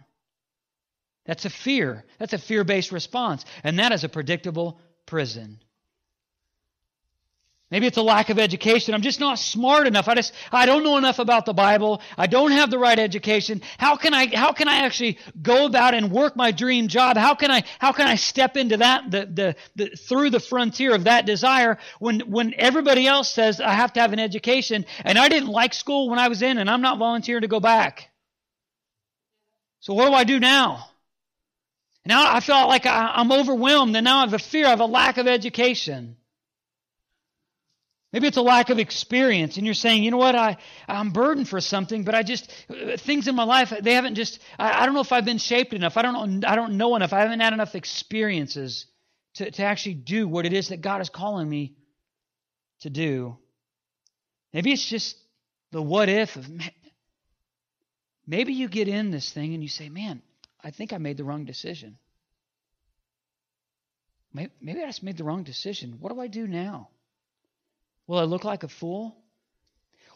That's 1.25 1.43
a 1.43 1.49
fear. 1.49 2.05
That's 2.17 2.31
a 2.31 2.37
fear 2.37 2.63
based 2.63 2.93
response. 2.93 3.43
And 3.61 3.79
that 3.79 3.91
is 3.91 4.05
a 4.05 4.09
predictable 4.09 4.79
prison. 5.05 5.59
Maybe 7.75 7.87
it's 7.87 7.97
a 7.97 8.01
lack 8.01 8.29
of 8.29 8.39
education. 8.39 8.93
I'm 8.93 9.01
just 9.01 9.19
not 9.19 9.37
smart 9.37 9.85
enough. 9.85 10.07
I 10.07 10.15
just 10.15 10.31
I 10.49 10.65
don't 10.65 10.81
know 10.81 10.95
enough 10.95 11.19
about 11.19 11.45
the 11.45 11.53
Bible. 11.53 12.01
I 12.17 12.25
don't 12.25 12.51
have 12.51 12.71
the 12.71 12.79
right 12.79 12.97
education. 12.97 13.61
How 13.77 13.97
can 13.97 14.13
I 14.13 14.33
how 14.33 14.53
can 14.53 14.69
I 14.69 14.85
actually 14.85 15.17
go 15.41 15.65
about 15.65 15.93
and 15.93 16.09
work 16.09 16.37
my 16.37 16.51
dream 16.51 16.87
job? 16.87 17.17
How 17.17 17.35
can 17.35 17.51
I 17.51 17.65
how 17.79 17.91
can 17.91 18.07
I 18.07 18.15
step 18.15 18.55
into 18.55 18.77
that 18.77 19.11
the 19.11 19.25
the, 19.25 19.55
the 19.75 19.89
through 19.97 20.29
the 20.29 20.39
frontier 20.39 20.95
of 20.95 21.03
that 21.03 21.25
desire 21.25 21.77
when 21.99 22.21
when 22.21 22.53
everybody 22.57 23.07
else 23.07 23.29
says 23.29 23.59
I 23.59 23.73
have 23.73 23.91
to 23.91 23.99
have 23.99 24.13
an 24.13 24.19
education 24.19 24.85
and 25.03 25.17
I 25.19 25.27
didn't 25.27 25.49
like 25.49 25.73
school 25.73 26.09
when 26.09 26.17
I 26.17 26.29
was 26.29 26.41
in 26.41 26.57
and 26.57 26.69
I'm 26.69 26.81
not 26.81 26.97
volunteering 26.97 27.41
to 27.41 27.49
go 27.49 27.59
back. 27.59 28.09
So 29.81 29.93
what 29.93 30.07
do 30.07 30.13
I 30.13 30.23
do 30.23 30.39
now? 30.39 30.91
Now 32.05 32.33
I 32.33 32.39
feel 32.39 32.69
like 32.69 32.85
I, 32.85 33.11
I'm 33.15 33.33
overwhelmed 33.33 33.93
and 33.97 34.05
now 34.05 34.19
I 34.19 34.21
have 34.21 34.33
a 34.33 34.39
fear, 34.39 34.65
have 34.65 34.79
a 34.79 34.85
lack 34.85 35.17
of 35.17 35.27
education. 35.27 36.15
Maybe 38.13 38.27
it's 38.27 38.37
a 38.37 38.41
lack 38.41 38.69
of 38.69 38.79
experience, 38.79 39.57
and 39.57 39.65
you're 39.65 39.73
saying, 39.73 40.03
you 40.03 40.11
know 40.11 40.17
what, 40.17 40.35
I, 40.35 40.57
I'm 40.87 41.11
burdened 41.11 41.49
for 41.49 41.59
something, 41.59 42.05
but 42.05 42.15
I 42.15 42.23
just, 42.23 42.49
things 42.99 43.27
in 43.27 43.35
my 43.35 43.43
life, 43.43 43.73
they 43.81 43.93
haven't 43.93 44.15
just, 44.15 44.39
I, 44.57 44.83
I 44.83 44.85
don't 44.85 44.95
know 44.95 45.01
if 45.01 45.11
I've 45.11 45.25
been 45.25 45.37
shaped 45.37 45.73
enough. 45.73 45.97
I 45.97 46.01
don't 46.01 46.39
know, 46.39 46.47
I 46.47 46.55
don't 46.55 46.77
know 46.77 46.95
enough. 46.95 47.11
I 47.11 47.19
haven't 47.19 47.41
had 47.41 47.51
enough 47.51 47.75
experiences 47.75 48.85
to, 49.35 49.51
to 49.51 49.63
actually 49.63 49.95
do 49.95 50.29
what 50.29 50.45
it 50.45 50.53
is 50.53 50.69
that 50.69 50.81
God 50.81 51.01
is 51.01 51.09
calling 51.09 51.49
me 51.49 51.75
to 52.81 52.89
do. 52.89 53.37
Maybe 54.53 54.71
it's 54.71 54.87
just 54.87 55.17
the 55.71 55.81
what 55.81 56.07
if 56.07 56.37
of, 56.37 56.47
maybe 58.25 58.53
you 58.53 58.69
get 58.69 58.87
in 58.87 59.11
this 59.11 59.29
thing 59.31 59.53
and 59.53 59.61
you 59.61 59.67
say, 59.67 59.89
man, 59.89 60.21
I 60.63 60.71
think 60.71 60.93
I 60.93 60.99
made 60.99 61.17
the 61.17 61.25
wrong 61.25 61.43
decision. 61.43 61.97
Maybe 64.33 64.81
I 64.81 64.85
just 64.85 65.03
made 65.03 65.17
the 65.17 65.23
wrong 65.23 65.43
decision. 65.43 65.97
What 65.99 66.13
do 66.13 66.19
I 66.21 66.27
do 66.27 66.47
now? 66.47 66.89
Will 68.07 68.19
I 68.19 68.23
look 68.23 68.43
like 68.43 68.63
a 68.63 68.67
fool? 68.67 69.17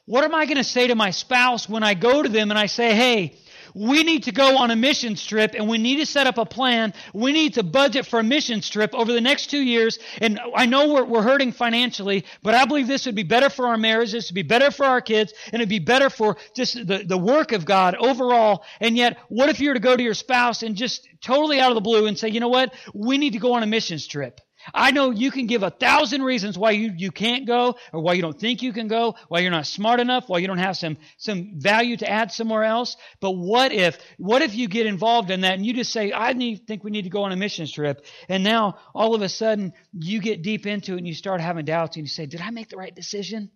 What 0.05 0.23
am 0.23 0.33
I 0.33 0.45
going 0.45 0.57
to 0.57 0.63
say 0.63 0.87
to 0.87 0.95
my 0.95 1.11
spouse 1.11 1.69
when 1.69 1.83
I 1.83 1.93
go 1.93 2.23
to 2.23 2.29
them 2.29 2.49
and 2.49 2.57
I 2.57 2.65
say, 2.65 2.95
hey, 2.95 3.37
we 3.75 4.03
need 4.03 4.23
to 4.23 4.31
go 4.31 4.57
on 4.57 4.71
a 4.71 4.75
mission 4.75 5.15
trip 5.15 5.53
and 5.55 5.67
we 5.67 5.77
need 5.77 5.97
to 5.97 6.05
set 6.05 6.25
up 6.25 6.37
a 6.37 6.45
plan. 6.45 6.93
We 7.13 7.31
need 7.31 7.55
to 7.55 7.63
budget 7.63 8.07
for 8.07 8.19
a 8.19 8.23
mission 8.23 8.61
trip 8.61 8.95
over 8.95 9.13
the 9.13 9.21
next 9.21 9.51
two 9.51 9.61
years. 9.61 9.99
And 10.19 10.39
I 10.55 10.65
know 10.65 10.93
we're, 10.93 11.05
we're 11.05 11.21
hurting 11.21 11.51
financially, 11.51 12.25
but 12.41 12.55
I 12.55 12.65
believe 12.65 12.87
this 12.87 13.05
would 13.05 13.15
be 13.15 13.23
better 13.23 13.49
for 13.49 13.67
our 13.67 13.77
marriage. 13.77 14.11
this 14.11 14.29
would 14.29 14.35
be 14.35 14.41
better 14.41 14.71
for 14.71 14.85
our 14.85 15.01
kids, 15.01 15.33
and 15.53 15.61
it'd 15.61 15.69
be 15.69 15.79
better 15.79 16.09
for 16.09 16.37
just 16.55 16.75
the, 16.87 17.03
the 17.05 17.17
work 17.17 17.51
of 17.51 17.65
God 17.65 17.95
overall. 17.95 18.63
And 18.79 18.97
yet, 18.97 19.17
what 19.29 19.49
if 19.49 19.59
you 19.59 19.69
were 19.69 19.75
to 19.75 19.79
go 19.79 19.95
to 19.95 20.03
your 20.03 20.13
spouse 20.13 20.63
and 20.63 20.75
just 20.75 21.07
totally 21.21 21.59
out 21.59 21.69
of 21.69 21.75
the 21.75 21.81
blue 21.81 22.07
and 22.07 22.17
say, 22.17 22.29
you 22.29 22.39
know 22.39 22.49
what? 22.49 22.73
We 22.93 23.17
need 23.17 23.33
to 23.33 23.39
go 23.39 23.53
on 23.53 23.63
a 23.63 23.67
mission 23.67 23.99
trip. 23.99 24.41
I 24.73 24.91
know 24.91 25.11
you 25.11 25.31
can 25.31 25.47
give 25.47 25.63
a 25.63 25.69
thousand 25.69 26.23
reasons 26.23 26.57
why 26.57 26.71
you, 26.71 26.93
you 26.95 27.11
can't 27.11 27.45
go 27.47 27.75
or 27.93 28.01
why 28.01 28.13
you 28.13 28.21
don't 28.21 28.39
think 28.39 28.61
you 28.61 28.73
can 28.73 28.87
go, 28.87 29.15
why 29.27 29.39
you're 29.39 29.51
not 29.51 29.65
smart 29.65 29.99
enough, 29.99 30.27
why 30.27 30.39
you 30.39 30.47
don't 30.47 30.57
have 30.57 30.77
some, 30.77 30.97
some 31.17 31.53
value 31.59 31.97
to 31.97 32.09
add 32.09 32.31
somewhere 32.31 32.63
else. 32.63 32.97
But 33.19 33.31
what 33.31 33.71
if, 33.71 33.97
what 34.17 34.41
if 34.41 34.55
you 34.55 34.67
get 34.67 34.85
involved 34.85 35.31
in 35.31 35.41
that 35.41 35.55
and 35.55 35.65
you 35.65 35.73
just 35.73 35.91
say, 35.91 36.11
I 36.13 36.33
need, 36.33 36.67
think 36.67 36.83
we 36.83 36.91
need 36.91 37.03
to 37.03 37.09
go 37.09 37.23
on 37.23 37.31
a 37.31 37.35
mission 37.35 37.67
trip. 37.67 38.05
And 38.27 38.43
now 38.43 38.77
all 38.93 39.15
of 39.15 39.21
a 39.21 39.29
sudden 39.29 39.73
you 39.93 40.21
get 40.21 40.41
deep 40.41 40.65
into 40.65 40.93
it 40.93 40.97
and 40.97 41.07
you 41.07 41.13
start 41.13 41.41
having 41.41 41.65
doubts 41.65 41.95
and 41.97 42.05
you 42.05 42.09
say, 42.09 42.25
did 42.25 42.41
I 42.41 42.49
make 42.49 42.69
the 42.69 42.77
right 42.77 42.95
decision? 42.95 43.51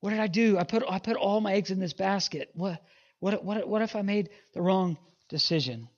What 0.00 0.10
did 0.10 0.20
I 0.20 0.26
do? 0.26 0.58
I 0.58 0.64
put, 0.64 0.84
I 0.88 0.98
put 0.98 1.16
all 1.16 1.40
my 1.40 1.54
eggs 1.54 1.70
in 1.70 1.80
this 1.80 1.94
basket. 1.94 2.50
What, 2.54 2.80
what, 3.18 3.44
what, 3.44 3.66
what 3.68 3.82
if 3.82 3.96
I 3.96 4.02
made 4.02 4.30
the 4.54 4.62
wrong 4.62 4.98
decision? 5.28 5.88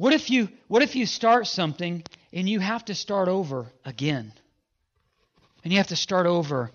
What 0.00 0.14
if 0.14 0.30
you 0.30 0.48
what 0.66 0.80
if 0.80 0.96
you 0.96 1.04
start 1.04 1.46
something 1.46 2.02
and 2.32 2.48
you 2.48 2.58
have 2.58 2.86
to 2.86 2.94
start 2.94 3.28
over 3.28 3.66
again? 3.84 4.32
And 5.62 5.74
you 5.74 5.78
have 5.78 5.88
to 5.88 5.96
start 5.96 6.24
over 6.24 6.70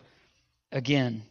again. 0.72 1.24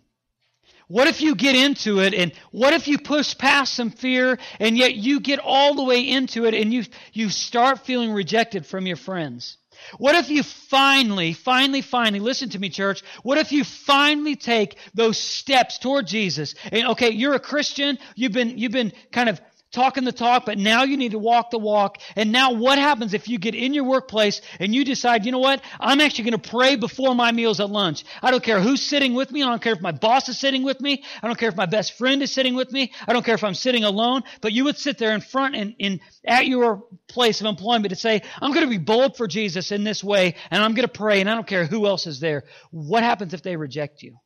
What 0.89 1.07
if 1.07 1.21
you 1.21 1.37
get 1.37 1.55
into 1.55 2.01
it 2.01 2.13
and 2.13 2.33
what 2.51 2.73
if 2.73 2.89
you 2.89 2.99
push 2.99 3.39
past 3.39 3.75
some 3.75 3.91
fear 3.91 4.41
and 4.59 4.77
yet 4.77 4.97
you 4.97 5.21
get 5.21 5.39
all 5.39 5.77
the 5.77 5.85
way 5.85 6.01
into 6.09 6.47
it 6.47 6.55
and 6.55 6.75
you, 6.75 6.83
you 7.13 7.29
start 7.29 7.87
feeling 7.87 8.13
rejected 8.13 8.67
from 8.67 8.89
your 8.89 8.97
friends? 8.97 9.57
What 9.99 10.17
if 10.17 10.31
you 10.31 10.43
finally, 10.43 11.33
finally, 11.33 11.81
finally, 11.81 12.19
listen 12.19 12.49
to 12.51 12.59
me, 12.59 12.71
church. 12.71 13.05
What 13.23 13.39
if 13.39 13.53
you 13.53 13.63
finally 13.63 14.35
take 14.35 14.79
those 14.95 15.17
steps 15.17 15.79
toward 15.79 16.09
Jesus? 16.09 16.57
And 16.73 16.89
okay, 16.89 17.11
you're 17.11 17.35
a 17.35 17.41
Christian. 17.41 17.99
You've 18.17 18.33
been, 18.33 18.59
you've 18.59 18.73
been 18.73 18.93
kind 19.13 19.29
of 19.29 19.41
talking 19.75 20.05
the 20.05 20.13
talk, 20.13 20.47
but 20.47 20.57
now 20.57 20.85
you 20.85 20.97
need 20.97 21.13
to 21.13 21.19
walk 21.19 21.51
the 21.51 21.59
walk. 21.59 21.99
And 22.17 22.33
now 22.33 22.53
what 22.53 22.79
happens 22.79 23.13
if 23.13 23.29
you 23.29 23.39
get 23.39 23.55
in 23.55 23.75
your 23.75 23.85
workplace 23.85 24.41
and 24.59 24.75
you 24.75 24.85
decide, 24.85 25.27
you 25.27 25.33
know 25.33 25.39
what? 25.39 25.61
I'm 25.79 26.01
actually 26.01 26.31
going 26.31 26.41
to 26.41 26.51
pray 26.51 26.77
before 26.77 27.15
my 27.15 27.33
meals 27.33 27.61
at 27.61 27.69
lunch. 27.69 28.05
I 28.23 28.31
don't 28.31 28.43
care 28.43 28.61
who's 28.61 28.81
sitting 28.81 29.15
with 29.15 29.31
me. 29.31 29.43
I 29.43 29.47
don't 29.47 29.61
care 29.61 29.75
if 29.75 29.81
my 29.81 29.93
boss 29.93 30.29
is 30.29 30.39
sitting 30.39 30.63
with 30.63 30.81
me. 30.81 31.03
I 31.23 31.27
don't 31.27 31.39
care 31.39 31.49
if 31.49 31.57
my 31.57 31.67
best 31.67 31.99
friend 31.99 32.23
is 32.23 32.33
sitting 32.33 32.55
with 32.55 32.73
me. 32.73 32.93
I 33.07 33.13
don't 33.13 33.25
care 33.25 33.35
if 33.35 33.45
I'm 33.45 33.55
sitting 33.55 33.85
alone. 33.85 34.23
But 34.41 34.53
you 34.53 34.65
would 34.65 34.79
sit 34.79 34.97
there 34.99 35.15
in 35.15 35.21
front 35.21 35.57
and 35.57 35.75
in, 35.79 36.01
at 36.25 36.47
your 36.47 36.85
place 37.09 37.41
of 37.41 37.47
employment 37.47 37.91
to 37.91 37.97
say, 37.97 38.23
I'm 38.41 38.53
going 38.53 38.65
to 38.65 38.71
be 38.71 38.79
bold 38.79 39.17
for 39.17 39.27
Jesus 39.27 39.73
in 39.73 39.85
this 39.85 40.03
way 40.03 40.37
and 40.51 40.63
I'm 40.63 40.75
going 40.75 40.89
to 40.89 40.93
pray 40.93 41.21
and 41.21 41.29
I 41.29 41.35
don't 41.35 41.47
care 41.47 41.67
who 41.67 41.87
else 41.87 42.07
is 42.07 42.21
there. 42.21 42.45
What 42.71 43.03
happens 43.03 43.35
if 43.35 43.43
they 43.43 43.57
reject 43.57 44.03
you? 44.03 44.17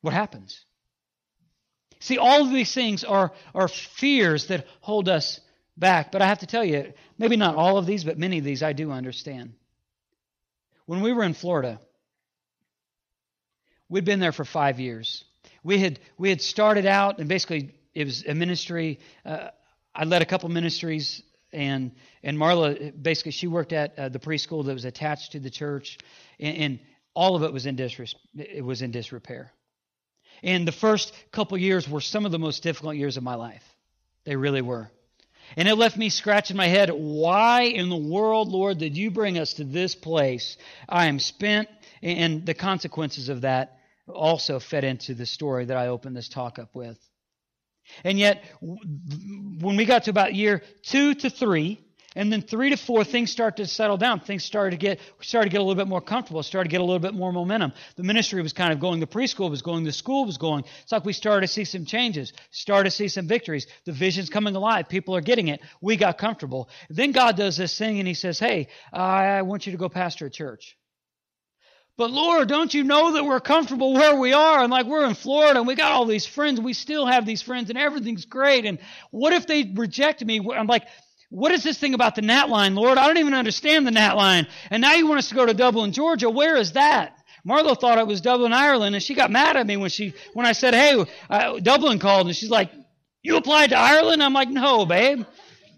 What 0.00 0.14
happens? 0.14 0.64
See, 2.00 2.18
all 2.18 2.42
of 2.42 2.50
these 2.50 2.72
things 2.72 3.04
are, 3.04 3.32
are 3.54 3.68
fears 3.68 4.46
that 4.46 4.66
hold 4.80 5.08
us 5.08 5.40
back. 5.76 6.12
But 6.12 6.22
I 6.22 6.26
have 6.26 6.40
to 6.40 6.46
tell 6.46 6.64
you, 6.64 6.92
maybe 7.18 7.36
not 7.36 7.56
all 7.56 7.78
of 7.78 7.86
these, 7.86 8.04
but 8.04 8.18
many 8.18 8.38
of 8.38 8.44
these 8.44 8.62
I 8.62 8.72
do 8.72 8.90
understand. 8.90 9.54
When 10.86 11.00
we 11.00 11.12
were 11.12 11.24
in 11.24 11.34
Florida, 11.34 11.80
we'd 13.88 14.04
been 14.04 14.20
there 14.20 14.32
for 14.32 14.44
five 14.44 14.80
years. 14.80 15.24
We 15.62 15.78
had 15.78 16.00
we 16.16 16.30
had 16.30 16.40
started 16.40 16.86
out, 16.86 17.18
and 17.18 17.28
basically 17.28 17.74
it 17.94 18.04
was 18.04 18.24
a 18.24 18.34
ministry. 18.34 19.00
Uh, 19.24 19.48
I 19.94 20.04
led 20.04 20.22
a 20.22 20.26
couple 20.26 20.48
ministries, 20.48 21.22
and 21.52 21.92
and 22.22 22.38
Marla 22.38 22.92
basically 23.00 23.32
she 23.32 23.48
worked 23.48 23.72
at 23.72 23.98
uh, 23.98 24.08
the 24.08 24.18
preschool 24.18 24.64
that 24.64 24.72
was 24.72 24.84
attached 24.84 25.32
to 25.32 25.40
the 25.40 25.50
church, 25.50 25.98
and, 26.40 26.56
and 26.56 26.80
all 27.14 27.36
of 27.36 27.42
it 27.42 27.52
was 27.52 27.66
in 27.66 27.78
it 27.78 28.64
was 28.64 28.82
in 28.82 28.90
disrepair. 28.90 29.52
And 30.42 30.66
the 30.66 30.72
first 30.72 31.12
couple 31.32 31.58
years 31.58 31.88
were 31.88 32.00
some 32.00 32.26
of 32.26 32.32
the 32.32 32.38
most 32.38 32.62
difficult 32.62 32.96
years 32.96 33.16
of 33.16 33.22
my 33.22 33.34
life. 33.34 33.64
They 34.24 34.36
really 34.36 34.62
were. 34.62 34.90
And 35.56 35.66
it 35.66 35.76
left 35.76 35.96
me 35.96 36.10
scratching 36.10 36.56
my 36.56 36.66
head. 36.66 36.90
Why 36.90 37.62
in 37.62 37.88
the 37.88 37.96
world, 37.96 38.48
Lord, 38.48 38.78
did 38.78 38.96
you 38.96 39.10
bring 39.10 39.38
us 39.38 39.54
to 39.54 39.64
this 39.64 39.94
place? 39.94 40.56
I 40.88 41.06
am 41.06 41.18
spent, 41.18 41.68
and 42.02 42.44
the 42.44 42.54
consequences 42.54 43.28
of 43.28 43.40
that 43.42 43.78
also 44.06 44.60
fed 44.60 44.84
into 44.84 45.14
the 45.14 45.26
story 45.26 45.66
that 45.66 45.76
I 45.76 45.88
opened 45.88 46.16
this 46.16 46.28
talk 46.28 46.58
up 46.58 46.74
with. 46.74 46.98
And 48.04 48.18
yet, 48.18 48.44
when 48.60 49.76
we 49.76 49.86
got 49.86 50.04
to 50.04 50.10
about 50.10 50.34
year 50.34 50.62
two 50.82 51.14
to 51.14 51.30
three, 51.30 51.80
and 52.18 52.32
then 52.32 52.42
three 52.42 52.70
to 52.70 52.76
four, 52.76 53.04
things 53.04 53.30
start 53.30 53.58
to 53.58 53.66
settle 53.68 53.96
down. 53.96 54.18
Things 54.18 54.44
started 54.44 54.72
to 54.72 54.76
get 54.76 54.98
started 55.20 55.50
to 55.50 55.52
get 55.52 55.60
a 55.60 55.62
little 55.62 55.76
bit 55.76 55.86
more 55.86 56.00
comfortable. 56.00 56.42
Started 56.42 56.68
to 56.68 56.72
get 56.72 56.80
a 56.80 56.84
little 56.84 56.98
bit 56.98 57.14
more 57.14 57.32
momentum. 57.32 57.72
The 57.94 58.02
ministry 58.02 58.42
was 58.42 58.52
kind 58.52 58.72
of 58.72 58.80
going. 58.80 58.98
The 58.98 59.06
preschool 59.06 59.48
was 59.48 59.62
going. 59.62 59.84
The 59.84 59.92
school 59.92 60.24
was 60.24 60.36
going. 60.36 60.64
It's 60.82 60.90
like 60.90 61.04
we 61.04 61.12
started 61.12 61.46
to 61.46 61.52
see 61.52 61.64
some 61.64 61.84
changes. 61.84 62.32
Started 62.50 62.90
to 62.90 62.96
see 62.96 63.06
some 63.06 63.28
victories. 63.28 63.68
The 63.84 63.92
vision's 63.92 64.30
coming 64.30 64.56
alive. 64.56 64.88
People 64.88 65.14
are 65.14 65.20
getting 65.20 65.46
it. 65.46 65.60
We 65.80 65.96
got 65.96 66.18
comfortable. 66.18 66.68
Then 66.90 67.12
God 67.12 67.36
does 67.36 67.56
this 67.56 67.78
thing, 67.78 68.00
and 68.00 68.08
He 68.08 68.14
says, 68.14 68.40
"Hey, 68.40 68.66
I 68.92 69.42
want 69.42 69.66
you 69.66 69.72
to 69.72 69.78
go 69.78 69.88
pastor 69.88 70.26
a 70.26 70.30
church." 70.30 70.76
But 71.96 72.10
Lord, 72.10 72.48
don't 72.48 72.74
you 72.74 72.82
know 72.82 73.12
that 73.12 73.24
we're 73.24 73.40
comfortable 73.40 73.92
where 73.92 74.16
we 74.16 74.32
are? 74.32 74.62
And 74.62 74.72
like 74.72 74.86
we're 74.86 75.06
in 75.06 75.14
Florida 75.14 75.58
and 75.58 75.68
we 75.68 75.76
got 75.76 75.92
all 75.92 76.04
these 76.04 76.26
friends. 76.26 76.60
We 76.60 76.72
still 76.72 77.06
have 77.06 77.26
these 77.26 77.42
friends 77.42 77.70
and 77.70 77.78
everything's 77.78 78.24
great. 78.24 78.64
And 78.66 78.78
what 79.10 79.32
if 79.32 79.48
they 79.48 79.72
reject 79.74 80.24
me? 80.24 80.40
I'm 80.54 80.68
like, 80.68 80.86
what 81.30 81.52
is 81.52 81.62
this 81.62 81.78
thing 81.78 81.94
about 81.94 82.14
the 82.14 82.22
Gnat 82.22 82.48
line, 82.48 82.74
Lord? 82.74 82.98
I 82.98 83.06
don't 83.06 83.18
even 83.18 83.34
understand 83.34 83.86
the 83.86 83.90
Gnat 83.90 84.16
line. 84.16 84.46
And 84.70 84.80
now 84.80 84.94
you 84.94 85.06
want 85.06 85.18
us 85.18 85.28
to 85.28 85.34
go 85.34 85.44
to 85.44 85.54
Dublin, 85.54 85.92
Georgia. 85.92 86.30
Where 86.30 86.56
is 86.56 86.72
that? 86.72 87.14
Marlo 87.46 87.78
thought 87.78 87.98
it 87.98 88.06
was 88.06 88.20
Dublin, 88.20 88.52
Ireland, 88.52 88.94
and 88.94 89.02
she 89.02 89.14
got 89.14 89.30
mad 89.30 89.56
at 89.56 89.66
me 89.66 89.76
when 89.76 89.90
she 89.90 90.14
when 90.34 90.46
I 90.46 90.52
said, 90.52 90.74
"Hey, 90.74 91.04
uh, 91.30 91.60
Dublin 91.60 91.98
called," 91.98 92.26
and 92.26 92.36
she's 92.36 92.50
like, 92.50 92.70
"You 93.22 93.36
applied 93.36 93.70
to 93.70 93.76
Ireland?" 93.76 94.22
I'm 94.22 94.32
like, 94.32 94.48
"No, 94.50 94.84
babe. 94.84 95.24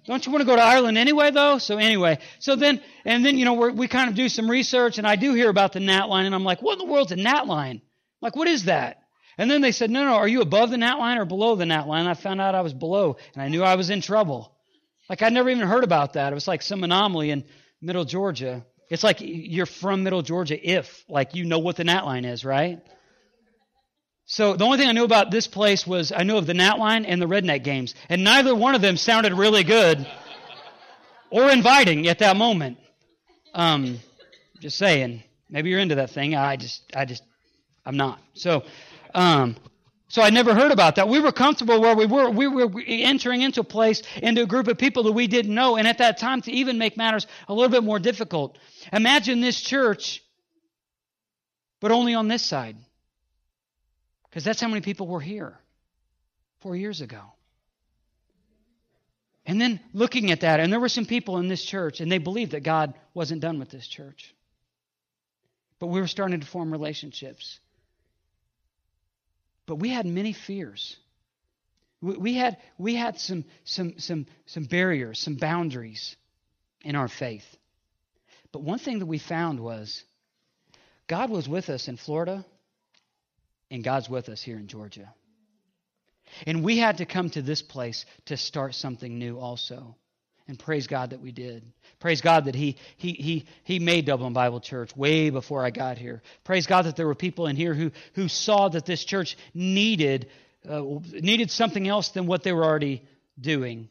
Don't 0.07 0.25
you 0.25 0.33
want 0.33 0.41
to 0.41 0.47
go 0.47 0.57
to 0.57 0.63
Ireland 0.63 0.99
anyway, 0.99 1.31
though?" 1.31 1.59
So 1.59 1.77
anyway, 1.77 2.19
so 2.39 2.57
then 2.57 2.81
and 3.05 3.25
then 3.25 3.39
you 3.39 3.45
know 3.45 3.53
we 3.53 3.89
kind 3.89 4.09
of 4.09 4.17
do 4.17 4.29
some 4.29 4.51
research, 4.51 4.99
and 4.99 5.07
I 5.07 5.17
do 5.17 5.35
hear 5.35 5.51
about 5.51 5.73
the 5.73 5.81
Gnat 5.81 6.09
line, 6.09 6.27
and 6.27 6.35
I'm 6.35 6.45
like, 6.45 6.63
"What 6.63 6.73
in 6.73 6.79
the 6.79 6.93
world's 6.93 7.13
a 7.13 7.17
Gnat 7.17 7.47
line? 7.47 7.83
Like, 8.21 8.35
what 8.37 8.49
is 8.49 8.65
that?" 8.65 8.99
And 9.39 9.51
then 9.51 9.61
they 9.61 9.73
said, 9.73 9.91
"No, 9.91 10.05
no, 10.05 10.15
are 10.15 10.29
you 10.29 10.41
above 10.41 10.71
the 10.71 10.79
Gnat 10.79 10.99
line 10.99 11.19
or 11.19 11.25
below 11.25 11.55
the 11.55 11.67
Gnat 11.67 11.87
line?" 11.87 12.07
I 12.07 12.15
found 12.15 12.41
out 12.41 12.55
I 12.55 12.63
was 12.63 12.75
below, 12.75 13.17
and 13.35 13.43
I 13.43 13.49
knew 13.49 13.63
I 13.63 13.77
was 13.77 13.91
in 13.91 14.01
trouble. 14.01 14.57
Like 15.11 15.23
I'd 15.23 15.33
never 15.33 15.51
even 15.51 15.67
heard 15.67 15.83
about 15.83 16.13
that. 16.13 16.33
It 16.33 16.37
was 16.37 16.47
like 16.47 16.63
some 16.63 16.85
anomaly 16.85 17.31
in 17.31 17.45
Middle 17.83 18.05
Georgia. 18.05 18.65
It's 18.89 19.03
like 19.03 19.19
you're 19.21 19.67
from 19.67 20.05
Middle 20.05 20.23
Georgia 20.23 20.57
if 20.57 21.05
like 21.09 21.35
you 21.35 21.45
know 21.45 21.59
what 21.59 21.75
the 21.75 21.83
Gnat 21.83 22.07
line 22.07 22.25
is, 22.25 22.45
right? 22.45 22.81
So 24.27 24.55
the 24.55 24.65
only 24.65 24.79
thing 24.79 24.89
I 24.89 24.93
knew 24.93 25.03
about 25.03 25.33
this 25.33 25.49
place 25.49 25.85
was 25.85 26.13
I 26.13 26.23
knew 26.23 26.37
of 26.37 26.47
the 26.47 26.55
Gnat 26.55 26.79
line 26.79 27.05
and 27.05 27.21
the 27.21 27.27
redneck 27.27 27.65
games, 27.65 27.97
and 28.09 28.23
neither 28.23 28.55
one 28.55 28.77
of 28.77 28.83
them 28.83 28.97
sounded 28.97 29.33
really 29.33 29.65
good 29.65 30.07
or 31.31 31.51
inviting 31.51 32.07
at 32.07 32.21
that 32.21 32.37
moment. 32.37 32.79
Um, 33.53 33.99
just 34.61 34.79
saying, 34.79 35.25
maybe 35.49 35.71
you're 35.71 35.81
into 35.81 35.97
that 35.97 36.11
thing. 36.11 36.37
I 36.37 36.55
just, 36.55 36.85
I 36.95 37.05
just, 37.05 37.25
I'm 37.85 37.97
not. 37.97 38.21
So, 38.35 38.63
um, 39.13 39.57
so 40.11 40.23
I 40.23 40.31
never 40.31 40.57
heard 40.57 40.73
about 40.73 40.97
that. 40.97 41.09
We 41.09 41.21
were 41.21 41.31
comfortable 41.31 41.81
where 41.81 41.95
we 41.95 42.05
were. 42.05 42.29
We 42.31 42.49
were 42.49 42.69
entering 42.85 43.43
into 43.43 43.61
a 43.61 43.65
place, 43.65 44.03
into 44.17 44.43
a 44.43 44.47
group 44.47 44.67
of 44.67 44.77
people 44.77 45.05
that 45.05 45.13
we 45.13 45.29
didn't 45.29 45.55
know. 45.55 45.77
And 45.77 45.87
at 45.87 45.99
that 45.99 46.19
time, 46.19 46.43
to 46.43 46.51
even 46.51 46.79
make 46.79 46.97
matters 46.97 47.29
a 47.47 47.55
little 47.55 47.69
bit 47.71 47.85
more 47.85 48.01
difficult. 48.01 48.59
Imagine 48.93 49.41
this 49.41 49.61
church, 49.61 50.25
but 51.79 51.93
only 51.93 52.15
on 52.15 52.27
this 52.27 52.45
side. 52.45 52.77
Because 54.29 54.43
that's 54.43 54.61
how 54.61 54.67
many 54.67 54.81
people 54.81 55.07
were 55.07 55.21
here 55.21 55.57
four 56.59 56.75
years 56.75 57.03
ago. 57.03 57.23
And 59.47 59.61
then 59.61 59.79
looking 59.95 60.33
at 60.33 60.41
that, 60.41 60.59
and 60.59 60.73
there 60.73 60.81
were 60.81 60.89
some 60.89 61.07
people 61.07 61.39
in 61.39 61.47
this 61.47 61.65
church, 61.65 62.01
and 62.01 62.11
they 62.11 62.19
believed 62.19 62.51
that 62.51 62.65
God 62.65 62.95
wasn't 63.15 63.43
done 63.43 63.61
with 63.61 63.71
this 63.71 63.87
church. 63.87 64.35
But 65.79 65.87
we 65.87 66.01
were 66.01 66.09
starting 66.09 66.41
to 66.41 66.47
form 66.47 66.73
relationships. 66.73 67.61
But 69.71 69.77
we 69.77 69.91
had 69.91 70.05
many 70.05 70.33
fears. 70.33 70.97
We 72.03 72.35
had, 72.35 72.57
we 72.77 72.97
had 72.97 73.21
some, 73.21 73.45
some, 73.63 74.01
some, 74.01 74.27
some 74.47 74.65
barriers, 74.65 75.21
some 75.21 75.37
boundaries 75.37 76.17
in 76.83 76.97
our 76.97 77.07
faith. 77.07 77.45
But 78.51 78.63
one 78.63 78.81
thing 78.81 78.99
that 78.99 79.07
we 79.07 79.19
found 79.19 79.61
was 79.61 80.03
God 81.07 81.31
was 81.31 81.49
with 81.49 81.71
us 81.71 81.87
in 81.87 81.97
Florida, 81.97 82.45
and 83.71 83.85
God's 83.85 84.11
with 84.11 84.29
us 84.29 84.43
here 84.43 84.57
in 84.57 84.67
Georgia. 84.67 85.15
And 86.49 86.65
we 86.65 86.77
had 86.77 86.99
to 86.99 87.07
come 87.07 87.31
to 87.31 87.41
this 87.41 87.63
place 87.63 88.07
to 88.25 88.37
start 88.37 88.75
something 88.75 89.21
new 89.21 89.39
also. 89.39 89.95
And 90.51 90.59
praise 90.59 90.89
God 90.89 91.11
that 91.11 91.21
we 91.21 91.31
did. 91.31 91.63
Praise 92.01 92.23
God 92.23 92.47
that 92.47 92.57
he, 92.57 92.75
he, 92.97 93.13
he, 93.13 93.45
he 93.63 93.79
made 93.79 94.05
Dublin 94.05 94.33
Bible 94.33 94.59
Church 94.59 94.97
way 94.97 95.31
before 95.31 95.65
I 95.65 95.71
got 95.71 95.97
here. 95.97 96.23
Praise 96.43 96.67
God 96.67 96.87
that 96.87 96.97
there 96.97 97.07
were 97.07 97.15
people 97.15 97.47
in 97.47 97.55
here 97.55 97.73
who, 97.73 97.93
who 98.15 98.27
saw 98.27 98.69
that 98.69 98.85
this 98.85 99.05
church 99.05 99.39
needed, 99.55 100.29
uh, 100.69 100.83
needed 101.13 101.53
something 101.53 101.87
else 101.87 102.09
than 102.09 102.27
what 102.27 102.43
they 102.43 102.53
were 102.53 102.65
already 102.65 103.05
doing. 103.41 103.91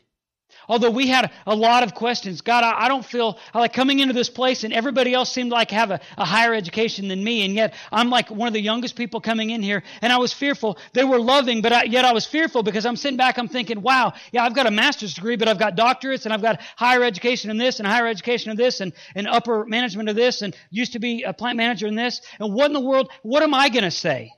Although 0.68 0.92
we 0.92 1.08
had 1.08 1.32
a 1.48 1.56
lot 1.56 1.84
of 1.84 1.96
questions, 1.96 2.42
God, 2.42 2.64
I, 2.64 2.86
I 2.86 2.88
don't 2.88 3.06
feel 3.06 3.40
I 3.54 3.60
like 3.60 3.74
coming 3.74 4.00
into 4.00 4.14
this 4.14 4.30
place 4.30 4.64
and 4.64 4.74
everybody 4.74 5.14
else 5.14 5.32
seemed 5.32 5.52
like 5.52 5.72
have 5.72 5.92
a, 5.92 6.00
a 6.18 6.26
higher 6.26 6.54
education 6.54 7.08
than 7.08 7.24
me, 7.24 7.44
and 7.46 7.56
yet 7.56 7.74
I'm 7.92 8.10
like 8.10 8.30
one 8.30 8.48
of 8.48 8.54
the 8.54 8.62
youngest 8.62 8.96
people 8.96 9.22
coming 9.22 9.50
in 9.50 9.64
here, 9.64 9.84
and 10.02 10.14
I 10.14 10.18
was 10.18 10.34
fearful. 10.34 10.78
They 10.94 11.04
were 11.04 11.20
loving, 11.20 11.62
but 11.62 11.74
I, 11.74 11.84
yet 11.84 12.06
I 12.06 12.14
was 12.14 12.26
fearful 12.26 12.64
because 12.64 12.86
I'm 12.86 12.96
sitting 12.96 13.18
back, 13.18 13.38
I'm 13.38 13.48
thinking, 13.48 13.82
wow, 13.82 14.14
yeah, 14.32 14.44
I've 14.44 14.56
got 14.56 14.68
a 14.68 14.72
master's 14.72 15.14
degree, 15.14 15.36
but 15.36 15.48
I've 15.48 15.60
got 15.60 15.76
doctorates, 15.76 16.26
and 16.26 16.34
I've 16.34 16.42
got 16.42 16.62
higher 16.76 17.04
education 17.04 17.50
in 17.50 17.58
this, 17.58 17.80
and 17.80 17.88
higher 17.88 18.08
education 18.08 18.52
in 18.52 18.58
this, 18.58 18.80
and, 18.80 18.94
and 19.16 19.28
upper 19.28 19.66
management 19.66 20.10
of 20.10 20.16
this, 20.16 20.42
and 20.42 20.56
used 20.70 20.94
to 20.94 21.00
be 21.00 21.24
a 21.24 21.34
plant 21.34 21.58
manager 21.58 21.88
in 21.88 21.96
this, 21.96 22.22
and 22.40 22.54
what 22.54 22.68
in 22.68 22.74
the 22.74 22.80
world, 22.80 23.12
what 23.24 23.44
am 23.44 23.54
I 23.54 23.70
going 23.70 23.84
to 23.84 23.92
say? 23.92 24.34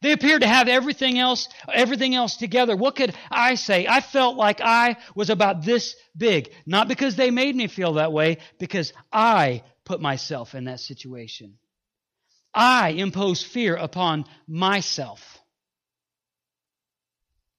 They 0.00 0.12
appeared 0.12 0.42
to 0.42 0.48
have 0.48 0.68
everything 0.68 1.18
else, 1.18 1.48
everything 1.72 2.14
else 2.14 2.36
together. 2.36 2.76
What 2.76 2.96
could 2.96 3.14
I 3.30 3.54
say? 3.54 3.86
I 3.86 4.00
felt 4.00 4.36
like 4.36 4.60
I 4.60 4.96
was 5.14 5.30
about 5.30 5.64
this 5.64 5.96
big. 6.16 6.52
Not 6.66 6.88
because 6.88 7.16
they 7.16 7.30
made 7.30 7.54
me 7.54 7.66
feel 7.66 7.94
that 7.94 8.12
way, 8.12 8.38
because 8.58 8.92
I 9.12 9.62
put 9.84 10.00
myself 10.00 10.54
in 10.54 10.64
that 10.64 10.80
situation. 10.80 11.58
I 12.54 12.90
imposed 12.90 13.46
fear 13.46 13.76
upon 13.76 14.24
myself. 14.46 15.38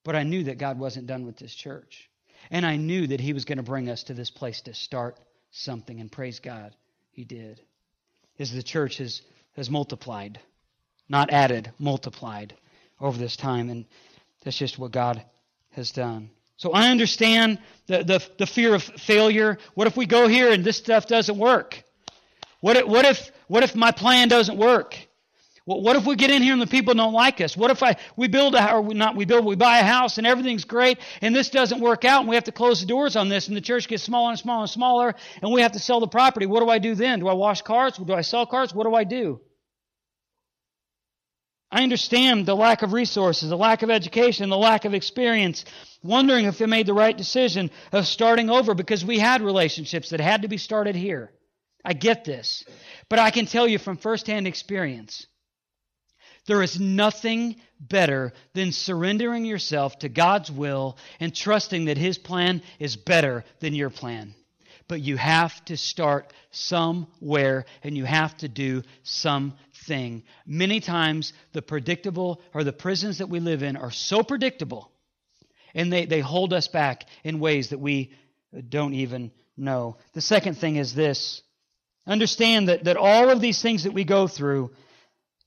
But 0.04 0.16
I 0.16 0.22
knew 0.22 0.44
that 0.44 0.58
God 0.58 0.78
wasn't 0.78 1.06
done 1.06 1.24
with 1.24 1.36
this 1.36 1.54
church. 1.54 2.10
And 2.50 2.66
I 2.66 2.76
knew 2.76 3.06
that 3.06 3.20
He 3.20 3.32
was 3.32 3.44
going 3.44 3.58
to 3.58 3.62
bring 3.62 3.88
us 3.88 4.04
to 4.04 4.14
this 4.14 4.30
place 4.30 4.62
to 4.62 4.74
start 4.74 5.18
something. 5.50 6.00
And 6.00 6.10
praise 6.10 6.40
God, 6.40 6.74
He 7.12 7.24
did. 7.24 7.60
As 8.38 8.52
the 8.52 8.62
church 8.62 8.98
has, 8.98 9.22
has 9.54 9.70
multiplied, 9.70 10.40
not 11.12 11.30
added, 11.30 11.70
multiplied 11.78 12.54
over 12.98 13.16
this 13.18 13.36
time. 13.36 13.68
And 13.68 13.84
that's 14.42 14.56
just 14.56 14.78
what 14.78 14.90
God 14.90 15.22
has 15.70 15.92
done. 15.92 16.30
So 16.56 16.72
I 16.72 16.90
understand 16.90 17.58
the, 17.86 18.02
the, 18.02 18.26
the 18.38 18.46
fear 18.46 18.74
of 18.74 18.82
failure. 18.82 19.58
What 19.74 19.86
if 19.86 19.96
we 19.96 20.06
go 20.06 20.26
here 20.26 20.50
and 20.50 20.64
this 20.64 20.78
stuff 20.78 21.06
doesn't 21.06 21.36
work? 21.38 21.82
What 22.60 22.76
if, 22.76 22.86
what 22.86 23.04
if, 23.04 23.30
what 23.46 23.62
if 23.62 23.76
my 23.76 23.92
plan 23.92 24.28
doesn't 24.28 24.56
work? 24.56 24.96
What 25.64 25.94
if 25.94 26.06
we 26.06 26.16
get 26.16 26.30
in 26.30 26.42
here 26.42 26.54
and 26.54 26.62
the 26.62 26.66
people 26.66 26.92
don't 26.92 27.12
like 27.12 27.40
us? 27.40 27.56
What 27.56 27.70
if 27.70 27.84
I 27.84 27.96
we 28.16 28.26
build 28.26 28.56
a 28.56 28.72
or 28.72 28.82
not 28.94 29.14
we 29.14 29.24
build 29.24 29.44
we 29.44 29.54
buy 29.54 29.78
a 29.78 29.84
house 29.84 30.18
and 30.18 30.26
everything's 30.26 30.64
great 30.64 30.98
and 31.20 31.36
this 31.36 31.50
doesn't 31.50 31.80
work 31.80 32.04
out 32.04 32.22
and 32.22 32.28
we 32.28 32.34
have 32.34 32.44
to 32.44 32.52
close 32.52 32.80
the 32.80 32.86
doors 32.86 33.14
on 33.14 33.28
this 33.28 33.46
and 33.46 33.56
the 33.56 33.60
church 33.60 33.86
gets 33.86 34.02
smaller 34.02 34.30
and 34.30 34.38
smaller 34.40 34.62
and 34.62 34.70
smaller 34.70 35.14
and 35.40 35.52
we 35.52 35.62
have 35.62 35.70
to 35.72 35.78
sell 35.78 36.00
the 36.00 36.08
property. 36.08 36.46
What 36.46 36.64
do 36.64 36.68
I 36.68 36.80
do 36.80 36.96
then? 36.96 37.20
Do 37.20 37.28
I 37.28 37.34
wash 37.34 37.62
cars? 37.62 37.96
Do 37.96 38.12
I 38.12 38.22
sell 38.22 38.44
cars? 38.44 38.74
What 38.74 38.88
do 38.88 38.94
I 38.96 39.04
do? 39.04 39.40
I 41.72 41.82
understand 41.82 42.44
the 42.44 42.54
lack 42.54 42.82
of 42.82 42.92
resources, 42.92 43.48
the 43.48 43.56
lack 43.56 43.82
of 43.82 43.88
education, 43.88 44.50
the 44.50 44.58
lack 44.58 44.84
of 44.84 44.92
experience, 44.92 45.64
wondering 46.02 46.44
if 46.44 46.58
they 46.58 46.66
made 46.66 46.86
the 46.86 46.92
right 46.92 47.16
decision 47.16 47.70
of 47.92 48.06
starting 48.06 48.50
over 48.50 48.74
because 48.74 49.06
we 49.06 49.18
had 49.18 49.40
relationships 49.40 50.10
that 50.10 50.20
had 50.20 50.42
to 50.42 50.48
be 50.48 50.58
started 50.58 50.94
here. 50.94 51.32
I 51.82 51.94
get 51.94 52.26
this. 52.26 52.62
But 53.08 53.20
I 53.20 53.30
can 53.30 53.46
tell 53.46 53.66
you 53.66 53.78
from 53.78 53.96
firsthand 53.96 54.46
experience, 54.46 55.26
there 56.46 56.62
is 56.62 56.78
nothing 56.78 57.56
better 57.80 58.34
than 58.52 58.72
surrendering 58.72 59.46
yourself 59.46 59.98
to 60.00 60.10
God's 60.10 60.52
will 60.52 60.98
and 61.20 61.34
trusting 61.34 61.86
that 61.86 61.96
His 61.96 62.18
plan 62.18 62.60
is 62.80 62.96
better 62.96 63.44
than 63.60 63.74
your 63.74 63.90
plan. 63.90 64.34
But 64.92 65.00
you 65.00 65.16
have 65.16 65.64
to 65.64 65.78
start 65.78 66.34
somewhere 66.50 67.64
and 67.82 67.96
you 67.96 68.04
have 68.04 68.36
to 68.36 68.48
do 68.48 68.82
something. 69.04 70.22
Many 70.44 70.80
times, 70.80 71.32
the 71.54 71.62
predictable 71.62 72.42
or 72.52 72.62
the 72.62 72.74
prisons 72.74 73.16
that 73.16 73.30
we 73.30 73.40
live 73.40 73.62
in 73.62 73.78
are 73.78 73.90
so 73.90 74.22
predictable 74.22 74.92
and 75.74 75.90
they, 75.90 76.04
they 76.04 76.20
hold 76.20 76.52
us 76.52 76.68
back 76.68 77.06
in 77.24 77.40
ways 77.40 77.70
that 77.70 77.78
we 77.78 78.12
don't 78.68 78.92
even 78.92 79.30
know. 79.56 79.96
The 80.12 80.20
second 80.20 80.58
thing 80.58 80.76
is 80.76 80.94
this 80.94 81.40
understand 82.06 82.68
that, 82.68 82.84
that 82.84 82.98
all 82.98 83.30
of 83.30 83.40
these 83.40 83.62
things 83.62 83.84
that 83.84 83.94
we 83.94 84.04
go 84.04 84.26
through, 84.26 84.72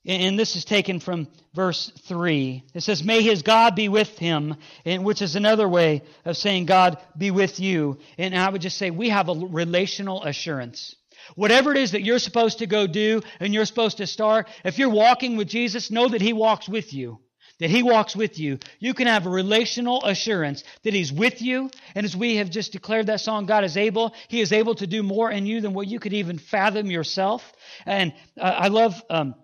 and 0.05 0.37
this 0.37 0.55
is 0.55 0.65
taken 0.65 0.99
from 0.99 1.27
verse 1.53 1.91
3. 2.07 2.63
It 2.73 2.81
says, 2.81 3.03
May 3.03 3.23
his 3.23 3.41
God 3.41 3.75
be 3.75 3.89
with 3.89 4.17
him, 4.19 4.55
which 4.85 5.21
is 5.21 5.35
another 5.35 5.67
way 5.67 6.03
of 6.25 6.37
saying, 6.37 6.65
God 6.65 6.97
be 7.17 7.31
with 7.31 7.59
you. 7.59 7.97
And 8.17 8.35
I 8.35 8.49
would 8.49 8.61
just 8.61 8.77
say, 8.77 8.91
we 8.91 9.09
have 9.09 9.29
a 9.29 9.33
relational 9.33 10.23
assurance. 10.23 10.95
Whatever 11.33 11.71
it 11.71 11.77
is 11.77 11.91
that 11.91 12.03
you're 12.03 12.19
supposed 12.19 12.59
to 12.59 12.67
go 12.67 12.85
do 12.85 13.21
and 13.39 13.53
you're 13.53 13.65
supposed 13.65 13.97
to 13.97 14.05
start, 14.05 14.47
if 14.63 14.77
you're 14.77 14.89
walking 14.89 15.37
with 15.37 15.47
Jesus, 15.47 15.89
know 15.89 16.07
that 16.07 16.21
He 16.21 16.33
walks 16.33 16.69
with 16.69 16.93
you. 16.93 17.19
That 17.59 17.69
He 17.69 17.81
walks 17.81 18.15
with 18.15 18.37
you. 18.37 18.59
You 18.79 18.93
can 18.93 19.07
have 19.07 19.25
a 19.25 19.29
relational 19.29 20.03
assurance 20.03 20.63
that 20.83 20.93
He's 20.93 21.11
with 21.11 21.41
you. 21.41 21.71
And 21.95 22.05
as 22.05 22.15
we 22.15 22.35
have 22.35 22.51
just 22.51 22.73
declared 22.73 23.07
that 23.07 23.21
song, 23.21 23.47
God 23.47 23.63
is 23.63 23.77
able. 23.77 24.13
He 24.27 24.41
is 24.41 24.51
able 24.51 24.75
to 24.75 24.85
do 24.85 25.01
more 25.01 25.31
in 25.31 25.47
you 25.47 25.61
than 25.61 25.73
what 25.73 25.87
you 25.87 25.99
could 25.99 26.13
even 26.13 26.37
fathom 26.37 26.91
yourself. 26.91 27.53
And 27.87 28.13
uh, 28.37 28.43
I 28.43 28.67
love 28.67 29.01
um, 29.09 29.35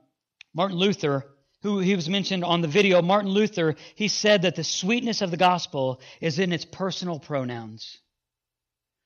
Martin 0.54 0.78
Luther, 0.78 1.26
who 1.62 1.80
he 1.80 1.95
was 1.95 2.10
mentioned 2.10 2.43
on 2.43 2.62
the 2.62 2.68
video. 2.68 3.02
Martin 3.02 3.32
Luther, 3.32 3.76
he 3.95 4.08
said 4.08 4.43
that 4.43 4.56
the 4.56 4.64
sweetness 4.64 5.22
of 5.22 5.32
the 5.32 5.38
gospel 5.38 6.02
is 6.20 6.39
in 6.39 6.52
its 6.52 6.66
personal 6.66 7.20
pronouns. 7.20 7.99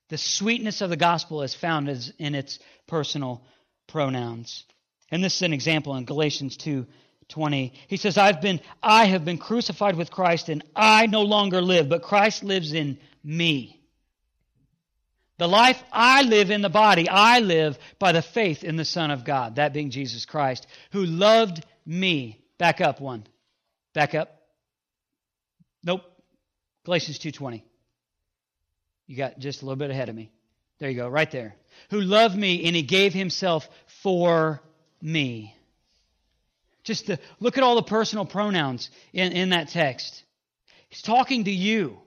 The 0.10 0.18
sweetness 0.18 0.82
of 0.82 0.90
the 0.90 0.98
gospel 0.98 1.42
is 1.42 1.56
found 1.56 1.90
in 2.20 2.36
its 2.36 2.60
personal 2.88 3.46
pronouns. 3.88 4.66
And 5.12 5.24
this 5.24 5.36
is 5.36 5.42
an 5.42 5.54
example 5.54 5.96
in 5.96 6.06
Galatians 6.06 6.58
2 6.58 6.86
20. 7.28 7.74
He 7.88 7.98
says, 7.98 8.20
I've 8.20 8.40
been, 8.40 8.62
I 8.84 9.06
have 9.06 9.26
been 9.26 9.40
crucified 9.40 9.96
with 9.96 10.12
Christ, 10.12 10.48
and 10.48 10.64
I 10.76 11.08
no 11.08 11.24
longer 11.24 11.60
live, 11.60 11.90
but 11.90 12.04
Christ 12.04 12.44
lives 12.44 12.72
in 12.72 13.00
me. 13.24 13.75
The 15.38 15.48
life 15.48 15.84
I 15.92 16.22
live 16.22 16.50
in 16.50 16.62
the 16.62 16.70
body, 16.70 17.10
I 17.10 17.40
live 17.40 17.78
by 18.00 18.14
the 18.14 18.22
faith 18.22 18.64
in 18.64 18.78
the 18.78 18.86
Son 18.86 19.12
of 19.12 19.26
God, 19.26 19.58
that 19.58 19.74
being 19.74 19.90
Jesus 19.90 20.26
Christ, 20.26 20.66
who 20.92 21.06
loved 21.06 21.66
me. 21.86 22.42
Back 22.58 22.80
up 22.80 23.02
one. 23.02 23.28
Back 23.94 24.16
up. 24.16 24.42
Nope. 25.84 26.04
Galatians 26.86 27.20
2:20. 27.20 27.64
You 29.08 29.18
got 29.18 29.38
just 29.40 29.62
a 29.62 29.66
little 29.66 29.76
bit 29.76 29.92
ahead 29.92 30.10
of 30.10 30.16
me. 30.16 30.32
There 30.80 30.90
you 30.90 30.96
go, 30.96 31.08
right 31.08 31.30
there. 31.30 31.56
Who 31.90 32.02
loved 32.02 32.36
me 32.36 32.66
and 32.66 32.76
he 32.76 32.82
gave 32.82 33.14
himself 33.14 33.70
for 33.88 34.62
me. 35.02 35.56
Just 36.84 37.08
to 37.08 37.20
look 37.40 37.58
at 37.58 37.64
all 37.64 37.76
the 37.76 37.84
personal 37.84 38.26
pronouns 38.26 38.90
in, 39.14 39.32
in 39.32 39.50
that 39.50 39.70
text. 39.70 40.24
He's 40.90 41.02
talking 41.02 41.46
to 41.46 41.52
you. 41.52 42.00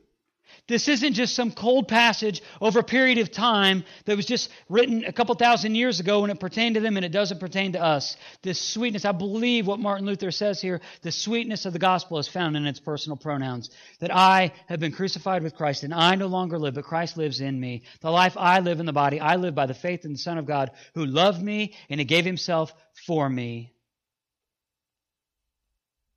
This 0.68 0.86
isn't 0.86 1.14
just 1.14 1.34
some 1.34 1.50
cold 1.50 1.88
passage 1.88 2.42
over 2.60 2.80
a 2.80 2.84
period 2.84 3.16
of 3.16 3.32
time 3.32 3.84
that 4.04 4.16
was 4.16 4.26
just 4.26 4.50
written 4.68 5.02
a 5.06 5.12
couple 5.12 5.34
thousand 5.34 5.76
years 5.76 5.98
ago 5.98 6.22
and 6.22 6.30
it 6.30 6.38
pertained 6.38 6.74
to 6.74 6.82
them 6.82 6.96
and 6.96 7.06
it 7.06 7.12
doesn't 7.12 7.40
pertain 7.40 7.72
to 7.72 7.82
us. 7.82 8.18
This 8.42 8.60
sweetness, 8.60 9.06
I 9.06 9.12
believe 9.12 9.66
what 9.66 9.80
Martin 9.80 10.04
Luther 10.04 10.30
says 10.30 10.60
here, 10.60 10.82
the 11.00 11.10
sweetness 11.10 11.64
of 11.64 11.72
the 11.72 11.78
gospel 11.78 12.18
is 12.18 12.28
found 12.28 12.54
in 12.54 12.66
its 12.66 12.80
personal 12.80 13.16
pronouns. 13.16 13.70
That 14.00 14.14
I 14.14 14.52
have 14.66 14.78
been 14.78 14.92
crucified 14.92 15.42
with 15.42 15.54
Christ 15.54 15.84
and 15.84 15.94
I 15.94 16.16
no 16.16 16.26
longer 16.26 16.58
live, 16.58 16.74
but 16.74 16.84
Christ 16.84 17.16
lives 17.16 17.40
in 17.40 17.58
me. 17.58 17.84
The 18.02 18.10
life 18.10 18.36
I 18.36 18.60
live 18.60 18.78
in 18.78 18.86
the 18.86 18.92
body, 18.92 19.20
I 19.20 19.36
live 19.36 19.54
by 19.54 19.64
the 19.64 19.72
faith 19.72 20.04
in 20.04 20.12
the 20.12 20.18
Son 20.18 20.36
of 20.36 20.44
God 20.44 20.72
who 20.94 21.06
loved 21.06 21.42
me 21.42 21.76
and 21.88 21.98
he 21.98 22.04
gave 22.04 22.26
himself 22.26 22.74
for 23.06 23.26
me. 23.26 23.72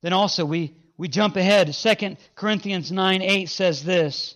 Then 0.02 0.12
also 0.12 0.44
we, 0.44 0.76
we 0.98 1.08
jump 1.08 1.36
ahead. 1.36 1.72
2 1.72 2.16
Corinthians 2.34 2.92
9 2.92 3.22
8 3.22 3.48
says 3.48 3.82
this. 3.82 4.34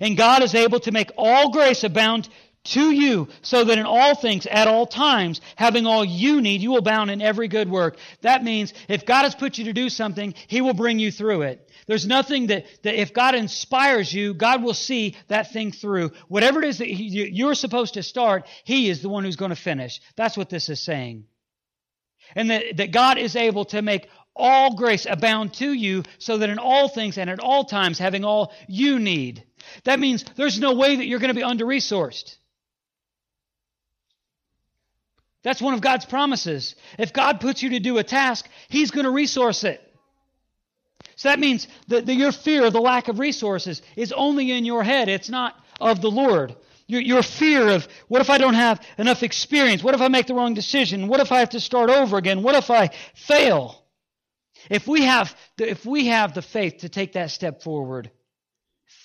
And 0.00 0.16
God 0.16 0.42
is 0.42 0.54
able 0.54 0.80
to 0.80 0.92
make 0.92 1.10
all 1.16 1.50
grace 1.50 1.84
abound 1.84 2.28
to 2.64 2.90
you, 2.90 3.28
so 3.42 3.62
that 3.62 3.76
in 3.76 3.84
all 3.84 4.14
things, 4.14 4.46
at 4.46 4.68
all 4.68 4.86
times, 4.86 5.42
having 5.54 5.86
all 5.86 6.02
you 6.02 6.40
need, 6.40 6.62
you 6.62 6.70
will 6.70 6.78
abound 6.78 7.10
in 7.10 7.20
every 7.20 7.46
good 7.46 7.68
work. 7.68 7.98
That 8.22 8.42
means 8.42 8.72
if 8.88 9.04
God 9.04 9.24
has 9.24 9.34
put 9.34 9.58
you 9.58 9.66
to 9.66 9.74
do 9.74 9.90
something, 9.90 10.32
He 10.46 10.62
will 10.62 10.72
bring 10.72 10.98
you 10.98 11.12
through 11.12 11.42
it. 11.42 11.70
There's 11.86 12.06
nothing 12.06 12.46
that, 12.46 12.64
that 12.82 12.98
if 12.98 13.12
God 13.12 13.34
inspires 13.34 14.10
you, 14.10 14.32
God 14.32 14.62
will 14.62 14.72
see 14.72 15.14
that 15.28 15.52
thing 15.52 15.72
through. 15.72 16.12
Whatever 16.28 16.62
it 16.62 16.68
is 16.68 16.78
that 16.78 16.88
you're 16.88 17.54
supposed 17.54 17.94
to 17.94 18.02
start, 18.02 18.46
He 18.64 18.88
is 18.88 19.02
the 19.02 19.10
one 19.10 19.24
who's 19.24 19.36
going 19.36 19.50
to 19.50 19.56
finish. 19.56 20.00
That's 20.16 20.36
what 20.36 20.48
this 20.48 20.70
is 20.70 20.80
saying. 20.80 21.26
And 22.34 22.50
that, 22.50 22.78
that 22.78 22.92
God 22.92 23.18
is 23.18 23.36
able 23.36 23.66
to 23.66 23.82
make 23.82 24.08
all 24.34 24.74
grace 24.74 25.06
abound 25.08 25.52
to 25.54 25.70
you, 25.70 26.02
so 26.18 26.38
that 26.38 26.48
in 26.48 26.58
all 26.58 26.88
things 26.88 27.18
and 27.18 27.28
at 27.28 27.40
all 27.40 27.64
times, 27.64 27.98
having 27.98 28.24
all 28.24 28.52
you 28.66 28.98
need, 28.98 29.44
that 29.84 30.00
means 30.00 30.24
there's 30.36 30.58
no 30.58 30.74
way 30.74 30.96
that 30.96 31.06
you're 31.06 31.18
going 31.18 31.28
to 31.28 31.34
be 31.34 31.42
under 31.42 31.64
resourced. 31.64 32.36
That's 35.42 35.60
one 35.60 35.74
of 35.74 35.80
God's 35.80 36.06
promises. 36.06 36.74
If 36.98 37.12
God 37.12 37.40
puts 37.40 37.62
you 37.62 37.70
to 37.70 37.80
do 37.80 37.98
a 37.98 38.04
task, 38.04 38.48
He's 38.68 38.90
going 38.90 39.04
to 39.04 39.10
resource 39.10 39.62
it. 39.62 39.80
So 41.16 41.28
that 41.28 41.38
means 41.38 41.68
that 41.88 42.08
your 42.08 42.32
fear 42.32 42.64
of 42.64 42.72
the 42.72 42.80
lack 42.80 43.08
of 43.08 43.18
resources 43.18 43.82
is 43.94 44.12
only 44.12 44.50
in 44.50 44.64
your 44.64 44.82
head. 44.82 45.08
It's 45.08 45.28
not 45.28 45.54
of 45.80 46.00
the 46.00 46.10
Lord. 46.10 46.56
Your, 46.86 47.00
your 47.00 47.22
fear 47.22 47.68
of 47.68 47.86
what 48.08 48.20
if 48.20 48.30
I 48.30 48.38
don't 48.38 48.54
have 48.54 48.80
enough 48.98 49.22
experience? 49.22 49.82
What 49.82 49.94
if 49.94 50.00
I 50.00 50.08
make 50.08 50.26
the 50.26 50.34
wrong 50.34 50.54
decision? 50.54 51.08
What 51.08 51.20
if 51.20 51.32
I 51.32 51.38
have 51.38 51.50
to 51.50 51.60
start 51.60 51.88
over 51.88 52.16
again? 52.18 52.42
What 52.42 52.54
if 52.54 52.70
I 52.70 52.90
fail? 53.14 53.84
If 54.70 54.86
we 54.86 55.02
have 55.02 55.34
the, 55.56 55.70
if 55.70 55.86
we 55.86 56.06
have 56.08 56.34
the 56.34 56.42
faith 56.42 56.78
to 56.78 56.88
take 56.88 57.12
that 57.12 57.30
step 57.30 57.62
forward, 57.62 58.10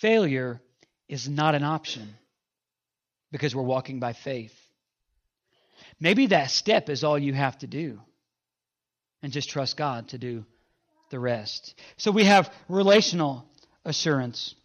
failure 0.01 0.61
is 1.07 1.27
not 1.27 1.55
an 1.55 1.63
option 1.63 2.15
because 3.31 3.55
we're 3.55 3.63
walking 3.63 3.99
by 3.99 4.13
faith. 4.13 4.55
Maybe 5.99 6.27
that 6.27 6.51
step 6.51 6.89
is 6.89 7.03
all 7.03 7.17
you 7.17 7.33
have 7.33 7.57
to 7.59 7.67
do 7.67 7.99
and 9.21 9.33
just 9.33 9.49
trust 9.49 9.75
God 9.75 10.09
to 10.09 10.17
do 10.17 10.45
the 11.09 11.19
rest. 11.19 11.75
So 11.97 12.11
we 12.11 12.23
have 12.23 12.53
relational 12.69 13.45
assurance. 13.83 14.55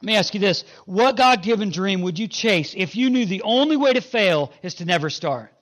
Let 0.00 0.06
me 0.06 0.16
ask 0.16 0.34
you 0.34 0.40
this 0.40 0.64
What 0.86 1.16
God 1.16 1.42
given 1.42 1.70
dream 1.70 2.02
would 2.02 2.18
you 2.18 2.26
chase 2.26 2.74
if 2.76 2.96
you 2.96 3.10
knew 3.10 3.26
the 3.26 3.42
only 3.42 3.76
way 3.76 3.92
to 3.92 4.00
fail 4.00 4.52
is 4.62 4.74
to 4.76 4.84
never 4.84 5.10
start? 5.10 5.52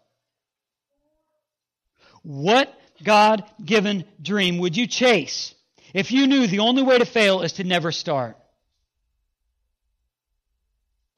What 2.22 2.72
God 3.02 3.44
given 3.62 4.04
dream 4.20 4.58
would 4.58 4.76
you 4.76 4.86
chase 4.86 5.54
if 5.92 6.12
you 6.12 6.26
knew 6.26 6.46
the 6.46 6.60
only 6.60 6.82
way 6.82 6.98
to 6.98 7.04
fail 7.04 7.42
is 7.42 7.54
to 7.54 7.64
never 7.64 7.92
start? 7.92 8.36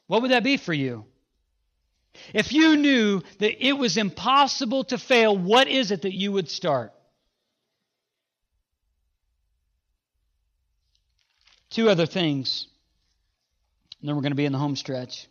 What 0.07 0.23
would 0.23 0.31
that 0.31 0.45
be 0.45 0.57
for 0.57 0.73
you? 0.73 1.05
If 2.33 2.53
you 2.53 2.77
knew 2.77 3.23
that 3.39 3.67
it 3.67 3.73
was 3.73 3.97
impossible 3.97 4.85
to 4.85 4.99
fail, 4.99 5.37
what 5.37 5.69
is 5.69 5.91
it 5.91 6.03
that 6.03 6.15
you 6.15 6.33
would 6.33 6.49
start? 6.49 6.93
Two 11.71 11.91
other 11.91 12.07
things. 12.07 12.67
And 14.01 14.09
then 14.09 14.15
we're 14.17 14.23
going 14.23 14.33
to 14.33 14.37
be 14.37 14.45
in 14.45 14.53
the 14.53 14.59
home 14.59 14.77
stretch. 14.77 15.27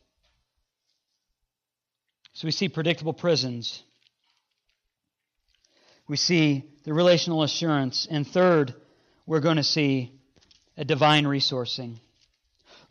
So 2.33 2.47
we 2.47 2.51
see 2.51 2.67
predictable 2.67 3.13
prisons. 3.13 3.81
We 6.07 6.17
see 6.17 6.65
the 6.83 6.93
relational 6.93 7.43
assurance. 7.43 8.07
And 8.09 8.27
third, 8.27 8.73
we're 9.25 9.39
going 9.39 9.57
to 9.57 9.63
see 9.63 10.11
a 10.75 10.83
divine 10.83 11.25
resourcing. 11.25 11.99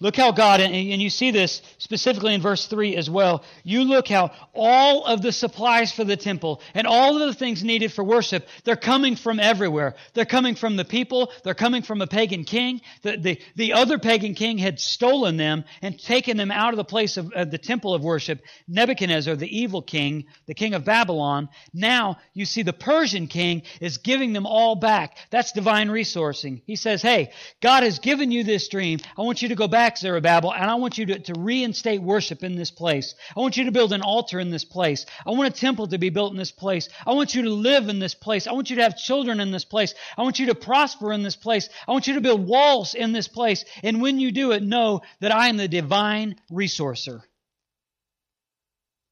Look 0.02 0.16
how 0.16 0.32
God, 0.32 0.60
and 0.60 1.00
you 1.00 1.10
see 1.10 1.30
this 1.30 1.62
specifically 1.78 2.34
in 2.34 2.42
verse 2.42 2.66
3 2.66 2.96
as 2.96 3.08
well. 3.08 3.44
You 3.62 3.84
look 3.84 4.08
how 4.08 4.32
all 4.52 5.04
of 5.04 5.22
the 5.22 5.30
supplies 5.30 5.92
for 5.92 6.02
the 6.02 6.16
temple 6.16 6.60
and 6.74 6.88
all 6.88 7.22
of 7.22 7.28
the 7.28 7.34
things 7.34 7.62
needed 7.62 7.92
for 7.92 8.02
worship, 8.02 8.48
they're 8.64 8.74
coming 8.74 9.14
from 9.14 9.38
everywhere. 9.38 9.94
They're 10.14 10.24
coming 10.24 10.56
from 10.56 10.74
the 10.74 10.84
people. 10.84 11.30
They're 11.44 11.54
coming 11.54 11.82
from 11.82 12.02
a 12.02 12.08
pagan 12.08 12.42
king. 12.42 12.80
The, 13.02 13.16
the, 13.16 13.40
the 13.54 13.74
other 13.74 13.96
pagan 14.00 14.34
king 14.34 14.58
had 14.58 14.80
stolen 14.80 15.36
them 15.36 15.62
and 15.82 15.96
taken 15.96 16.36
them 16.36 16.50
out 16.50 16.72
of 16.72 16.78
the 16.78 16.84
place 16.84 17.16
of, 17.16 17.30
of 17.32 17.52
the 17.52 17.58
temple 17.58 17.94
of 17.94 18.02
worship. 18.02 18.42
Nebuchadnezzar, 18.66 19.36
the 19.36 19.56
evil 19.56 19.82
king, 19.82 20.24
the 20.46 20.54
king 20.54 20.74
of 20.74 20.84
Babylon. 20.84 21.48
Now 21.72 22.18
you 22.34 22.44
see 22.44 22.62
the 22.62 22.72
Persian 22.72 23.28
king 23.28 23.62
is 23.80 23.98
giving 23.98 24.32
them 24.32 24.46
all 24.46 24.74
back. 24.74 25.16
That's 25.30 25.52
divine 25.52 25.90
resourcing. 25.90 26.62
He 26.66 26.74
says, 26.74 27.02
Hey, 27.02 27.30
God 27.60 27.84
has 27.84 28.00
given 28.00 28.32
you 28.32 28.42
this 28.42 28.66
dream. 28.66 28.98
I 29.16 29.22
want 29.22 29.42
you 29.42 29.50
to 29.50 29.54
go 29.54 29.68
back 29.68 29.91
back, 29.92 29.98
Zerubbabel, 29.98 30.54
and 30.54 30.70
I 30.70 30.76
want 30.76 30.96
you 30.96 31.06
to, 31.06 31.18
to 31.18 31.34
reinstate 31.38 32.02
worship 32.02 32.42
in 32.42 32.56
this 32.56 32.70
place. 32.70 33.14
I 33.36 33.40
want 33.40 33.58
you 33.58 33.64
to 33.64 33.72
build 33.72 33.92
an 33.92 34.00
altar 34.00 34.40
in 34.40 34.50
this 34.50 34.64
place. 34.64 35.04
I 35.26 35.30
want 35.32 35.54
a 35.54 35.60
temple 35.60 35.88
to 35.88 35.98
be 35.98 36.08
built 36.08 36.32
in 36.32 36.38
this 36.38 36.50
place. 36.50 36.88
I 37.06 37.12
want 37.12 37.34
you 37.34 37.42
to 37.42 37.50
live 37.50 37.88
in 37.88 37.98
this 37.98 38.14
place. 38.14 38.46
I 38.46 38.52
want 38.52 38.70
you 38.70 38.76
to 38.76 38.82
have 38.82 38.96
children 38.96 39.38
in 39.38 39.50
this 39.50 39.66
place. 39.66 39.94
I 40.16 40.22
want 40.22 40.38
you 40.38 40.46
to 40.46 40.54
prosper 40.54 41.12
in 41.12 41.22
this 41.22 41.36
place. 41.36 41.68
I 41.86 41.92
want 41.92 42.06
you 42.06 42.14
to 42.14 42.22
build 42.22 42.46
walls 42.46 42.94
in 42.94 43.12
this 43.12 43.28
place. 43.28 43.66
And 43.82 44.00
when 44.00 44.18
you 44.18 44.32
do 44.32 44.52
it, 44.52 44.62
know 44.62 45.02
that 45.20 45.34
I 45.34 45.48
am 45.48 45.58
the 45.58 45.68
divine 45.68 46.36
resourcer. 46.50 47.20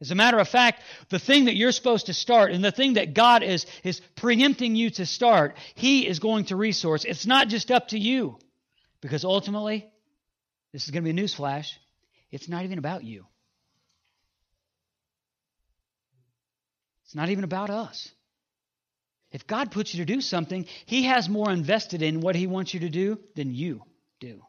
As 0.00 0.10
a 0.10 0.14
matter 0.14 0.38
of 0.38 0.48
fact, 0.48 0.82
the 1.10 1.18
thing 1.18 1.44
that 1.44 1.56
you're 1.56 1.72
supposed 1.72 2.06
to 2.06 2.14
start 2.14 2.52
and 2.52 2.64
the 2.64 2.72
thing 2.72 2.94
that 2.94 3.12
God 3.12 3.42
is, 3.42 3.66
is 3.84 4.00
preempting 4.16 4.76
you 4.76 4.88
to 4.92 5.04
start, 5.04 5.58
He 5.74 6.06
is 6.06 6.20
going 6.20 6.46
to 6.46 6.56
resource. 6.56 7.04
It's 7.04 7.26
not 7.26 7.48
just 7.48 7.70
up 7.70 7.88
to 7.88 7.98
you. 7.98 8.38
Because 9.02 9.24
ultimately, 9.24 9.90
this 10.72 10.84
is 10.84 10.90
going 10.90 11.04
to 11.04 11.12
be 11.12 11.18
a 11.18 11.22
newsflash. 11.22 11.72
It's 12.30 12.48
not 12.48 12.64
even 12.64 12.78
about 12.78 13.04
you. 13.04 13.26
It's 17.04 17.14
not 17.14 17.28
even 17.28 17.44
about 17.44 17.70
us. 17.70 18.08
If 19.32 19.46
God 19.46 19.70
puts 19.70 19.94
you 19.94 20.04
to 20.04 20.12
do 20.12 20.20
something, 20.20 20.66
He 20.86 21.04
has 21.04 21.28
more 21.28 21.50
invested 21.50 22.02
in 22.02 22.20
what 22.20 22.36
He 22.36 22.46
wants 22.46 22.74
you 22.74 22.80
to 22.80 22.88
do 22.88 23.18
than 23.34 23.54
you 23.54 23.82
do. 24.20 24.42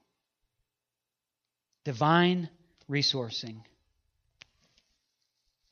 Divine 1.84 2.50
resourcing. 2.90 3.64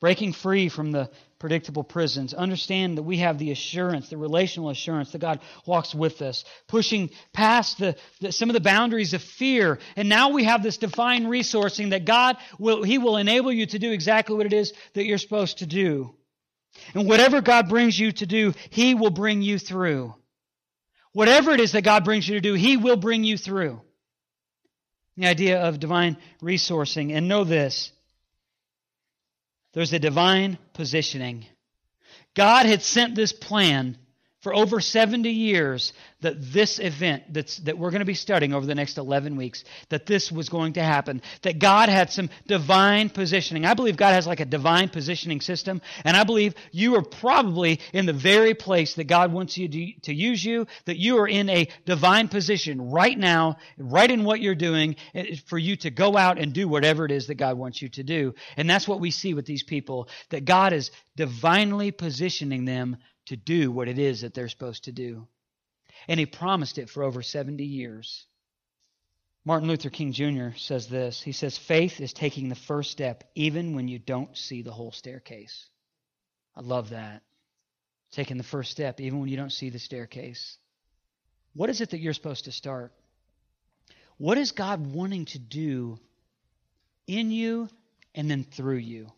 Breaking 0.00 0.32
free 0.32 0.68
from 0.68 0.90
the 0.90 1.10
predictable 1.40 1.82
prisons. 1.82 2.34
Understand 2.34 2.98
that 2.98 3.02
we 3.02 3.16
have 3.16 3.38
the 3.38 3.50
assurance, 3.50 4.10
the 4.10 4.18
relational 4.18 4.68
assurance 4.68 5.10
that 5.12 5.20
God 5.20 5.40
walks 5.66 5.92
with 5.92 6.22
us, 6.22 6.44
pushing 6.68 7.10
past 7.32 7.78
the, 7.78 7.96
the, 8.20 8.30
some 8.30 8.50
of 8.50 8.54
the 8.54 8.60
boundaries 8.60 9.14
of 9.14 9.22
fear. 9.22 9.80
And 9.96 10.08
now 10.08 10.28
we 10.28 10.44
have 10.44 10.62
this 10.62 10.76
divine 10.76 11.24
resourcing 11.24 11.90
that 11.90 12.04
God 12.04 12.36
will, 12.58 12.84
He 12.84 12.98
will 12.98 13.16
enable 13.16 13.52
you 13.52 13.66
to 13.66 13.78
do 13.78 13.90
exactly 13.90 14.36
what 14.36 14.46
it 14.46 14.52
is 14.52 14.72
that 14.92 15.06
you're 15.06 15.18
supposed 15.18 15.58
to 15.58 15.66
do. 15.66 16.14
And 16.94 17.08
whatever 17.08 17.40
God 17.40 17.68
brings 17.68 17.98
you 17.98 18.12
to 18.12 18.26
do, 18.26 18.52
He 18.68 18.94
will 18.94 19.10
bring 19.10 19.42
you 19.42 19.58
through. 19.58 20.14
Whatever 21.12 21.52
it 21.52 21.60
is 21.60 21.72
that 21.72 21.82
God 21.82 22.04
brings 22.04 22.28
you 22.28 22.34
to 22.34 22.40
do, 22.40 22.54
He 22.54 22.76
will 22.76 22.96
bring 22.96 23.24
you 23.24 23.36
through. 23.36 23.80
The 25.16 25.26
idea 25.26 25.60
of 25.62 25.80
divine 25.80 26.18
resourcing. 26.42 27.14
And 27.16 27.28
know 27.28 27.44
this 27.44 27.92
there's 29.72 29.92
a 29.92 29.98
divine 29.98 30.58
positioning. 30.72 31.46
God 32.34 32.66
had 32.66 32.82
sent 32.82 33.14
this 33.14 33.32
plan 33.32 33.98
for 34.40 34.54
over 34.54 34.80
70 34.80 35.30
years 35.30 35.92
that 36.22 36.36
this 36.38 36.78
event 36.78 37.24
that's, 37.32 37.58
that 37.58 37.78
we're 37.78 37.90
going 37.90 38.00
to 38.00 38.06
be 38.06 38.14
studying 38.14 38.54
over 38.54 38.64
the 38.64 38.74
next 38.74 38.96
11 38.96 39.36
weeks, 39.36 39.64
that 39.90 40.06
this 40.06 40.32
was 40.32 40.48
going 40.48 40.74
to 40.74 40.82
happen, 40.82 41.20
that 41.42 41.58
God 41.58 41.88
had 41.88 42.10
some 42.10 42.30
divine 42.46 43.10
positioning. 43.10 43.66
I 43.66 43.74
believe 43.74 43.96
God 43.96 44.14
has 44.14 44.26
like 44.26 44.40
a 44.40 44.46
divine 44.46 44.88
positioning 44.88 45.40
system, 45.40 45.82
and 46.04 46.16
I 46.16 46.24
believe 46.24 46.54
you 46.72 46.96
are 46.96 47.02
probably 47.02 47.80
in 47.92 48.06
the 48.06 48.12
very 48.12 48.54
place 48.54 48.94
that 48.94 49.04
God 49.04 49.32
wants 49.32 49.58
you 49.58 49.68
to, 49.68 49.92
to 50.02 50.14
use 50.14 50.42
you, 50.42 50.66
that 50.86 50.98
you 50.98 51.18
are 51.18 51.28
in 51.28 51.50
a 51.50 51.68
divine 51.84 52.28
position 52.28 52.90
right 52.90 53.18
now, 53.18 53.58
right 53.78 54.10
in 54.10 54.24
what 54.24 54.40
you're 54.40 54.54
doing, 54.54 54.96
eh, 55.14 55.36
for 55.46 55.58
you 55.58 55.76
to 55.76 55.90
go 55.90 56.16
out 56.16 56.38
and 56.38 56.52
do 56.54 56.66
whatever 56.66 57.04
it 57.04 57.10
is 57.10 57.26
that 57.26 57.34
God 57.34 57.58
wants 57.58 57.82
you 57.82 57.90
to 57.90 58.02
do. 58.02 58.34
And 58.56 58.68
that's 58.68 58.88
what 58.88 59.00
we 59.00 59.10
see 59.10 59.34
with 59.34 59.44
these 59.44 59.62
people, 59.62 60.08
that 60.30 60.46
God 60.46 60.72
is 60.72 60.90
divinely 61.16 61.90
positioning 61.90 62.64
them 62.64 62.96
to 63.30 63.36
do 63.36 63.70
what 63.70 63.86
it 63.86 63.98
is 63.98 64.22
that 64.22 64.34
they're 64.34 64.48
supposed 64.48 64.84
to 64.84 64.92
do. 64.92 65.26
And 66.08 66.18
he 66.18 66.26
promised 66.26 66.78
it 66.78 66.90
for 66.90 67.04
over 67.04 67.22
70 67.22 67.64
years. 67.64 68.26
Martin 69.44 69.68
Luther 69.68 69.88
King 69.88 70.12
Jr. 70.12 70.56
says 70.56 70.88
this. 70.88 71.22
He 71.22 71.30
says, 71.30 71.56
Faith 71.56 72.00
is 72.00 72.12
taking 72.12 72.48
the 72.48 72.54
first 72.54 72.90
step 72.90 73.22
even 73.36 73.76
when 73.76 73.86
you 73.86 74.00
don't 74.00 74.36
see 74.36 74.62
the 74.62 74.72
whole 74.72 74.90
staircase. 74.90 75.68
I 76.56 76.60
love 76.62 76.90
that. 76.90 77.22
Taking 78.10 78.36
the 78.36 78.42
first 78.42 78.72
step 78.72 79.00
even 79.00 79.20
when 79.20 79.28
you 79.28 79.36
don't 79.36 79.52
see 79.52 79.70
the 79.70 79.78
staircase. 79.78 80.58
What 81.54 81.70
is 81.70 81.80
it 81.80 81.90
that 81.90 82.00
you're 82.00 82.12
supposed 82.12 82.46
to 82.46 82.52
start? 82.52 82.92
What 84.18 84.38
is 84.38 84.50
God 84.50 84.92
wanting 84.92 85.26
to 85.26 85.38
do 85.38 86.00
in 87.06 87.30
you 87.30 87.68
and 88.12 88.28
then 88.28 88.42
through 88.42 88.78
you? 88.78 89.12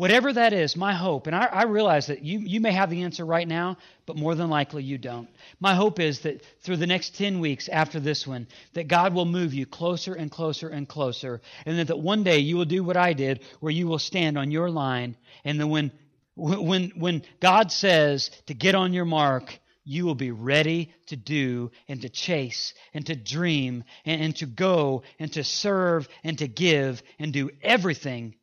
Whatever 0.00 0.32
that 0.32 0.54
is, 0.54 0.78
my 0.78 0.94
hope, 0.94 1.26
and 1.26 1.36
I, 1.36 1.44
I, 1.44 1.62
realize 1.64 2.06
that 2.06 2.22
you, 2.22 2.38
you 2.38 2.58
may 2.58 2.72
have 2.72 2.88
the 2.88 3.02
answer 3.02 3.22
right 3.22 3.46
now, 3.46 3.76
but 4.06 4.16
more 4.16 4.34
than 4.34 4.48
likely 4.48 4.82
you 4.82 4.96
don't. 4.96 5.28
My 5.60 5.74
hope 5.74 6.00
is 6.00 6.20
that 6.20 6.42
through 6.62 6.78
the 6.78 6.86
next 6.86 7.18
10 7.18 7.38
weeks 7.38 7.68
after 7.68 8.00
this 8.00 8.26
one, 8.26 8.46
that 8.72 8.88
God 8.88 9.12
will 9.12 9.26
move 9.26 9.52
you 9.52 9.66
closer 9.66 10.14
and 10.14 10.30
closer 10.30 10.70
and 10.70 10.88
closer, 10.88 11.42
and 11.66 11.78
that, 11.78 11.88
that 11.88 11.98
one 11.98 12.22
day 12.22 12.38
you 12.38 12.56
will 12.56 12.64
do 12.64 12.82
what 12.82 12.96
I 12.96 13.12
did, 13.12 13.42
where 13.60 13.70
you 13.70 13.88
will 13.88 13.98
stand 13.98 14.38
on 14.38 14.50
your 14.50 14.70
line, 14.70 15.18
and 15.44 15.60
then 15.60 15.68
when, 15.68 15.92
when, 16.34 16.92
when 16.96 17.22
God 17.38 17.70
says 17.70 18.30
to 18.46 18.54
get 18.54 18.74
on 18.74 18.94
your 18.94 19.04
mark, 19.04 19.58
you 19.84 20.06
will 20.06 20.14
be 20.14 20.30
ready 20.30 20.94
to 21.08 21.16
do 21.16 21.72
and 21.88 22.00
to 22.00 22.08
chase 22.08 22.72
and 22.94 23.04
to 23.04 23.14
dream 23.14 23.84
and, 24.06 24.22
and 24.22 24.36
to 24.36 24.46
go 24.46 25.02
and 25.18 25.30
to 25.34 25.44
serve 25.44 26.08
and 26.24 26.38
to 26.38 26.48
give 26.48 27.02
and 27.18 27.34
do 27.34 27.50
everything 27.60 28.34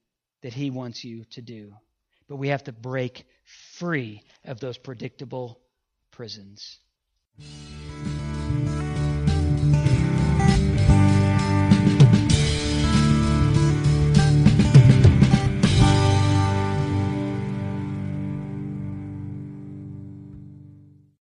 that 0.48 0.54
He 0.54 0.70
wants 0.70 1.04
you 1.04 1.26
to 1.32 1.42
do. 1.42 1.74
But 2.30 2.38
we 2.38 2.48
have 2.48 2.64
to 2.64 2.72
break 2.72 3.26
free 3.74 4.22
of 4.46 4.62
those 4.62 4.78
predictable 4.78 5.60
prisons. 6.10 6.80